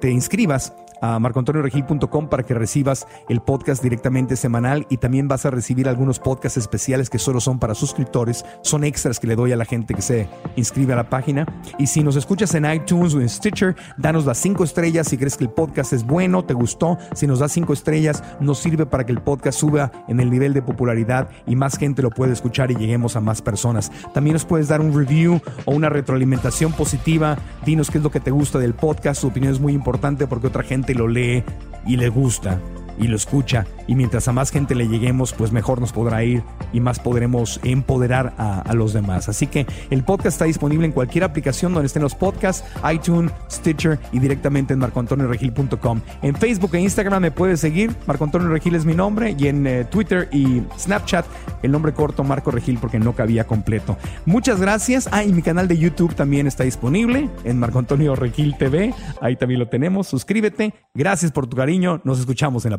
te, 0.00 0.10
inscribas 0.10 0.72
a 1.02 1.18
marcoantonioregil.com 1.18 2.28
para 2.28 2.44
que 2.44 2.54
recibas 2.54 3.06
el 3.28 3.42
podcast 3.42 3.82
directamente 3.82 4.36
semanal 4.36 4.86
y 4.88 4.96
también 4.96 5.28
vas 5.28 5.44
a 5.44 5.50
recibir 5.50 5.88
algunos 5.88 6.18
podcasts 6.18 6.56
especiales 6.56 7.10
que 7.10 7.18
solo 7.18 7.40
son 7.40 7.58
para 7.58 7.74
suscriptores, 7.74 8.46
son 8.62 8.84
extras 8.84 9.20
que 9.20 9.26
le 9.26 9.36
doy 9.36 9.52
a 9.52 9.56
la 9.56 9.66
gente 9.66 9.92
que 9.92 10.00
se 10.00 10.28
inscribe 10.56 10.94
a 10.94 10.96
la 10.96 11.10
página. 11.10 11.46
Y 11.78 11.88
si 11.88 12.02
nos 12.02 12.16
escuchas 12.16 12.54
en 12.54 12.64
iTunes 12.72 13.14
o 13.14 13.20
en 13.20 13.28
Stitcher, 13.28 13.76
danos 13.98 14.24
las 14.24 14.38
cinco 14.38 14.64
estrellas 14.64 15.08
si 15.08 15.18
crees 15.18 15.36
que 15.36 15.44
el 15.44 15.50
podcast 15.50 15.92
es 15.92 16.04
bueno, 16.04 16.44
te 16.44 16.54
gustó. 16.54 16.96
Si 17.14 17.26
nos 17.26 17.40
das 17.40 17.52
cinco 17.52 17.72
estrellas, 17.72 18.22
nos 18.40 18.58
sirve 18.58 18.86
para 18.86 19.04
que 19.04 19.12
el 19.12 19.20
podcast 19.20 19.58
suba 19.58 19.90
en 20.08 20.20
el 20.20 20.30
nivel 20.30 20.54
de 20.54 20.62
popularidad 20.62 21.28
y 21.46 21.56
más 21.56 21.76
gente 21.76 22.02
lo 22.02 22.10
puede 22.10 22.32
escuchar 22.32 22.70
y 22.70 22.76
lleguemos 22.76 23.16
a 23.16 23.20
más 23.20 23.42
personas. 23.42 23.90
También 24.14 24.34
nos 24.34 24.44
puedes 24.44 24.68
dar 24.68 24.80
un 24.80 24.96
review 24.96 25.40
o 25.64 25.72
una 25.72 25.88
retroalimentación 25.88 26.72
positiva. 26.72 27.36
Dinos 27.66 27.90
qué 27.90 27.98
es 27.98 28.04
lo 28.04 28.10
que 28.10 28.20
te 28.20 28.30
gusta 28.30 28.58
del 28.58 28.74
podcast. 28.74 29.20
Su 29.20 29.28
opinión 29.28 29.52
es 29.52 29.60
muy 29.60 29.72
importante 29.72 30.26
porque 30.26 30.46
otra 30.46 30.62
gente 30.62 30.91
lo 30.94 31.08
lee 31.08 31.42
y 31.86 31.96
le 31.96 32.08
gusta 32.08 32.60
y 32.98 33.08
lo 33.08 33.16
escucha 33.16 33.66
y 33.86 33.94
mientras 33.94 34.28
a 34.28 34.32
más 34.32 34.50
gente 34.50 34.74
le 34.74 34.88
lleguemos 34.88 35.32
pues 35.32 35.52
mejor 35.52 35.80
nos 35.80 35.92
podrá 35.92 36.22
ir 36.24 36.42
y 36.72 36.80
más 36.80 37.00
podremos 37.00 37.60
empoderar 37.62 38.34
a, 38.38 38.72
los 38.74 38.92
demás. 38.94 39.28
Así 39.28 39.46
que 39.46 39.66
el 39.90 40.02
podcast 40.02 40.34
está 40.34 40.44
disponible 40.46 40.86
en 40.86 40.92
cualquier 40.92 41.24
aplicación 41.24 41.74
donde 41.74 41.86
estén 41.86 42.02
los 42.02 42.14
podcasts 42.14 42.64
iTunes, 42.90 43.30
Stitcher 43.50 43.98
y 44.12 44.18
directamente 44.18 44.72
en 44.72 44.80
marcoantonioregil.com 44.80 46.00
en 46.22 46.34
Facebook 46.34 46.74
e 46.74 46.80
Instagram 46.80 47.22
me 47.22 47.30
puedes 47.30 47.60
seguir 47.60 47.94
Marco 48.06 48.24
Antonio 48.24 48.48
Regil 48.48 48.74
es 48.74 48.84
mi 48.84 48.94
nombre 48.94 49.36
y 49.38 49.48
en 49.48 49.66
eh, 49.66 49.84
Twitter 49.84 50.28
y 50.32 50.62
Snapchat 50.78 51.26
el 51.62 51.70
nombre 51.70 51.92
corto 51.92 52.24
Marco 52.24 52.50
Regil 52.50 52.78
porque 52.78 52.98
no 52.98 53.14
cabía 53.14 53.44
completo. 53.44 53.96
Muchas 54.24 54.60
gracias. 54.60 55.08
Ah 55.12 55.24
y 55.24 55.32
mi 55.32 55.42
canal 55.42 55.68
de 55.68 55.76
YouTube 55.76 56.14
también 56.14 56.46
está 56.46 56.64
disponible 56.64 57.28
en 57.44 57.58
Marco 57.58 57.78
Antonio 57.78 58.16
Regil 58.16 58.56
TV 58.56 58.94
ahí 59.20 59.36
también 59.36 59.60
lo 59.60 59.68
tenemos. 59.68 60.08
Suscríbete. 60.08 60.74
Gracias 60.94 61.32
por 61.32 61.46
tu 61.46 61.56
cariño. 61.56 62.00
Nos 62.04 62.18
escuchamos 62.18 62.64
en 62.64 62.72
la 62.72 62.78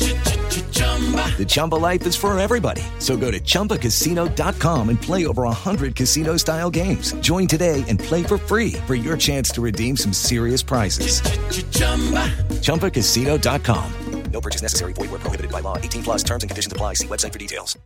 The 1.37 1.45
Chumba 1.47 1.75
life 1.75 2.05
is 2.05 2.15
for 2.15 2.37
everybody. 2.39 2.83
So 2.99 3.17
go 3.17 3.31
to 3.31 3.39
ChumbaCasino.com 3.39 4.89
and 4.89 5.01
play 5.01 5.25
over 5.25 5.43
100 5.43 5.95
casino 5.95 6.37
style 6.37 6.69
games. 6.69 7.13
Join 7.21 7.47
today 7.47 7.83
and 7.87 7.97
play 7.99 8.21
for 8.21 8.37
free 8.37 8.73
for 8.85 8.93
your 8.93 9.17
chance 9.17 9.49
to 9.51 9.61
redeem 9.61 9.97
some 9.97 10.13
serious 10.13 10.61
prizes. 10.61 11.21
ChumbaCasino.com. 12.61 13.93
No 14.31 14.41
purchase 14.41 14.61
necessary. 14.61 14.93
Void 14.93 15.11
where 15.11 15.19
prohibited 15.19 15.51
by 15.51 15.61
law. 15.61 15.77
18 15.77 16.03
plus 16.03 16.23
terms 16.23 16.43
and 16.43 16.49
conditions 16.49 16.71
apply. 16.71 16.93
See 16.95 17.07
website 17.07 17.33
for 17.33 17.39
details. 17.39 17.77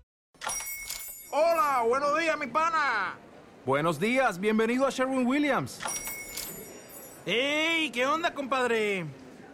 Hola, 1.32 1.84
buenos 1.86 2.18
días, 2.18 2.38
mi 2.40 2.48
pana. 2.48 3.16
Buenos 3.66 4.00
días, 4.00 4.40
bienvenido 4.40 4.86
a 4.86 4.92
Sherwin 4.92 5.26
Williams. 5.26 5.80
¡Ey! 7.26 7.90
¿Qué 7.92 8.06
onda, 8.06 8.34
compadre? 8.34 9.06